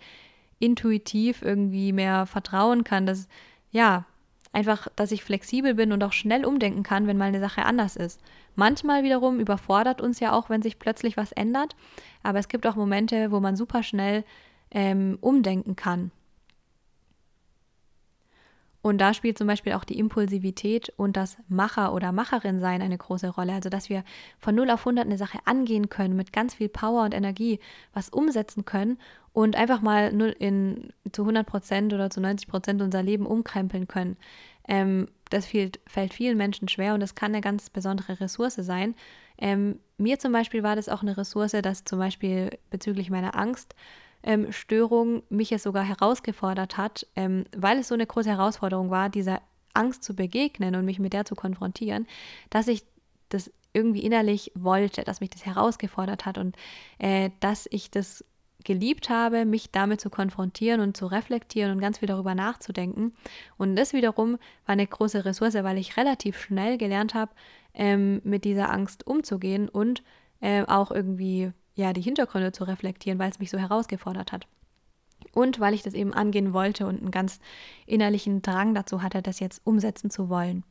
intuitiv 0.58 1.42
irgendwie 1.42 1.92
mehr 1.92 2.26
vertrauen 2.26 2.84
kann, 2.84 3.06
dass 3.06 3.28
ja, 3.70 4.06
einfach, 4.54 4.88
dass 4.96 5.12
ich 5.12 5.24
flexibel 5.24 5.74
bin 5.74 5.92
und 5.92 6.02
auch 6.04 6.12
schnell 6.12 6.44
umdenken 6.44 6.82
kann, 6.82 7.06
wenn 7.06 7.18
mal 7.18 7.26
eine 7.26 7.40
Sache 7.40 7.64
anders 7.64 7.96
ist. 7.96 8.20
Manchmal 8.54 9.02
wiederum 9.02 9.40
überfordert 9.40 10.00
uns 10.00 10.20
ja 10.20 10.32
auch, 10.32 10.48
wenn 10.48 10.62
sich 10.62 10.78
plötzlich 10.78 11.16
was 11.16 11.32
ändert, 11.32 11.76
aber 12.22 12.38
es 12.38 12.48
gibt 12.48 12.66
auch 12.66 12.76
Momente, 12.76 13.30
wo 13.30 13.40
man 13.40 13.56
super 13.56 13.82
schnell 13.82 14.24
ähm, 14.70 15.18
umdenken 15.20 15.76
kann. 15.76 16.10
Und 18.84 18.98
da 18.98 19.14
spielt 19.14 19.38
zum 19.38 19.46
Beispiel 19.46 19.72
auch 19.72 19.84
die 19.84 19.98
Impulsivität 19.98 20.92
und 20.98 21.16
das 21.16 21.38
Macher- 21.48 21.94
oder 21.94 22.12
Macherin-Sein 22.12 22.82
eine 22.82 22.98
große 22.98 23.30
Rolle. 23.30 23.54
Also, 23.54 23.70
dass 23.70 23.88
wir 23.88 24.04
von 24.38 24.54
0 24.54 24.68
auf 24.68 24.80
100 24.80 25.06
eine 25.06 25.16
Sache 25.16 25.38
angehen 25.46 25.88
können, 25.88 26.16
mit 26.16 26.34
ganz 26.34 26.52
viel 26.52 26.68
Power 26.68 27.04
und 27.04 27.14
Energie 27.14 27.60
was 27.94 28.10
umsetzen 28.10 28.66
können 28.66 28.98
und 29.34 29.56
einfach 29.56 29.82
mal 29.82 30.08
in, 30.38 30.92
zu 31.10 31.22
100 31.22 31.44
Prozent 31.44 31.92
oder 31.92 32.08
zu 32.08 32.20
90 32.20 32.48
Prozent 32.48 32.80
unser 32.80 33.02
Leben 33.02 33.26
umkrempeln 33.26 33.88
können. 33.88 34.16
Ähm, 34.66 35.08
das 35.28 35.46
fällt, 35.46 35.80
fällt, 35.86 36.14
vielen 36.14 36.38
Menschen 36.38 36.68
schwer 36.68 36.94
und 36.94 37.00
das 37.00 37.16
kann 37.16 37.32
eine 37.32 37.40
ganz 37.40 37.68
besondere 37.68 38.20
Ressource 38.20 38.54
sein. 38.54 38.94
Ähm, 39.36 39.80
mir 39.98 40.20
zum 40.20 40.30
Beispiel 40.30 40.62
war 40.62 40.76
das 40.76 40.88
auch 40.88 41.02
eine 41.02 41.16
Ressource, 41.16 41.50
dass 41.50 41.84
zum 41.84 41.98
Beispiel 41.98 42.50
bezüglich 42.70 43.10
meiner 43.10 43.36
Angst 43.36 43.74
ähm, 44.22 44.48
mich 45.30 45.50
es 45.50 45.64
sogar 45.64 45.84
herausgefordert 45.84 46.76
hat, 46.76 47.04
ähm, 47.16 47.44
weil 47.56 47.78
es 47.78 47.88
so 47.88 47.94
eine 47.94 48.06
große 48.06 48.30
Herausforderung 48.30 48.90
war, 48.90 49.10
dieser 49.10 49.42
Angst 49.74 50.04
zu 50.04 50.14
begegnen 50.14 50.76
und 50.76 50.84
mich 50.84 51.00
mit 51.00 51.12
der 51.12 51.24
zu 51.24 51.34
konfrontieren, 51.34 52.06
dass 52.50 52.68
ich 52.68 52.84
das 53.30 53.50
irgendwie 53.72 54.04
innerlich 54.04 54.52
wollte, 54.54 55.02
dass 55.02 55.20
mich 55.20 55.30
das 55.30 55.44
herausgefordert 55.44 56.24
hat 56.24 56.38
und 56.38 56.54
äh, 56.98 57.30
dass 57.40 57.66
ich 57.72 57.90
das 57.90 58.24
geliebt 58.64 59.10
habe, 59.10 59.44
mich 59.44 59.70
damit 59.70 60.00
zu 60.00 60.10
konfrontieren 60.10 60.80
und 60.80 60.96
zu 60.96 61.06
reflektieren 61.06 61.72
und 61.72 61.80
ganz 61.80 61.98
viel 61.98 62.08
darüber 62.08 62.34
nachzudenken. 62.34 63.12
Und 63.56 63.76
das 63.76 63.92
wiederum 63.92 64.32
war 64.66 64.72
eine 64.72 64.86
große 64.86 65.24
Ressource, 65.24 65.54
weil 65.54 65.78
ich 65.78 65.96
relativ 65.96 66.38
schnell 66.38 66.78
gelernt 66.78 67.14
habe, 67.14 67.32
ähm, 67.74 68.20
mit 68.24 68.44
dieser 68.44 68.70
Angst 68.70 69.06
umzugehen 69.06 69.68
und 69.68 70.02
äh, 70.40 70.64
auch 70.64 70.90
irgendwie 70.90 71.52
ja, 71.74 71.92
die 71.92 72.02
Hintergründe 72.02 72.52
zu 72.52 72.64
reflektieren, 72.64 73.18
weil 73.18 73.30
es 73.30 73.38
mich 73.38 73.50
so 73.50 73.58
herausgefordert 73.58 74.32
hat. 74.32 74.46
Und 75.32 75.58
weil 75.58 75.74
ich 75.74 75.82
das 75.82 75.94
eben 75.94 76.12
angehen 76.12 76.52
wollte 76.52 76.86
und 76.86 77.00
einen 77.00 77.10
ganz 77.10 77.40
innerlichen 77.86 78.42
Drang 78.42 78.74
dazu 78.74 79.02
hatte, 79.02 79.22
das 79.22 79.40
jetzt 79.40 79.60
umsetzen 79.64 80.10
zu 80.10 80.28
wollen. 80.28 80.64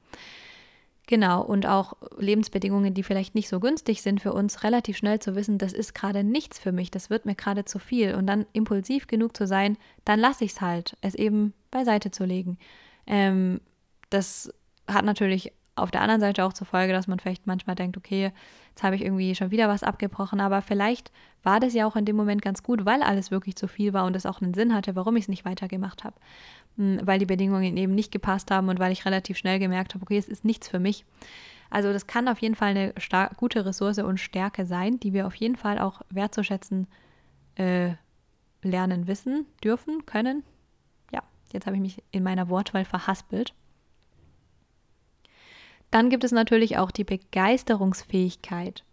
Genau, 1.05 1.41
und 1.41 1.65
auch 1.65 1.95
Lebensbedingungen, 2.17 2.93
die 2.93 3.03
vielleicht 3.03 3.35
nicht 3.35 3.49
so 3.49 3.59
günstig 3.59 4.01
sind 4.01 4.21
für 4.21 4.31
uns, 4.31 4.63
relativ 4.63 4.95
schnell 4.95 5.19
zu 5.19 5.35
wissen, 5.35 5.57
das 5.57 5.73
ist 5.73 5.93
gerade 5.93 6.23
nichts 6.23 6.59
für 6.59 6.71
mich, 6.71 6.91
das 6.91 7.09
wird 7.09 7.25
mir 7.25 7.35
gerade 7.35 7.65
zu 7.65 7.77
viel. 7.77 8.15
Und 8.15 8.25
dann 8.27 8.45
impulsiv 8.53 9.07
genug 9.07 9.35
zu 9.35 9.45
sein, 9.45 9.77
dann 10.05 10.19
lasse 10.19 10.45
ich 10.45 10.51
es 10.53 10.61
halt, 10.61 10.95
es 11.01 11.13
eben 11.13 11.53
beiseite 11.71 12.11
zu 12.11 12.23
legen. 12.23 12.57
Ähm, 13.05 13.59
das 14.09 14.53
hat 14.87 15.03
natürlich 15.03 15.51
auf 15.75 15.91
der 15.91 16.01
anderen 16.01 16.21
Seite 16.21 16.45
auch 16.45 16.53
zur 16.53 16.67
Folge, 16.67 16.93
dass 16.93 17.07
man 17.07 17.19
vielleicht 17.19 17.47
manchmal 17.47 17.75
denkt, 17.75 17.97
okay, 17.97 18.31
jetzt 18.69 18.83
habe 18.83 18.95
ich 18.95 19.03
irgendwie 19.03 19.33
schon 19.35 19.51
wieder 19.51 19.67
was 19.67 19.83
abgebrochen, 19.83 20.39
aber 20.39 20.61
vielleicht 20.61 21.11
war 21.41 21.59
das 21.59 21.73
ja 21.73 21.87
auch 21.87 21.95
in 21.95 22.05
dem 22.05 22.15
Moment 22.15 22.41
ganz 22.41 22.63
gut, 22.63 22.85
weil 22.85 23.01
alles 23.01 23.31
wirklich 23.31 23.55
zu 23.55 23.67
viel 23.67 23.91
war 23.91 24.05
und 24.05 24.15
es 24.15 24.25
auch 24.25 24.41
einen 24.41 24.53
Sinn 24.53 24.73
hatte, 24.73 24.95
warum 24.95 25.15
ich 25.15 25.23
es 25.23 25.29
nicht 25.29 25.45
weitergemacht 25.45 26.03
habe. 26.03 26.15
Weil 26.75 27.19
die 27.19 27.25
Bedingungen 27.25 27.77
eben 27.77 27.93
nicht 27.93 28.11
gepasst 28.11 28.49
haben 28.49 28.69
und 28.69 28.79
weil 28.79 28.91
ich 28.91 29.05
relativ 29.05 29.37
schnell 29.37 29.59
gemerkt 29.59 29.93
habe, 29.93 30.03
okay, 30.03 30.17
es 30.17 30.27
ist 30.27 30.43
nichts 30.43 30.67
für 30.67 30.79
mich. 30.79 31.05
Also 31.69 31.93
das 31.93 32.07
kann 32.07 32.27
auf 32.27 32.39
jeden 32.39 32.55
Fall 32.55 32.69
eine 32.69 32.93
gute 33.37 33.65
Ressource 33.65 33.99
und 33.99 34.19
Stärke 34.19 34.65
sein, 34.65 34.99
die 34.99 35.13
wir 35.13 35.27
auf 35.27 35.35
jeden 35.35 35.55
Fall 35.55 35.79
auch 35.79 36.01
wertzuschätzen 36.09 36.87
äh, 37.55 37.93
lernen, 38.63 39.07
wissen, 39.07 39.45
dürfen, 39.63 40.05
können. 40.05 40.43
Ja, 41.11 41.21
jetzt 41.51 41.65
habe 41.65 41.75
ich 41.75 41.81
mich 41.81 42.03
in 42.11 42.23
meiner 42.23 42.49
Wortwahl 42.49 42.85
verhaspelt. 42.85 43.53
Dann 45.91 46.09
gibt 46.09 46.23
es 46.23 46.31
natürlich 46.31 46.77
auch 46.77 46.89
die 46.89 47.03
Begeisterungsfähigkeit 47.03 48.83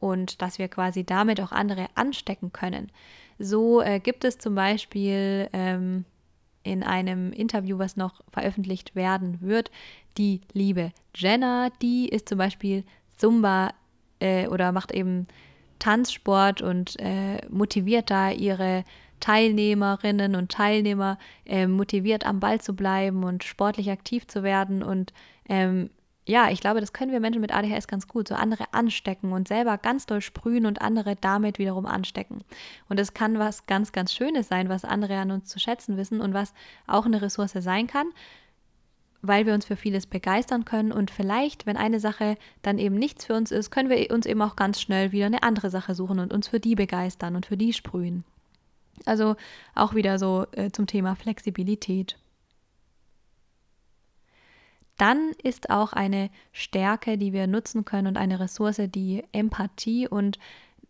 und 0.00 0.42
dass 0.42 0.58
wir 0.58 0.68
quasi 0.68 1.04
damit 1.04 1.40
auch 1.40 1.52
andere 1.52 1.88
anstecken 1.94 2.52
können. 2.52 2.92
So 3.38 3.80
äh, 3.80 4.00
gibt 4.00 4.24
es 4.24 4.38
zum 4.38 4.54
Beispiel 4.54 5.48
ähm, 5.52 6.04
in 6.62 6.82
einem 6.82 7.32
Interview, 7.32 7.78
was 7.78 7.96
noch 7.96 8.20
veröffentlicht 8.28 8.94
werden 8.94 9.38
wird, 9.40 9.70
die 10.16 10.40
liebe 10.52 10.92
Jenna, 11.14 11.70
die 11.80 12.08
ist 12.08 12.28
zum 12.28 12.38
Beispiel 12.38 12.84
Zumba 13.16 13.70
äh, 14.20 14.48
oder 14.48 14.72
macht 14.72 14.92
eben 14.92 15.26
Tanzsport 15.78 16.60
und 16.60 16.98
äh, 16.98 17.38
motiviert 17.48 18.10
da 18.10 18.30
ihre 18.30 18.84
Teilnehmerinnen 19.20 20.34
und 20.34 20.50
Teilnehmer 20.50 21.18
äh, 21.44 21.66
motiviert 21.66 22.26
am 22.26 22.40
Ball 22.40 22.60
zu 22.60 22.74
bleiben 22.74 23.24
und 23.24 23.44
sportlich 23.44 23.90
aktiv 23.90 24.26
zu 24.26 24.42
werden. 24.42 24.82
Und 24.82 25.12
ähm, 25.48 25.90
ja, 26.28 26.50
ich 26.50 26.60
glaube, 26.60 26.80
das 26.80 26.92
können 26.92 27.10
wir 27.10 27.20
Menschen 27.20 27.40
mit 27.40 27.54
ADHS 27.54 27.88
ganz 27.88 28.06
gut, 28.06 28.28
so 28.28 28.34
andere 28.34 28.64
anstecken 28.72 29.32
und 29.32 29.48
selber 29.48 29.78
ganz 29.78 30.04
doll 30.04 30.20
sprühen 30.20 30.66
und 30.66 30.82
andere 30.82 31.16
damit 31.16 31.58
wiederum 31.58 31.86
anstecken. 31.86 32.44
Und 32.90 33.00
es 33.00 33.14
kann 33.14 33.38
was 33.38 33.66
ganz, 33.66 33.92
ganz 33.92 34.12
Schönes 34.12 34.46
sein, 34.48 34.68
was 34.68 34.84
andere 34.84 35.16
an 35.16 35.30
uns 35.30 35.48
zu 35.48 35.58
schätzen 35.58 35.96
wissen 35.96 36.20
und 36.20 36.34
was 36.34 36.52
auch 36.86 37.06
eine 37.06 37.22
Ressource 37.22 37.54
sein 37.54 37.86
kann, 37.86 38.08
weil 39.22 39.46
wir 39.46 39.54
uns 39.54 39.64
für 39.64 39.76
vieles 39.76 40.06
begeistern 40.06 40.66
können 40.66 40.92
und 40.92 41.10
vielleicht, 41.10 41.64
wenn 41.64 41.78
eine 41.78 41.98
Sache 41.98 42.36
dann 42.60 42.78
eben 42.78 42.96
nichts 42.96 43.24
für 43.24 43.34
uns 43.34 43.50
ist, 43.50 43.70
können 43.70 43.88
wir 43.88 44.10
uns 44.10 44.26
eben 44.26 44.42
auch 44.42 44.54
ganz 44.54 44.82
schnell 44.82 45.12
wieder 45.12 45.26
eine 45.26 45.42
andere 45.42 45.70
Sache 45.70 45.94
suchen 45.94 46.18
und 46.18 46.34
uns 46.34 46.46
für 46.46 46.60
die 46.60 46.74
begeistern 46.74 47.36
und 47.36 47.46
für 47.46 47.56
die 47.56 47.72
sprühen. 47.72 48.24
Also 49.06 49.36
auch 49.74 49.94
wieder 49.94 50.18
so 50.18 50.44
äh, 50.52 50.70
zum 50.72 50.86
Thema 50.86 51.14
Flexibilität. 51.16 52.18
Dann 54.98 55.30
ist 55.42 55.70
auch 55.70 55.92
eine 55.92 56.30
Stärke, 56.52 57.16
die 57.16 57.32
wir 57.32 57.46
nutzen 57.46 57.84
können 57.84 58.08
und 58.08 58.16
eine 58.16 58.40
Ressource, 58.40 58.80
die 58.88 59.24
Empathie 59.32 60.08
und 60.08 60.38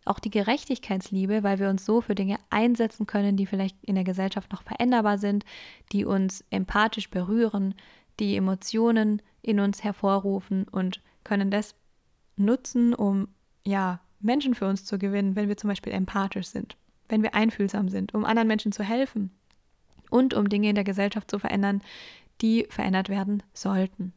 auch 0.04 0.18
die 0.18 0.30
Gerechtigkeitsliebe, 0.30 1.42
weil 1.42 1.58
wir 1.58 1.68
uns 1.68 1.84
so 1.84 2.00
für 2.00 2.14
Dinge 2.14 2.38
einsetzen 2.50 3.06
können, 3.06 3.36
die 3.36 3.46
vielleicht 3.46 3.76
in 3.84 3.94
der 3.94 4.04
Gesellschaft 4.04 4.50
noch 4.50 4.62
veränderbar 4.62 5.18
sind, 5.18 5.44
die 5.92 6.04
uns 6.04 6.42
empathisch 6.50 7.10
berühren, 7.10 7.74
die 8.18 8.36
Emotionen 8.36 9.22
in 9.42 9.60
uns 9.60 9.84
hervorrufen 9.84 10.66
und 10.66 11.02
können 11.24 11.50
das 11.50 11.74
nutzen, 12.36 12.94
um 12.94 13.28
ja 13.66 14.00
Menschen 14.20 14.54
für 14.54 14.66
uns 14.66 14.84
zu 14.84 14.98
gewinnen, 14.98 15.36
wenn 15.36 15.48
wir 15.48 15.56
zum 15.56 15.68
Beispiel 15.68 15.92
empathisch 15.92 16.48
sind 16.48 16.76
wenn 17.08 17.22
wir 17.22 17.34
einfühlsam 17.34 17.88
sind, 17.88 18.14
um 18.14 18.24
anderen 18.24 18.48
Menschen 18.48 18.72
zu 18.72 18.82
helfen 18.82 19.30
und 20.10 20.34
um 20.34 20.48
Dinge 20.48 20.68
in 20.68 20.74
der 20.74 20.84
Gesellschaft 20.84 21.30
zu 21.30 21.38
verändern, 21.38 21.82
die 22.40 22.66
verändert 22.70 23.08
werden 23.08 23.42
sollten. 23.52 24.12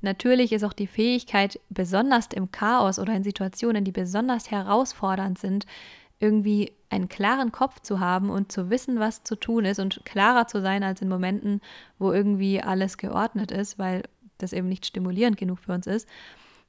Natürlich 0.00 0.52
ist 0.52 0.62
auch 0.62 0.72
die 0.72 0.86
Fähigkeit, 0.86 1.60
besonders 1.70 2.28
im 2.32 2.52
Chaos 2.52 2.98
oder 2.98 3.14
in 3.14 3.24
Situationen, 3.24 3.84
die 3.84 3.92
besonders 3.92 4.50
herausfordernd 4.50 5.38
sind, 5.38 5.66
irgendwie 6.20 6.72
einen 6.90 7.08
klaren 7.08 7.52
Kopf 7.52 7.80
zu 7.80 8.00
haben 8.00 8.30
und 8.30 8.50
zu 8.50 8.70
wissen, 8.70 8.98
was 8.98 9.22
zu 9.22 9.36
tun 9.36 9.64
ist 9.64 9.78
und 9.78 10.04
klarer 10.04 10.46
zu 10.46 10.60
sein 10.60 10.82
als 10.82 11.02
in 11.02 11.08
Momenten, 11.08 11.60
wo 11.98 12.12
irgendwie 12.12 12.62
alles 12.62 12.96
geordnet 12.96 13.50
ist, 13.50 13.78
weil 13.78 14.02
das 14.38 14.52
eben 14.52 14.68
nicht 14.68 14.86
stimulierend 14.86 15.36
genug 15.36 15.58
für 15.58 15.72
uns 15.72 15.86
ist. 15.86 16.08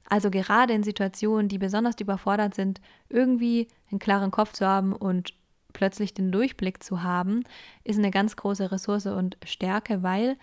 Also 0.08 0.30
gerade 0.30 0.72
in 0.72 0.82
Situationen, 0.82 1.48
die 1.48 1.58
besonders 1.58 1.94
überfordert 2.00 2.54
sind, 2.54 2.80
irgendwie 3.08 3.68
einen 3.90 4.00
klaren 4.00 4.32
Kopf 4.32 4.52
zu 4.52 4.66
haben 4.66 4.92
und 4.92 5.34
plötzlich 5.72 6.14
den 6.14 6.32
Durchblick 6.32 6.82
zu 6.82 7.02
haben, 7.02 7.44
ist 7.84 7.98
eine 7.98 8.10
ganz 8.10 8.36
große 8.36 8.70
Ressource 8.72 9.06
und 9.06 9.36
Stärke, 9.44 10.02
weil 10.02 10.36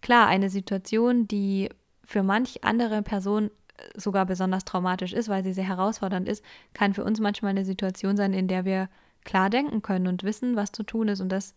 klar, 0.00 0.26
eine 0.26 0.50
Situation, 0.50 1.28
die 1.28 1.70
für 2.04 2.22
manch 2.22 2.64
andere 2.64 3.02
Person 3.02 3.50
sogar 3.96 4.26
besonders 4.26 4.64
traumatisch 4.64 5.12
ist, 5.12 5.28
weil 5.28 5.44
sie 5.44 5.52
sehr 5.52 5.66
herausfordernd 5.66 6.28
ist, 6.28 6.44
kann 6.72 6.94
für 6.94 7.04
uns 7.04 7.20
manchmal 7.20 7.50
eine 7.50 7.64
Situation 7.64 8.16
sein, 8.16 8.32
in 8.32 8.48
der 8.48 8.64
wir 8.64 8.88
klar 9.24 9.50
denken 9.50 9.82
können 9.82 10.06
und 10.06 10.24
wissen, 10.24 10.56
was 10.56 10.72
zu 10.72 10.82
tun 10.82 11.08
ist. 11.08 11.20
Und 11.20 11.30
das 11.30 11.54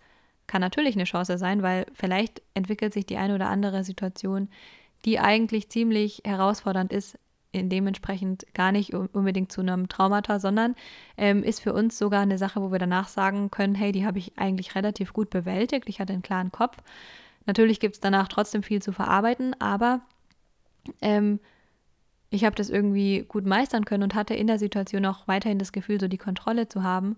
kann 0.47 0.61
natürlich 0.61 0.95
eine 0.95 1.05
Chance 1.05 1.37
sein, 1.37 1.61
weil 1.61 1.85
vielleicht 1.93 2.41
entwickelt 2.53 2.93
sich 2.93 3.05
die 3.05 3.17
eine 3.17 3.35
oder 3.35 3.49
andere 3.49 3.83
Situation, 3.83 4.49
die 5.03 5.19
eigentlich 5.19 5.69
ziemlich 5.69 6.21
herausfordernd 6.23 6.91
ist, 6.91 7.17
dementsprechend 7.63 8.45
gar 8.53 8.71
nicht 8.71 8.93
unbedingt 8.93 9.51
zu 9.51 9.61
einem 9.61 9.89
Traumata, 9.89 10.39
sondern 10.39 10.75
ähm, 11.17 11.43
ist 11.43 11.61
für 11.61 11.73
uns 11.73 11.97
sogar 11.97 12.21
eine 12.21 12.37
Sache, 12.37 12.61
wo 12.61 12.71
wir 12.71 12.79
danach 12.79 13.07
sagen 13.07 13.51
können, 13.51 13.75
hey, 13.75 13.91
die 13.91 14.05
habe 14.05 14.19
ich 14.19 14.37
eigentlich 14.37 14.75
relativ 14.75 15.13
gut 15.13 15.29
bewältigt, 15.29 15.89
ich 15.89 15.99
hatte 15.99 16.13
einen 16.13 16.21
klaren 16.21 16.51
Kopf. 16.51 16.77
Natürlich 17.45 17.79
gibt 17.79 17.95
es 17.95 18.01
danach 18.01 18.27
trotzdem 18.27 18.63
viel 18.63 18.81
zu 18.81 18.91
verarbeiten, 18.91 19.59
aber 19.59 20.01
ähm, 21.01 21.39
ich 22.29 22.43
habe 22.43 22.55
das 22.55 22.69
irgendwie 22.69 23.25
gut 23.27 23.45
meistern 23.45 23.85
können 23.85 24.03
und 24.03 24.15
hatte 24.15 24.33
in 24.33 24.47
der 24.47 24.59
Situation 24.59 25.05
auch 25.05 25.27
weiterhin 25.27 25.59
das 25.59 25.71
Gefühl, 25.71 25.99
so 25.99 26.07
die 26.07 26.17
Kontrolle 26.17 26.67
zu 26.67 26.83
haben. 26.83 27.17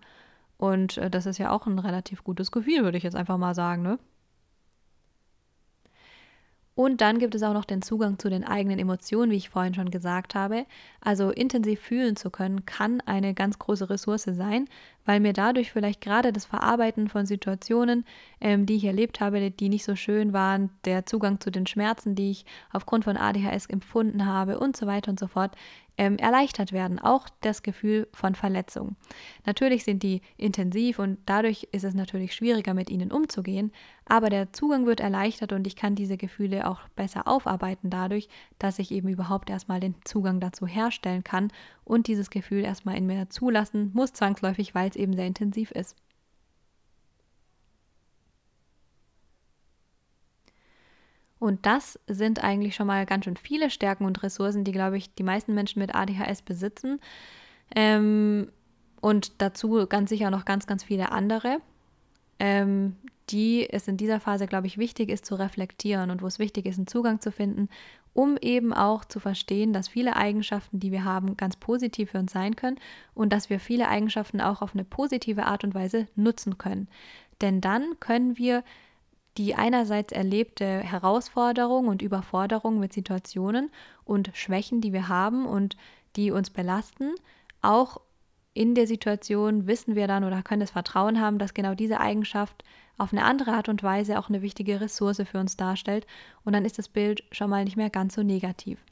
Und 0.58 0.98
äh, 0.98 1.10
das 1.10 1.26
ist 1.26 1.38
ja 1.38 1.52
auch 1.52 1.66
ein 1.68 1.80
relativ 1.80 2.24
gutes 2.24 2.52
Gefühl, 2.52 2.84
würde 2.84 2.98
ich 2.98 3.04
jetzt 3.04 3.16
einfach 3.16 3.38
mal 3.38 3.56
sagen, 3.56 3.82
ne? 3.82 4.00
Und 6.78 7.01
dann 7.01 7.17
gibt 7.17 7.34
es 7.34 7.41
auch 7.41 7.55
noch 7.55 7.65
den 7.65 7.82
Zugang 7.82 8.19
zu 8.19 8.30
den 8.30 8.43
eigenen 8.43 8.78
Emotionen, 8.78 9.32
wie 9.32 9.38
ich 9.38 9.49
vorhin 9.49 9.73
schon 9.73 9.89
gesagt 9.89 10.36
habe. 10.36 10.67
Also 11.01 11.32
intensiv 11.32 11.80
fühlen 11.82 12.15
zu 12.15 12.30
können, 12.30 12.67
kann 12.67 13.01
eine 13.07 13.34
ganz 13.34 13.57
große 13.57 13.89
Ressource 13.89 14.25
sein, 14.25 14.67
weil 15.03 15.19
mir 15.19 15.34
dadurch 15.34 15.71
vielleicht 15.71 16.01
gerade 16.01 16.32
das 16.32 16.45
Verarbeiten 16.45 17.07
von 17.09 17.25
Situationen, 17.25 18.05
ähm, 18.39 18.67
die 18.67 18.75
ich 18.75 18.84
erlebt 18.84 19.21
habe, 19.21 19.49
die 19.49 19.69
nicht 19.69 19.86
so 19.86 19.95
schön 19.95 20.34
waren, 20.34 20.69
der 20.86 21.07
Zugang 21.07 21.39
zu 21.39 21.49
den 21.49 21.65
Schmerzen, 21.65 22.13
die 22.13 22.30
ich 22.30 22.45
aufgrund 22.71 23.05
von 23.05 23.17
ADHS 23.17 23.65
empfunden 23.65 24.28
habe 24.28 24.59
und 24.59 24.78
so 24.78 24.86
weiter 24.86 25.09
und 25.09 25.19
so 25.19 25.25
fort, 25.25 25.55
ähm, 25.98 26.18
erleichtert 26.18 26.72
werden, 26.72 27.00
auch 27.00 27.28
das 27.41 27.64
Gefühl 27.64 28.08
von 28.14 28.36
Verletzung. 28.36 28.95
Natürlich 29.45 29.84
sind 29.84 30.04
die 30.04 30.22
intensiv 30.38 31.00
und 31.00 31.18
dadurch 31.26 31.68
ist 31.72 31.84
es 31.84 31.93
natürlich 31.93 32.36
schwieriger, 32.36 32.74
mit 32.74 32.89
ihnen 32.89 33.12
umzugehen, 33.12 33.72
aber 34.06 34.30
der 34.30 34.54
Zugang 34.54 34.86
wird 34.86 35.00
erleichtert 35.00 35.52
und 35.52 35.68
ich 35.68 35.76
kann 35.76 35.95
diese 35.95 36.18
Gefühle 36.18 36.68
auch 36.68 36.88
besser 36.95 37.28
aufarbeiten 37.28 37.89
dadurch, 37.89 38.30
dass 38.60 38.80
ich 38.80 38.91
eben 38.91 39.10
überhaupt 39.10 39.50
erstmal 39.50 39.80
den 39.80 39.95
Zugang 40.06 40.39
dazu 40.39 40.68
herstellen 40.68 41.24
kann 41.24 41.52
und 41.84 42.08
dieses 42.08 42.30
Gefühl 42.30 42.64
erstmal 42.64 42.98
in 42.98 43.08
mir 43.08 43.30
zulassen 43.30 43.91
muss, 43.93 44.14
zwangsläufig, 44.14 44.76
weil 44.76 44.89
es 44.89 44.95
eben 44.95 45.14
sehr 45.14 45.28
intensiv 45.28 45.72
ist. 45.72 45.95
Und 51.40 51.66
das 51.66 52.00
sind 52.08 52.44
eigentlich 52.44 52.76
schon 52.76 52.88
mal 52.88 53.06
ganz 53.06 53.26
schön 53.26 53.38
viele 53.38 53.70
Stärken 53.70 54.06
und 54.06 54.24
Ressourcen, 54.24 54.64
die, 54.64 54.72
glaube 54.72 54.98
ich, 54.98 55.14
die 55.14 55.24
meisten 55.24 55.54
Menschen 55.54 55.80
mit 55.80 55.94
ADHS 55.94 56.42
besitzen. 56.42 57.00
Ähm, 57.76 58.50
und 59.02 59.42
dazu 59.42 59.86
ganz 59.88 60.10
sicher 60.10 60.32
noch 60.32 60.46
ganz, 60.46 60.66
ganz 60.66 60.84
viele 60.84 61.12
andere, 61.12 61.60
ähm, 62.40 62.96
die 63.30 63.70
es 63.70 63.88
in 63.88 63.98
dieser 63.98 64.20
Phase, 64.20 64.48
glaube 64.48 64.68
ich, 64.68 64.78
wichtig 64.78 65.10
ist 65.10 65.26
zu 65.26 65.36
reflektieren 65.36 66.10
und 66.10 66.22
wo 66.22 66.28
es 66.28 66.40
wichtig 66.40 66.66
ist, 66.66 66.78
einen 66.78 66.88
Zugang 66.88 67.20
zu 67.22 67.32
finden, 67.32 67.70
um 68.14 68.38
eben 68.42 68.74
auch 68.74 69.06
zu 69.06 69.20
verstehen, 69.20 69.74
dass 69.74 69.88
viele 69.88 70.16
Eigenschaften, 70.16 70.80
die 70.80 70.92
wir 70.92 71.04
haben, 71.04 71.38
ganz 71.38 71.56
positiv 71.56 72.12
für 72.12 72.20
uns 72.20 72.32
sein 72.32 72.56
können 72.56 72.80
und 73.14 73.32
dass 73.32 73.50
wir 73.52 73.60
viele 73.60 73.90
Eigenschaften 73.90 74.42
auch 74.42 74.62
auf 74.62 74.74
eine 74.74 74.84
positive 74.84 75.46
Art 75.46 75.64
und 75.64 75.76
Weise 75.76 76.08
nutzen 76.16 76.58
können. 76.58 76.88
Denn 77.42 77.62
dann 77.62 78.00
können 78.00 78.38
wir 78.38 78.64
die 79.38 79.56
einerseits 79.56 80.12
erlebte 80.12 80.66
Herausforderung 80.66 81.88
und 81.88 82.02
Überforderung 82.02 82.80
mit 82.80 82.94
Situationen 82.94 83.70
und 84.04 84.32
Schwächen, 84.34 84.82
die 84.82 84.94
wir 84.94 85.08
haben 85.08 85.46
und 85.46 85.78
die 86.16 86.32
uns 86.32 86.50
belasten, 86.50 87.14
auch 87.62 88.02
in 88.54 88.74
der 88.74 88.88
Situation 88.88 89.68
wissen 89.68 89.96
wir 89.96 90.08
dann 90.08 90.24
oder 90.24 90.42
können 90.42 90.62
das 90.62 90.72
Vertrauen 90.72 91.22
haben, 91.22 91.38
dass 91.38 91.54
genau 91.54 91.76
diese 91.76 92.00
Eigenschaft 92.00 92.64
auf 92.98 93.14
eine 93.14 93.24
andere 93.24 93.52
Art 93.52 93.70
und 93.70 93.84
Weise 93.84 94.18
auch 94.18 94.30
eine 94.30 94.42
wichtige 94.42 94.82
Ressource 94.82 95.22
für 95.30 95.40
uns 95.40 95.58
darstellt 95.58 96.08
und 96.44 96.54
dann 96.54 96.66
ist 96.66 96.80
das 96.80 96.90
Bild 96.90 97.24
schon 97.32 97.52
mal 97.52 97.64
nicht 97.64 97.78
mehr 97.78 97.92
ganz 97.92 98.16
so 98.16 98.24
negativ. 98.24 98.84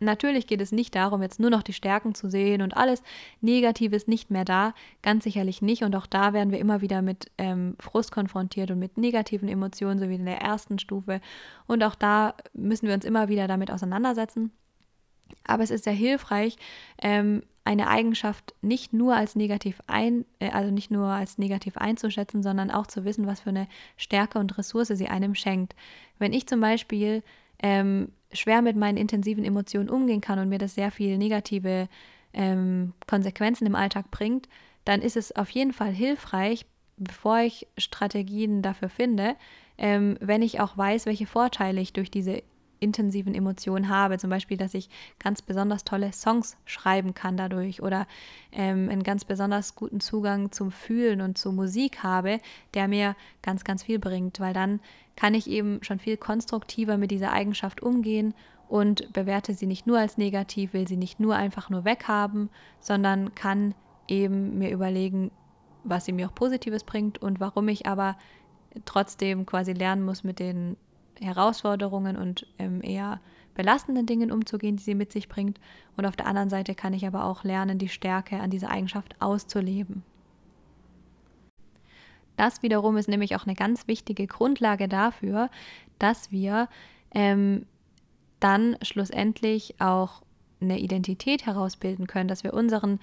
Natürlich 0.00 0.46
geht 0.46 0.60
es 0.60 0.72
nicht 0.72 0.94
darum, 0.94 1.22
jetzt 1.22 1.40
nur 1.40 1.50
noch 1.50 1.62
die 1.62 1.72
Stärken 1.72 2.14
zu 2.14 2.30
sehen 2.30 2.62
und 2.62 2.76
alles 2.76 3.02
Negative 3.40 3.96
ist 3.96 4.08
nicht 4.08 4.30
mehr 4.30 4.44
da. 4.44 4.74
Ganz 5.02 5.24
sicherlich 5.24 5.62
nicht. 5.62 5.82
Und 5.82 5.96
auch 5.96 6.06
da 6.06 6.32
werden 6.32 6.52
wir 6.52 6.58
immer 6.58 6.80
wieder 6.80 7.02
mit 7.02 7.30
ähm, 7.38 7.76
Frust 7.80 8.12
konfrontiert 8.12 8.70
und 8.70 8.78
mit 8.78 8.96
negativen 8.96 9.48
Emotionen, 9.48 9.98
so 9.98 10.08
wie 10.08 10.14
in 10.14 10.24
der 10.24 10.40
ersten 10.40 10.78
Stufe. 10.78 11.20
Und 11.66 11.82
auch 11.82 11.94
da 11.94 12.34
müssen 12.52 12.86
wir 12.86 12.94
uns 12.94 13.04
immer 13.04 13.28
wieder 13.28 13.48
damit 13.48 13.70
auseinandersetzen. 13.70 14.52
Aber 15.44 15.62
es 15.62 15.70
ist 15.70 15.84
sehr 15.84 15.92
hilfreich, 15.92 16.56
ähm, 17.02 17.42
eine 17.64 17.88
Eigenschaft 17.88 18.54
nicht 18.62 18.94
nur 18.94 19.14
als 19.14 19.36
negativ 19.36 19.82
ein, 19.88 20.24
äh, 20.38 20.50
also 20.50 20.70
nicht 20.70 20.90
nur 20.90 21.08
als 21.08 21.36
negativ 21.36 21.76
einzuschätzen, 21.76 22.42
sondern 22.42 22.70
auch 22.70 22.86
zu 22.86 23.04
wissen, 23.04 23.26
was 23.26 23.40
für 23.40 23.50
eine 23.50 23.68
Stärke 23.98 24.38
und 24.38 24.56
Ressource 24.56 24.88
sie 24.88 25.08
einem 25.08 25.34
schenkt. 25.34 25.74
Wenn 26.18 26.32
ich 26.32 26.46
zum 26.46 26.60
Beispiel 26.60 27.22
ähm, 27.62 28.12
schwer 28.32 28.62
mit 28.62 28.76
meinen 28.76 28.98
intensiven 28.98 29.44
Emotionen 29.44 29.88
umgehen 29.88 30.20
kann 30.20 30.38
und 30.38 30.48
mir 30.48 30.58
das 30.58 30.74
sehr 30.74 30.90
viel 30.90 31.18
negative 31.18 31.88
ähm, 32.32 32.92
Konsequenzen 33.06 33.66
im 33.66 33.74
Alltag 33.74 34.10
bringt, 34.10 34.48
dann 34.84 35.02
ist 35.02 35.16
es 35.16 35.34
auf 35.34 35.50
jeden 35.50 35.72
Fall 35.72 35.92
hilfreich, 35.92 36.66
bevor 36.96 37.40
ich 37.40 37.66
Strategien 37.76 38.62
dafür 38.62 38.88
finde, 38.88 39.36
ähm, 39.78 40.18
wenn 40.20 40.42
ich 40.42 40.60
auch 40.60 40.76
weiß, 40.76 41.06
welche 41.06 41.26
Vorteile 41.26 41.80
ich 41.80 41.92
durch 41.92 42.10
diese 42.10 42.42
intensiven 42.80 43.34
Emotionen 43.34 43.88
habe. 43.88 44.18
Zum 44.18 44.30
Beispiel, 44.30 44.56
dass 44.56 44.74
ich 44.74 44.88
ganz 45.18 45.42
besonders 45.42 45.84
tolle 45.84 46.12
Songs 46.12 46.56
schreiben 46.64 47.14
kann 47.14 47.36
dadurch 47.36 47.82
oder 47.82 48.06
ähm, 48.52 48.88
einen 48.88 49.02
ganz 49.02 49.24
besonders 49.24 49.74
guten 49.74 50.00
Zugang 50.00 50.52
zum 50.52 50.70
Fühlen 50.70 51.20
und 51.20 51.38
zur 51.38 51.52
Musik 51.52 52.02
habe, 52.02 52.40
der 52.74 52.88
mir 52.88 53.16
ganz, 53.42 53.64
ganz 53.64 53.82
viel 53.82 53.98
bringt, 53.98 54.40
weil 54.40 54.54
dann 54.54 54.80
kann 55.16 55.34
ich 55.34 55.48
eben 55.48 55.80
schon 55.82 55.98
viel 55.98 56.16
konstruktiver 56.16 56.96
mit 56.96 57.10
dieser 57.10 57.32
Eigenschaft 57.32 57.82
umgehen 57.82 58.34
und 58.68 59.12
bewerte 59.12 59.54
sie 59.54 59.66
nicht 59.66 59.86
nur 59.86 59.98
als 59.98 60.18
negativ, 60.18 60.72
will 60.72 60.86
sie 60.86 60.96
nicht 60.96 61.20
nur 61.20 61.34
einfach 61.34 61.70
nur 61.70 61.84
weghaben, 61.84 62.50
sondern 62.80 63.34
kann 63.34 63.74
eben 64.06 64.58
mir 64.58 64.70
überlegen, 64.70 65.30
was 65.84 66.04
sie 66.04 66.12
mir 66.12 66.28
auch 66.28 66.34
Positives 66.34 66.84
bringt 66.84 67.18
und 67.18 67.40
warum 67.40 67.68
ich 67.68 67.86
aber 67.86 68.16
trotzdem 68.84 69.46
quasi 69.46 69.72
lernen 69.72 70.04
muss, 70.04 70.24
mit 70.24 70.38
den 70.38 70.76
Herausforderungen 71.20 72.16
und 72.16 72.46
ähm, 72.58 72.82
eher 72.82 73.20
belastenden 73.54 74.06
Dingen 74.06 74.30
umzugehen, 74.30 74.76
die 74.76 74.82
sie 74.82 74.94
mit 74.94 75.12
sich 75.12 75.28
bringt. 75.28 75.58
Und 75.96 76.06
auf 76.06 76.16
der 76.16 76.26
anderen 76.26 76.48
Seite 76.48 76.74
kann 76.74 76.92
ich 76.92 77.06
aber 77.06 77.24
auch 77.24 77.44
lernen, 77.44 77.78
die 77.78 77.88
Stärke 77.88 78.38
an 78.40 78.50
dieser 78.50 78.70
Eigenschaft 78.70 79.20
auszuleben. 79.20 80.04
Das 82.36 82.62
wiederum 82.62 82.96
ist 82.96 83.08
nämlich 83.08 83.34
auch 83.34 83.46
eine 83.46 83.56
ganz 83.56 83.88
wichtige 83.88 84.28
Grundlage 84.28 84.86
dafür, 84.86 85.50
dass 85.98 86.30
wir 86.30 86.68
ähm, 87.12 87.66
dann 88.38 88.76
schlussendlich 88.82 89.74
auch 89.80 90.22
eine 90.60 90.78
Identität 90.78 91.46
herausbilden 91.46 92.06
können, 92.06 92.28
dass 92.28 92.44
wir 92.44 92.54
unseren 92.54 93.00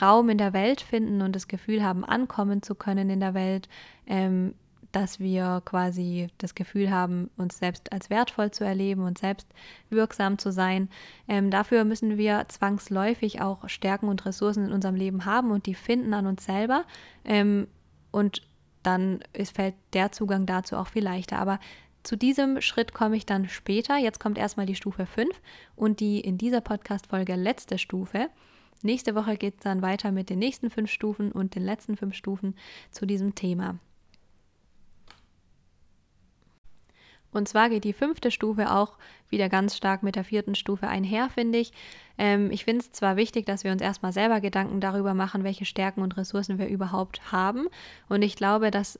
Raum 0.00 0.28
in 0.28 0.38
der 0.38 0.52
Welt 0.52 0.80
finden 0.80 1.22
und 1.22 1.34
das 1.34 1.48
Gefühl 1.48 1.82
haben, 1.82 2.04
ankommen 2.04 2.62
zu 2.62 2.76
können 2.76 3.10
in 3.10 3.20
der 3.20 3.34
Welt, 3.34 3.68
ähm, 4.06 4.54
dass 4.92 5.20
wir 5.20 5.62
quasi 5.64 6.28
das 6.38 6.54
Gefühl 6.54 6.90
haben, 6.90 7.30
uns 7.36 7.58
selbst 7.58 7.92
als 7.92 8.10
wertvoll 8.10 8.50
zu 8.50 8.64
erleben 8.64 9.02
und 9.02 9.18
selbst 9.18 9.46
wirksam 9.90 10.38
zu 10.38 10.50
sein. 10.50 10.88
Ähm, 11.28 11.50
dafür 11.50 11.84
müssen 11.84 12.16
wir 12.16 12.44
zwangsläufig 12.48 13.40
auch 13.40 13.68
Stärken 13.68 14.08
und 14.08 14.24
Ressourcen 14.24 14.66
in 14.66 14.72
unserem 14.72 14.94
Leben 14.94 15.24
haben 15.24 15.50
und 15.50 15.66
die 15.66 15.74
finden 15.74 16.14
an 16.14 16.26
uns 16.26 16.44
selber. 16.44 16.84
Ähm, 17.24 17.68
und 18.10 18.42
dann 18.82 19.20
ist, 19.32 19.56
fällt 19.56 19.74
der 19.92 20.12
Zugang 20.12 20.46
dazu 20.46 20.76
auch 20.76 20.88
viel 20.88 21.04
leichter. 21.04 21.38
Aber 21.38 21.60
zu 22.02 22.16
diesem 22.16 22.60
Schritt 22.62 22.94
komme 22.94 23.16
ich 23.16 23.26
dann 23.26 23.48
später. 23.48 23.98
Jetzt 23.98 24.20
kommt 24.20 24.38
erstmal 24.38 24.66
die 24.66 24.76
Stufe 24.76 25.04
5 25.04 25.28
und 25.76 26.00
die 26.00 26.20
in 26.20 26.38
dieser 26.38 26.62
Podcast-Folge 26.62 27.34
letzte 27.34 27.76
Stufe. 27.76 28.30
Nächste 28.82 29.14
Woche 29.14 29.36
geht 29.36 29.56
es 29.58 29.64
dann 29.64 29.82
weiter 29.82 30.12
mit 30.12 30.30
den 30.30 30.38
nächsten 30.38 30.70
fünf 30.70 30.90
Stufen 30.90 31.32
und 31.32 31.54
den 31.54 31.64
letzten 31.64 31.96
fünf 31.96 32.14
Stufen 32.14 32.54
zu 32.90 33.06
diesem 33.06 33.34
Thema. 33.34 33.78
Und 37.32 37.48
zwar 37.48 37.68
geht 37.68 37.84
die 37.84 37.92
fünfte 37.92 38.30
Stufe 38.30 38.70
auch 38.70 38.96
wieder 39.28 39.48
ganz 39.48 39.76
stark 39.76 40.02
mit 40.02 40.16
der 40.16 40.24
vierten 40.24 40.54
Stufe 40.54 40.88
einher, 40.88 41.28
finde 41.28 41.58
ich. 41.58 41.72
Ähm, 42.16 42.50
ich 42.50 42.64
finde 42.64 42.80
es 42.80 42.92
zwar 42.92 43.16
wichtig, 43.16 43.46
dass 43.46 43.64
wir 43.64 43.72
uns 43.72 43.82
erstmal 43.82 44.12
selber 44.12 44.40
Gedanken 44.40 44.80
darüber 44.80 45.14
machen, 45.14 45.44
welche 45.44 45.64
Stärken 45.64 46.02
und 46.02 46.16
Ressourcen 46.16 46.58
wir 46.58 46.68
überhaupt 46.68 47.30
haben. 47.30 47.68
Und 48.08 48.22
ich 48.22 48.36
glaube, 48.36 48.70
dass 48.70 48.98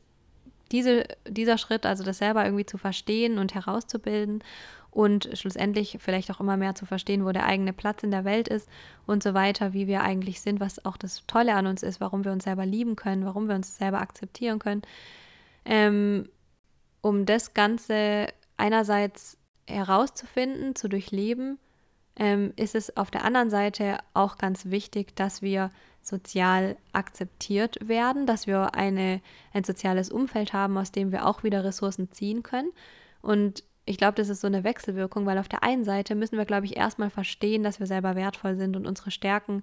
diese, 0.70 1.04
dieser 1.26 1.56
Schritt, 1.56 1.86
also 1.86 2.04
das 2.04 2.18
selber 2.18 2.44
irgendwie 2.44 2.66
zu 2.66 2.76
verstehen 2.76 3.38
und 3.38 3.54
herauszubilden 3.54 4.44
und 4.90 5.30
schlussendlich 5.34 5.98
vielleicht 6.00 6.30
auch 6.30 6.40
immer 6.40 6.56
mehr 6.56 6.74
zu 6.74 6.86
verstehen, 6.86 7.24
wo 7.24 7.32
der 7.32 7.46
eigene 7.46 7.72
Platz 7.72 8.02
in 8.02 8.10
der 8.10 8.24
Welt 8.24 8.48
ist 8.48 8.68
und 9.06 9.22
so 9.22 9.34
weiter, 9.34 9.72
wie 9.72 9.86
wir 9.86 10.02
eigentlich 10.02 10.40
sind, 10.40 10.60
was 10.60 10.84
auch 10.84 10.96
das 10.96 11.24
Tolle 11.26 11.54
an 11.54 11.66
uns 11.66 11.82
ist, 11.82 12.00
warum 12.00 12.24
wir 12.24 12.32
uns 12.32 12.44
selber 12.44 12.66
lieben 12.66 12.96
können, 12.96 13.24
warum 13.24 13.48
wir 13.48 13.54
uns 13.54 13.76
selber 13.76 14.00
akzeptieren 14.00 14.58
können. 14.58 14.82
Ähm, 15.64 16.28
um 17.00 17.26
das 17.26 17.54
Ganze 17.54 18.28
einerseits 18.56 19.36
herauszufinden, 19.66 20.74
zu 20.74 20.88
durchleben, 20.88 21.58
ähm, 22.16 22.52
ist 22.56 22.74
es 22.74 22.96
auf 22.96 23.10
der 23.10 23.24
anderen 23.24 23.50
Seite 23.50 23.98
auch 24.14 24.38
ganz 24.38 24.66
wichtig, 24.66 25.14
dass 25.14 25.40
wir 25.40 25.70
sozial 26.02 26.76
akzeptiert 26.92 27.76
werden, 27.86 28.26
dass 28.26 28.46
wir 28.46 28.74
eine, 28.74 29.20
ein 29.52 29.64
soziales 29.64 30.10
Umfeld 30.10 30.52
haben, 30.52 30.76
aus 30.78 30.90
dem 30.90 31.12
wir 31.12 31.26
auch 31.26 31.42
wieder 31.44 31.64
Ressourcen 31.64 32.10
ziehen 32.10 32.42
können. 32.42 32.72
Und 33.20 33.62
ich 33.84 33.98
glaube, 33.98 34.16
das 34.16 34.28
ist 34.28 34.40
so 34.40 34.46
eine 34.46 34.64
Wechselwirkung, 34.64 35.26
weil 35.26 35.38
auf 35.38 35.48
der 35.48 35.62
einen 35.62 35.84
Seite 35.84 36.14
müssen 36.14 36.36
wir, 36.36 36.44
glaube 36.44 36.66
ich, 36.66 36.76
erstmal 36.76 37.10
verstehen, 37.10 37.62
dass 37.62 37.78
wir 37.78 37.86
selber 37.86 38.16
wertvoll 38.16 38.56
sind 38.56 38.76
und 38.76 38.86
unsere 38.86 39.10
Stärken 39.10 39.62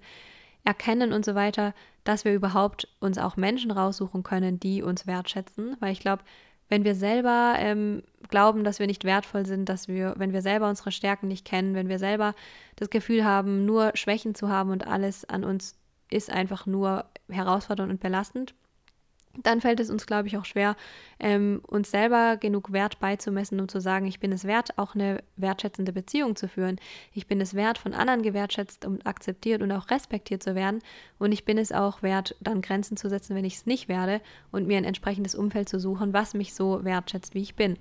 erkennen 0.64 1.14
und 1.14 1.24
so 1.26 1.36
weiter, 1.36 1.74
dass 2.04 2.26
wir 2.26 2.34
überhaupt 2.34 2.88
uns 3.00 3.18
auch 3.18 3.38
Menschen 3.38 3.70
raussuchen 3.72 4.24
können, 4.24 4.60
die 4.60 4.82
uns 4.82 5.06
wertschätzen. 5.06 5.78
Weil 5.80 5.92
ich 5.92 6.00
glaube, 6.00 6.24
wenn 6.70 6.84
wir 6.84 6.96
selber 6.96 7.56
ähm, 7.60 8.04
glauben, 8.30 8.64
dass 8.64 8.80
wir 8.80 8.88
nicht 8.88 9.04
wertvoll 9.04 9.46
sind, 9.46 9.70
dass 9.70 9.88
wir, 9.88 10.16
wenn 10.18 10.34
wir 10.34 10.42
selber 10.42 10.70
unsere 10.70 10.92
Stärken 10.92 11.28
nicht 11.28 11.46
kennen, 11.46 11.76
wenn 11.76 11.90
wir 11.90 12.00
selber 12.00 12.34
das 12.76 12.90
Gefühl 12.90 13.24
haben, 13.24 13.66
nur 13.66 13.92
Schwächen 13.96 14.36
zu 14.36 14.50
haben 14.50 14.72
und 14.72 14.88
alles 14.88 15.26
an 15.26 15.44
uns 15.44 15.76
ist 16.10 16.32
einfach 16.32 16.66
nur 16.66 17.06
herausfordernd 17.30 17.92
und 17.92 18.00
belastend, 18.00 18.56
dann 19.44 19.62
fällt 19.62 19.80
es 19.80 19.90
uns, 19.90 20.06
glaube 20.06 20.28
ich, 20.28 20.38
auch 20.38 20.46
schwer, 20.46 20.76
ähm, 21.20 21.62
uns 21.68 21.92
selber 21.92 22.38
genug 22.38 22.72
Wert 22.72 23.00
beizumessen, 23.00 23.60
um 23.60 23.68
zu 23.68 23.80
sagen, 23.80 24.06
ich 24.06 24.20
bin 24.20 24.32
es 24.32 24.46
wert, 24.46 24.78
auch 24.78 24.96
eine 24.96 25.24
wertschätzende 25.36 25.94
Beziehung 25.94 26.36
zu 26.36 26.48
führen. 26.48 26.78
Ich 27.14 27.28
bin 27.28 27.42
es 27.42 27.54
wert, 27.54 27.78
von 27.78 27.94
anderen 27.94 28.22
gewertschätzt 28.22 28.86
und 28.86 29.06
akzeptiert 29.06 29.62
und 29.62 29.72
auch 29.72 29.90
respektiert 29.90 30.44
zu 30.44 30.56
werden. 30.56 30.82
Und 31.20 31.32
ich 31.32 31.46
bin 31.46 31.58
es 31.58 31.72
auch 31.72 32.02
wert, 32.02 32.36
dann 32.40 32.62
Grenzen 32.62 32.98
zu 32.98 33.10
setzen, 33.10 33.36
wenn 33.36 33.46
ich 33.46 33.56
es 33.56 33.66
nicht 33.66 33.88
werde 33.88 34.22
und 34.52 34.68
mir 34.68 34.78
ein 34.78 34.84
entsprechendes 34.84 35.36
Umfeld 35.36 35.70
zu 35.70 35.80
suchen, 35.80 36.14
was 36.14 36.34
mich 36.34 36.54
so 36.54 36.84
wertschätzt, 36.84 37.34
wie 37.34 37.42
ich 37.42 37.56
bin. 37.56 37.78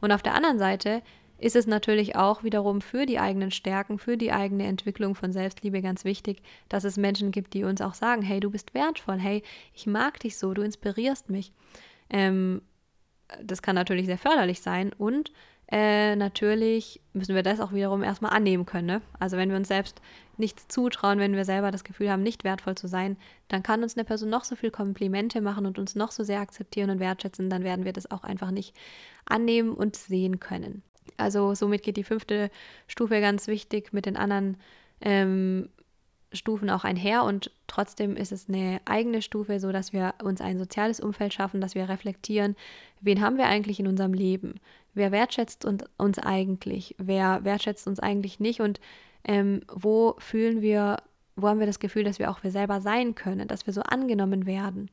Und 0.00 0.12
auf 0.12 0.22
der 0.22 0.34
anderen 0.34 0.58
Seite 0.58 1.02
ist 1.38 1.56
es 1.56 1.66
natürlich 1.66 2.16
auch 2.16 2.42
wiederum 2.42 2.80
für 2.80 3.06
die 3.06 3.18
eigenen 3.18 3.50
Stärken, 3.50 3.98
für 3.98 4.16
die 4.16 4.32
eigene 4.32 4.66
Entwicklung 4.66 5.14
von 5.14 5.32
Selbstliebe 5.32 5.82
ganz 5.82 6.04
wichtig, 6.04 6.42
dass 6.68 6.84
es 6.84 6.96
Menschen 6.96 7.30
gibt, 7.30 7.54
die 7.54 7.64
uns 7.64 7.80
auch 7.80 7.94
sagen, 7.94 8.22
hey, 8.22 8.40
du 8.40 8.50
bist 8.50 8.74
wertvoll, 8.74 9.18
hey, 9.18 9.42
ich 9.72 9.86
mag 9.86 10.20
dich 10.20 10.38
so, 10.38 10.54
du 10.54 10.62
inspirierst 10.62 11.30
mich. 11.30 11.52
Ähm, 12.10 12.62
das 13.42 13.62
kann 13.62 13.74
natürlich 13.74 14.06
sehr 14.06 14.18
förderlich 14.18 14.60
sein 14.60 14.92
und 14.92 15.32
äh, 15.70 16.14
natürlich 16.14 17.00
müssen 17.14 17.34
wir 17.34 17.42
das 17.42 17.58
auch 17.58 17.72
wiederum 17.72 18.02
erstmal 18.02 18.32
annehmen 18.32 18.66
können. 18.66 18.86
Ne? 18.86 19.02
Also 19.18 19.36
wenn 19.36 19.48
wir 19.48 19.56
uns 19.56 19.68
selbst 19.68 20.00
nichts 20.36 20.68
zutrauen, 20.68 21.18
wenn 21.18 21.34
wir 21.34 21.44
selber 21.44 21.70
das 21.70 21.84
Gefühl 21.84 22.10
haben, 22.10 22.22
nicht 22.22 22.44
wertvoll 22.44 22.74
zu 22.74 22.86
sein, 22.86 23.16
dann 23.48 23.62
kann 23.62 23.82
uns 23.82 23.96
eine 23.96 24.04
Person 24.04 24.28
noch 24.28 24.44
so 24.44 24.56
viel 24.56 24.70
Komplimente 24.70 25.40
machen 25.40 25.64
und 25.64 25.78
uns 25.78 25.94
noch 25.94 26.10
so 26.10 26.22
sehr 26.22 26.40
akzeptieren 26.40 26.90
und 26.90 27.00
wertschätzen, 27.00 27.48
dann 27.48 27.64
werden 27.64 27.84
wir 27.84 27.92
das 27.92 28.10
auch 28.10 28.24
einfach 28.24 28.50
nicht 28.50 28.74
annehmen 29.24 29.72
und 29.72 29.96
sehen 29.96 30.38
können. 30.38 30.82
Also 31.16 31.54
somit 31.54 31.82
geht 31.82 31.96
die 31.96 32.04
fünfte 32.04 32.50
Stufe 32.86 33.20
ganz 33.20 33.46
wichtig 33.46 33.92
mit 33.92 34.06
den 34.06 34.16
anderen 34.16 34.56
ähm, 35.00 35.68
Stufen 36.32 36.70
auch 36.70 36.84
einher. 36.84 37.24
Und 37.24 37.50
trotzdem 37.66 38.16
ist 38.16 38.32
es 38.32 38.48
eine 38.48 38.80
eigene 38.84 39.22
Stufe, 39.22 39.60
so 39.60 39.72
dass 39.72 39.92
wir 39.92 40.14
uns 40.22 40.40
ein 40.40 40.58
soziales 40.58 41.00
Umfeld 41.00 41.32
schaffen, 41.32 41.60
dass 41.60 41.74
wir 41.74 41.88
reflektieren, 41.88 42.56
wen 43.00 43.20
haben 43.20 43.36
wir 43.36 43.46
eigentlich 43.46 43.80
in 43.80 43.86
unserem 43.86 44.12
Leben, 44.12 44.60
wer 44.94 45.12
wertschätzt 45.12 45.64
uns, 45.64 46.18
eigentlich, 46.18 46.94
wer 46.98 47.44
wertschätzt 47.44 47.86
uns 47.86 48.00
eigentlich 48.00 48.40
nicht? 48.40 48.60
Und 48.60 48.80
ähm, 49.24 49.62
wo 49.72 50.16
fühlen 50.18 50.60
wir, 50.60 50.98
wo 51.36 51.48
haben 51.48 51.60
wir 51.60 51.66
das 51.66 51.80
Gefühl, 51.80 52.04
dass 52.04 52.18
wir 52.18 52.30
auch 52.30 52.42
wir 52.42 52.50
selber 52.50 52.80
sein 52.80 53.14
können, 53.14 53.48
dass 53.48 53.66
wir 53.66 53.72
so 53.72 53.82
angenommen 53.82 54.46
werden. 54.46 54.90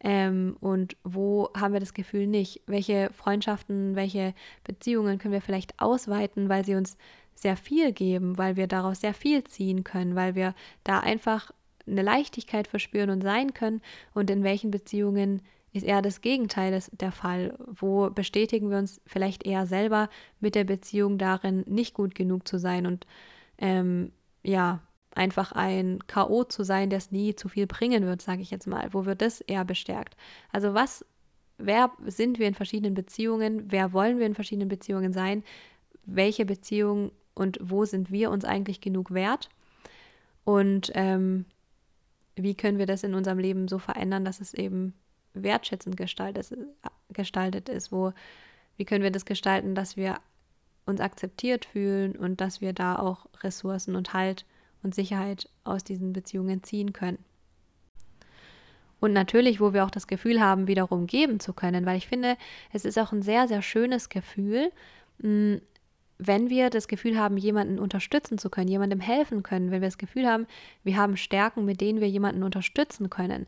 Ähm, 0.00 0.56
und 0.60 0.96
wo 1.02 1.50
haben 1.56 1.72
wir 1.72 1.80
das 1.80 1.94
Gefühl 1.94 2.26
nicht? 2.26 2.62
Welche 2.66 3.10
Freundschaften, 3.12 3.96
welche 3.96 4.34
Beziehungen 4.64 5.18
können 5.18 5.34
wir 5.34 5.40
vielleicht 5.40 5.80
ausweiten, 5.80 6.48
weil 6.48 6.64
sie 6.64 6.76
uns 6.76 6.96
sehr 7.34 7.56
viel 7.56 7.92
geben, 7.92 8.38
weil 8.38 8.56
wir 8.56 8.66
daraus 8.66 9.00
sehr 9.00 9.14
viel 9.14 9.44
ziehen 9.44 9.84
können, 9.84 10.14
weil 10.14 10.34
wir 10.34 10.54
da 10.84 11.00
einfach 11.00 11.50
eine 11.86 12.02
Leichtigkeit 12.02 12.68
verspüren 12.68 13.10
und 13.10 13.22
sein 13.22 13.54
können 13.54 13.80
und 14.14 14.30
in 14.30 14.44
welchen 14.44 14.70
Beziehungen 14.70 15.42
ist 15.72 15.84
eher 15.84 16.02
das 16.02 16.20
Gegenteil 16.20 16.82
der 16.92 17.12
Fall. 17.12 17.56
Wo 17.66 18.10
bestätigen 18.10 18.70
wir 18.70 18.78
uns 18.78 19.00
vielleicht 19.06 19.44
eher 19.44 19.66
selber 19.66 20.08
mit 20.40 20.54
der 20.54 20.64
Beziehung 20.64 21.18
darin, 21.18 21.64
nicht 21.66 21.94
gut 21.94 22.14
genug 22.14 22.46
zu 22.46 22.58
sein 22.58 22.86
und 22.86 23.06
ähm, 23.58 24.12
ja, 24.42 24.80
einfach 25.18 25.52
ein 25.52 25.98
K.O. 26.06 26.44
zu 26.44 26.62
sein, 26.62 26.90
es 26.92 27.10
nie 27.10 27.34
zu 27.34 27.48
viel 27.48 27.66
bringen 27.66 28.06
wird, 28.06 28.22
sage 28.22 28.40
ich 28.40 28.50
jetzt 28.50 28.66
mal. 28.66 28.88
Wo 28.92 29.04
wird 29.04 29.20
das 29.20 29.40
eher 29.40 29.64
bestärkt? 29.64 30.16
Also 30.52 30.74
was, 30.74 31.04
wer 31.58 31.92
sind 32.06 32.38
wir 32.38 32.46
in 32.46 32.54
verschiedenen 32.54 32.94
Beziehungen? 32.94 33.70
Wer 33.70 33.92
wollen 33.92 34.18
wir 34.18 34.26
in 34.26 34.34
verschiedenen 34.34 34.68
Beziehungen 34.68 35.12
sein? 35.12 35.42
Welche 36.04 36.46
Beziehung 36.46 37.10
und 37.34 37.58
wo 37.60 37.84
sind 37.84 38.10
wir 38.10 38.30
uns 38.30 38.44
eigentlich 38.44 38.80
genug 38.80 39.12
wert? 39.12 39.50
Und 40.44 40.92
ähm, 40.94 41.44
wie 42.36 42.54
können 42.54 42.78
wir 42.78 42.86
das 42.86 43.02
in 43.02 43.14
unserem 43.14 43.38
Leben 43.38 43.68
so 43.68 43.78
verändern, 43.78 44.24
dass 44.24 44.40
es 44.40 44.54
eben 44.54 44.94
wertschätzend 45.34 45.96
gestaltet, 45.96 46.56
gestaltet 47.10 47.68
ist? 47.68 47.92
Wo, 47.92 48.12
wie 48.76 48.84
können 48.84 49.02
wir 49.02 49.10
das 49.10 49.24
gestalten, 49.24 49.74
dass 49.74 49.96
wir 49.96 50.20
uns 50.86 51.00
akzeptiert 51.00 51.64
fühlen 51.64 52.16
und 52.16 52.40
dass 52.40 52.60
wir 52.60 52.72
da 52.72 52.96
auch 52.96 53.26
Ressourcen 53.42 53.94
und 53.94 54.14
Halt 54.14 54.46
und 54.82 54.94
Sicherheit 54.94 55.48
aus 55.64 55.84
diesen 55.84 56.12
Beziehungen 56.12 56.62
ziehen 56.62 56.92
können. 56.92 57.18
Und 59.00 59.12
natürlich, 59.12 59.60
wo 59.60 59.72
wir 59.72 59.84
auch 59.84 59.90
das 59.90 60.06
Gefühl 60.06 60.40
haben, 60.40 60.66
wiederum 60.66 61.06
geben 61.06 61.38
zu 61.40 61.52
können, 61.52 61.86
weil 61.86 61.98
ich 61.98 62.08
finde, 62.08 62.36
es 62.72 62.84
ist 62.84 62.98
auch 62.98 63.12
ein 63.12 63.22
sehr, 63.22 63.46
sehr 63.46 63.62
schönes 63.62 64.08
Gefühl, 64.08 64.72
wenn 66.18 66.50
wir 66.50 66.70
das 66.70 66.88
Gefühl 66.88 67.18
haben, 67.18 67.36
jemanden 67.36 67.78
unterstützen 67.78 68.38
zu 68.38 68.50
können, 68.50 68.68
jemandem 68.68 69.00
helfen 69.00 69.42
können, 69.42 69.70
wenn 69.70 69.80
wir 69.80 69.88
das 69.88 69.98
Gefühl 69.98 70.26
haben, 70.26 70.46
wir 70.82 70.96
haben 70.96 71.16
Stärken, 71.16 71.64
mit 71.64 71.80
denen 71.80 72.00
wir 72.00 72.08
jemanden 72.08 72.42
unterstützen 72.42 73.08
können. 73.08 73.46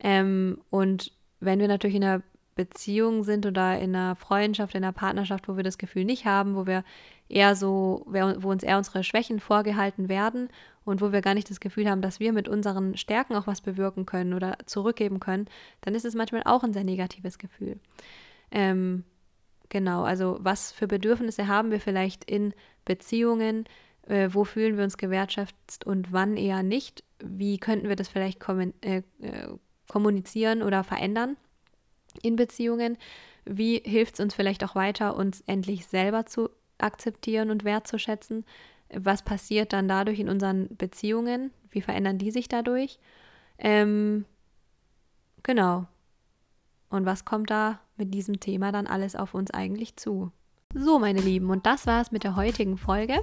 Ähm, 0.00 0.60
und 0.70 1.12
wenn 1.40 1.60
wir 1.60 1.68
natürlich 1.68 1.96
in 1.96 2.04
einer 2.04 2.22
Beziehung 2.56 3.22
sind 3.22 3.46
oder 3.46 3.78
in 3.78 3.94
einer 3.94 4.16
Freundschaft, 4.16 4.74
in 4.74 4.82
einer 4.82 4.92
Partnerschaft, 4.92 5.48
wo 5.48 5.56
wir 5.56 5.62
das 5.62 5.78
Gefühl 5.78 6.04
nicht 6.04 6.24
haben, 6.24 6.56
wo 6.56 6.66
wir 6.66 6.82
eher 7.28 7.54
so, 7.54 8.06
wo 8.06 8.50
uns 8.50 8.62
eher 8.62 8.78
unsere 8.78 9.04
Schwächen 9.04 9.40
vorgehalten 9.40 10.08
werden 10.08 10.48
und 10.84 11.00
wo 11.00 11.12
wir 11.12 11.20
gar 11.20 11.34
nicht 11.34 11.50
das 11.50 11.60
Gefühl 11.60 11.88
haben, 11.88 12.00
dass 12.00 12.20
wir 12.20 12.32
mit 12.32 12.48
unseren 12.48 12.96
Stärken 12.96 13.34
auch 13.36 13.46
was 13.46 13.60
bewirken 13.60 14.06
können 14.06 14.32
oder 14.32 14.56
zurückgeben 14.66 15.20
können, 15.20 15.46
dann 15.82 15.94
ist 15.94 16.04
es 16.04 16.14
manchmal 16.14 16.42
auch 16.44 16.64
ein 16.64 16.72
sehr 16.72 16.84
negatives 16.84 17.38
Gefühl. 17.38 17.78
Ähm, 18.50 19.04
genau, 19.68 20.02
also 20.02 20.38
was 20.40 20.72
für 20.72 20.86
Bedürfnisse 20.86 21.46
haben 21.46 21.70
wir 21.70 21.80
vielleicht 21.80 22.24
in 22.24 22.54
Beziehungen? 22.84 23.64
Äh, 24.06 24.30
wo 24.32 24.44
fühlen 24.44 24.78
wir 24.78 24.84
uns 24.84 24.96
gewertschätzt 24.96 25.84
und 25.84 26.12
wann 26.12 26.36
eher 26.36 26.62
nicht? 26.62 27.04
Wie 27.22 27.58
könnten 27.58 27.88
wir 27.88 27.96
das 27.96 28.08
vielleicht 28.08 28.42
äh, 28.48 29.02
äh, 29.20 29.48
kommunizieren 29.88 30.62
oder 30.62 30.84
verändern 30.84 31.36
in 32.22 32.36
Beziehungen? 32.36 32.96
Wie 33.44 33.82
hilft 33.84 34.14
es 34.14 34.20
uns 34.20 34.34
vielleicht 34.34 34.64
auch 34.64 34.74
weiter, 34.74 35.16
uns 35.16 35.42
endlich 35.42 35.86
selber 35.86 36.26
zu 36.26 36.48
akzeptieren 36.78 37.50
und 37.50 37.64
wertzuschätzen? 37.64 38.44
Was 38.92 39.22
passiert 39.22 39.72
dann 39.72 39.88
dadurch 39.88 40.18
in 40.18 40.28
unseren 40.28 40.68
Beziehungen? 40.76 41.52
Wie 41.70 41.82
verändern 41.82 42.18
die 42.18 42.30
sich 42.30 42.48
dadurch? 42.48 42.98
Ähm, 43.58 44.24
genau. 45.42 45.86
Und 46.90 47.04
was 47.04 47.24
kommt 47.24 47.50
da 47.50 47.80
mit 47.96 48.14
diesem 48.14 48.40
Thema 48.40 48.72
dann 48.72 48.86
alles 48.86 49.14
auf 49.16 49.34
uns 49.34 49.50
eigentlich 49.50 49.96
zu? 49.96 50.32
So, 50.80 51.00
meine 51.00 51.20
Lieben, 51.20 51.50
und 51.50 51.66
das 51.66 51.88
war 51.88 52.00
es 52.00 52.12
mit 52.12 52.22
der 52.22 52.36
heutigen 52.36 52.78
Folge. 52.78 53.18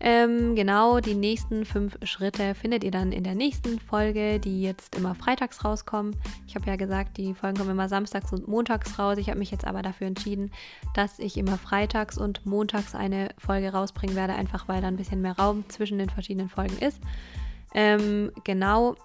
Ähm, 0.00 0.56
genau, 0.56 1.00
die 1.00 1.14
nächsten 1.14 1.66
fünf 1.66 1.98
Schritte 2.02 2.54
findet 2.54 2.82
ihr 2.82 2.90
dann 2.90 3.12
in 3.12 3.24
der 3.24 3.34
nächsten 3.34 3.78
Folge, 3.78 4.40
die 4.40 4.62
jetzt 4.62 4.96
immer 4.96 5.14
freitags 5.14 5.66
rauskommen. 5.66 6.16
Ich 6.46 6.54
habe 6.54 6.66
ja 6.66 6.76
gesagt, 6.76 7.18
die 7.18 7.34
Folgen 7.34 7.58
kommen 7.58 7.70
immer 7.70 7.90
samstags 7.90 8.32
und 8.32 8.48
montags 8.48 8.98
raus. 8.98 9.18
Ich 9.18 9.28
habe 9.28 9.38
mich 9.38 9.50
jetzt 9.50 9.66
aber 9.66 9.82
dafür 9.82 10.06
entschieden, 10.06 10.50
dass 10.94 11.18
ich 11.18 11.36
immer 11.36 11.58
freitags 11.58 12.16
und 12.16 12.46
montags 12.46 12.94
eine 12.94 13.34
Folge 13.36 13.70
rausbringen 13.72 14.16
werde, 14.16 14.32
einfach 14.32 14.66
weil 14.66 14.80
da 14.80 14.88
ein 14.88 14.96
bisschen 14.96 15.20
mehr 15.20 15.36
Raum 15.36 15.64
zwischen 15.68 15.98
den 15.98 16.08
verschiedenen 16.08 16.48
Folgen 16.48 16.78
ist. 16.78 17.00
Ähm, 17.74 18.32
genau, 18.44 18.96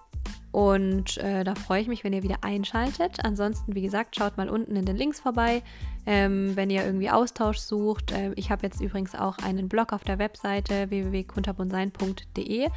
Und 0.50 1.18
äh, 1.18 1.44
da 1.44 1.54
freue 1.54 1.82
ich 1.82 1.88
mich, 1.88 2.04
wenn 2.04 2.12
ihr 2.12 2.22
wieder 2.22 2.38
einschaltet. 2.42 3.22
Ansonsten, 3.22 3.74
wie 3.74 3.82
gesagt, 3.82 4.16
schaut 4.16 4.38
mal 4.38 4.48
unten 4.48 4.76
in 4.76 4.86
den 4.86 4.96
Links 4.96 5.20
vorbei, 5.20 5.62
ähm, 6.06 6.56
wenn 6.56 6.70
ihr 6.70 6.84
irgendwie 6.84 7.10
Austausch 7.10 7.58
sucht. 7.58 8.12
Ähm, 8.14 8.32
ich 8.36 8.50
habe 8.50 8.66
jetzt 8.66 8.80
übrigens 8.80 9.14
auch 9.14 9.36
einen 9.38 9.68
Blog 9.68 9.92
auf 9.92 10.04
der 10.04 10.18
Webseite 10.18 10.88
www.kunterbunsein.de, 10.88 12.68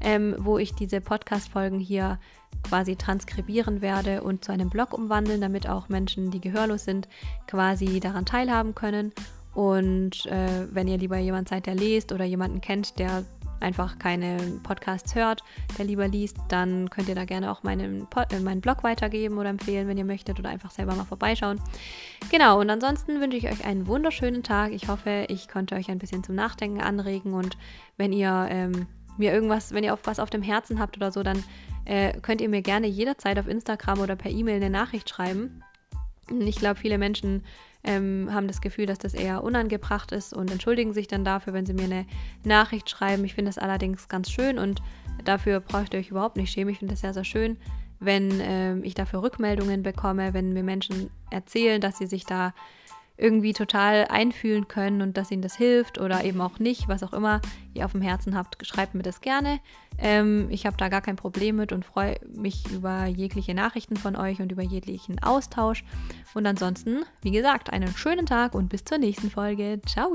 ähm, 0.00 0.34
wo 0.38 0.58
ich 0.58 0.74
diese 0.74 1.00
Podcast-Folgen 1.00 1.78
hier 1.78 2.18
quasi 2.64 2.96
transkribieren 2.96 3.82
werde 3.82 4.22
und 4.22 4.44
zu 4.44 4.52
einem 4.52 4.68
Blog 4.68 4.92
umwandeln, 4.92 5.40
damit 5.40 5.68
auch 5.68 5.88
Menschen, 5.88 6.30
die 6.30 6.40
gehörlos 6.40 6.84
sind, 6.84 7.08
quasi 7.46 8.00
daran 8.00 8.26
teilhaben 8.26 8.74
können. 8.74 9.12
Und 9.54 10.26
äh, 10.26 10.66
wenn 10.72 10.88
ihr 10.88 10.98
lieber 10.98 11.18
jemand 11.18 11.48
seid, 11.48 11.66
der 11.66 11.74
lest 11.74 12.12
oder 12.12 12.24
jemanden 12.24 12.60
kennt, 12.60 12.98
der 12.98 13.24
einfach 13.62 13.98
keine 13.98 14.36
Podcasts 14.62 15.14
hört, 15.14 15.42
der 15.78 15.84
lieber 15.84 16.08
liest, 16.08 16.36
dann 16.48 16.90
könnt 16.90 17.08
ihr 17.08 17.14
da 17.14 17.24
gerne 17.24 17.50
auch 17.50 17.62
meinen, 17.62 18.06
Pod, 18.08 18.32
äh, 18.32 18.40
meinen 18.40 18.60
Blog 18.60 18.82
weitergeben 18.82 19.38
oder 19.38 19.48
empfehlen, 19.48 19.88
wenn 19.88 19.98
ihr 19.98 20.04
möchtet 20.04 20.38
oder 20.38 20.50
einfach 20.50 20.70
selber 20.70 20.94
mal 20.94 21.04
vorbeischauen. 21.04 21.60
Genau, 22.30 22.60
und 22.60 22.68
ansonsten 22.70 23.20
wünsche 23.20 23.36
ich 23.36 23.48
euch 23.48 23.64
einen 23.64 23.86
wunderschönen 23.86 24.42
Tag. 24.42 24.72
Ich 24.72 24.88
hoffe, 24.88 25.26
ich 25.28 25.48
konnte 25.48 25.74
euch 25.74 25.90
ein 25.90 25.98
bisschen 25.98 26.24
zum 26.24 26.34
Nachdenken 26.34 26.80
anregen 26.80 27.32
und 27.32 27.56
wenn 27.96 28.12
ihr 28.12 28.46
ähm, 28.50 28.86
mir 29.16 29.32
irgendwas, 29.32 29.72
wenn 29.72 29.84
ihr 29.84 29.94
auf 29.94 30.00
was 30.04 30.18
auf 30.18 30.30
dem 30.30 30.42
Herzen 30.42 30.78
habt 30.78 30.96
oder 30.96 31.12
so, 31.12 31.22
dann 31.22 31.42
äh, 31.84 32.18
könnt 32.20 32.40
ihr 32.40 32.48
mir 32.48 32.62
gerne 32.62 32.86
jederzeit 32.86 33.38
auf 33.38 33.48
Instagram 33.48 34.00
oder 34.00 34.16
per 34.16 34.30
E-Mail 34.30 34.56
eine 34.56 34.70
Nachricht 34.70 35.08
schreiben. 35.08 35.62
Ich 36.30 36.56
glaube, 36.56 36.78
viele 36.78 36.98
Menschen 36.98 37.42
ähm, 37.84 38.28
haben 38.32 38.46
das 38.46 38.60
Gefühl, 38.60 38.86
dass 38.86 38.98
das 38.98 39.14
eher 39.14 39.42
unangebracht 39.42 40.12
ist 40.12 40.32
und 40.32 40.50
entschuldigen 40.50 40.92
sich 40.92 41.08
dann 41.08 41.24
dafür, 41.24 41.52
wenn 41.52 41.66
sie 41.66 41.74
mir 41.74 41.84
eine 41.84 42.06
Nachricht 42.44 42.88
schreiben. 42.88 43.24
Ich 43.24 43.34
finde 43.34 43.48
das 43.48 43.58
allerdings 43.58 44.08
ganz 44.08 44.30
schön 44.30 44.58
und 44.58 44.82
dafür 45.24 45.60
braucht 45.60 45.94
ihr 45.94 46.00
euch 46.00 46.10
überhaupt 46.10 46.36
nicht 46.36 46.52
schämen. 46.52 46.72
Ich 46.72 46.78
finde 46.78 46.94
das 46.94 47.00
sehr, 47.00 47.14
sehr 47.14 47.24
schön, 47.24 47.56
wenn 47.98 48.40
ähm, 48.40 48.84
ich 48.84 48.94
dafür 48.94 49.22
Rückmeldungen 49.22 49.82
bekomme, 49.82 50.34
wenn 50.34 50.52
mir 50.52 50.62
Menschen 50.62 51.10
erzählen, 51.30 51.80
dass 51.80 51.98
sie 51.98 52.06
sich 52.06 52.24
da 52.24 52.54
irgendwie 53.22 53.52
total 53.52 54.06
einfühlen 54.08 54.68
können 54.68 55.00
und 55.00 55.16
dass 55.16 55.30
ihnen 55.30 55.42
das 55.42 55.54
hilft 55.54 55.98
oder 55.98 56.24
eben 56.24 56.40
auch 56.40 56.58
nicht, 56.58 56.88
was 56.88 57.02
auch 57.02 57.12
immer 57.12 57.40
ihr 57.72 57.84
auf 57.84 57.92
dem 57.92 58.02
Herzen 58.02 58.36
habt, 58.36 58.66
schreibt 58.66 58.94
mir 58.94 59.02
das 59.02 59.20
gerne. 59.20 59.60
Ähm, 59.98 60.48
ich 60.50 60.66
habe 60.66 60.76
da 60.76 60.88
gar 60.88 61.00
kein 61.00 61.16
Problem 61.16 61.56
mit 61.56 61.72
und 61.72 61.84
freue 61.84 62.16
mich 62.34 62.70
über 62.72 63.06
jegliche 63.06 63.54
Nachrichten 63.54 63.96
von 63.96 64.16
euch 64.16 64.40
und 64.40 64.50
über 64.50 64.62
jeglichen 64.62 65.22
Austausch. 65.22 65.84
Und 66.34 66.46
ansonsten, 66.46 67.04
wie 67.22 67.30
gesagt, 67.30 67.72
einen 67.72 67.94
schönen 67.94 68.26
Tag 68.26 68.54
und 68.54 68.68
bis 68.68 68.84
zur 68.84 68.98
nächsten 68.98 69.30
Folge. 69.30 69.80
Ciao! 69.86 70.12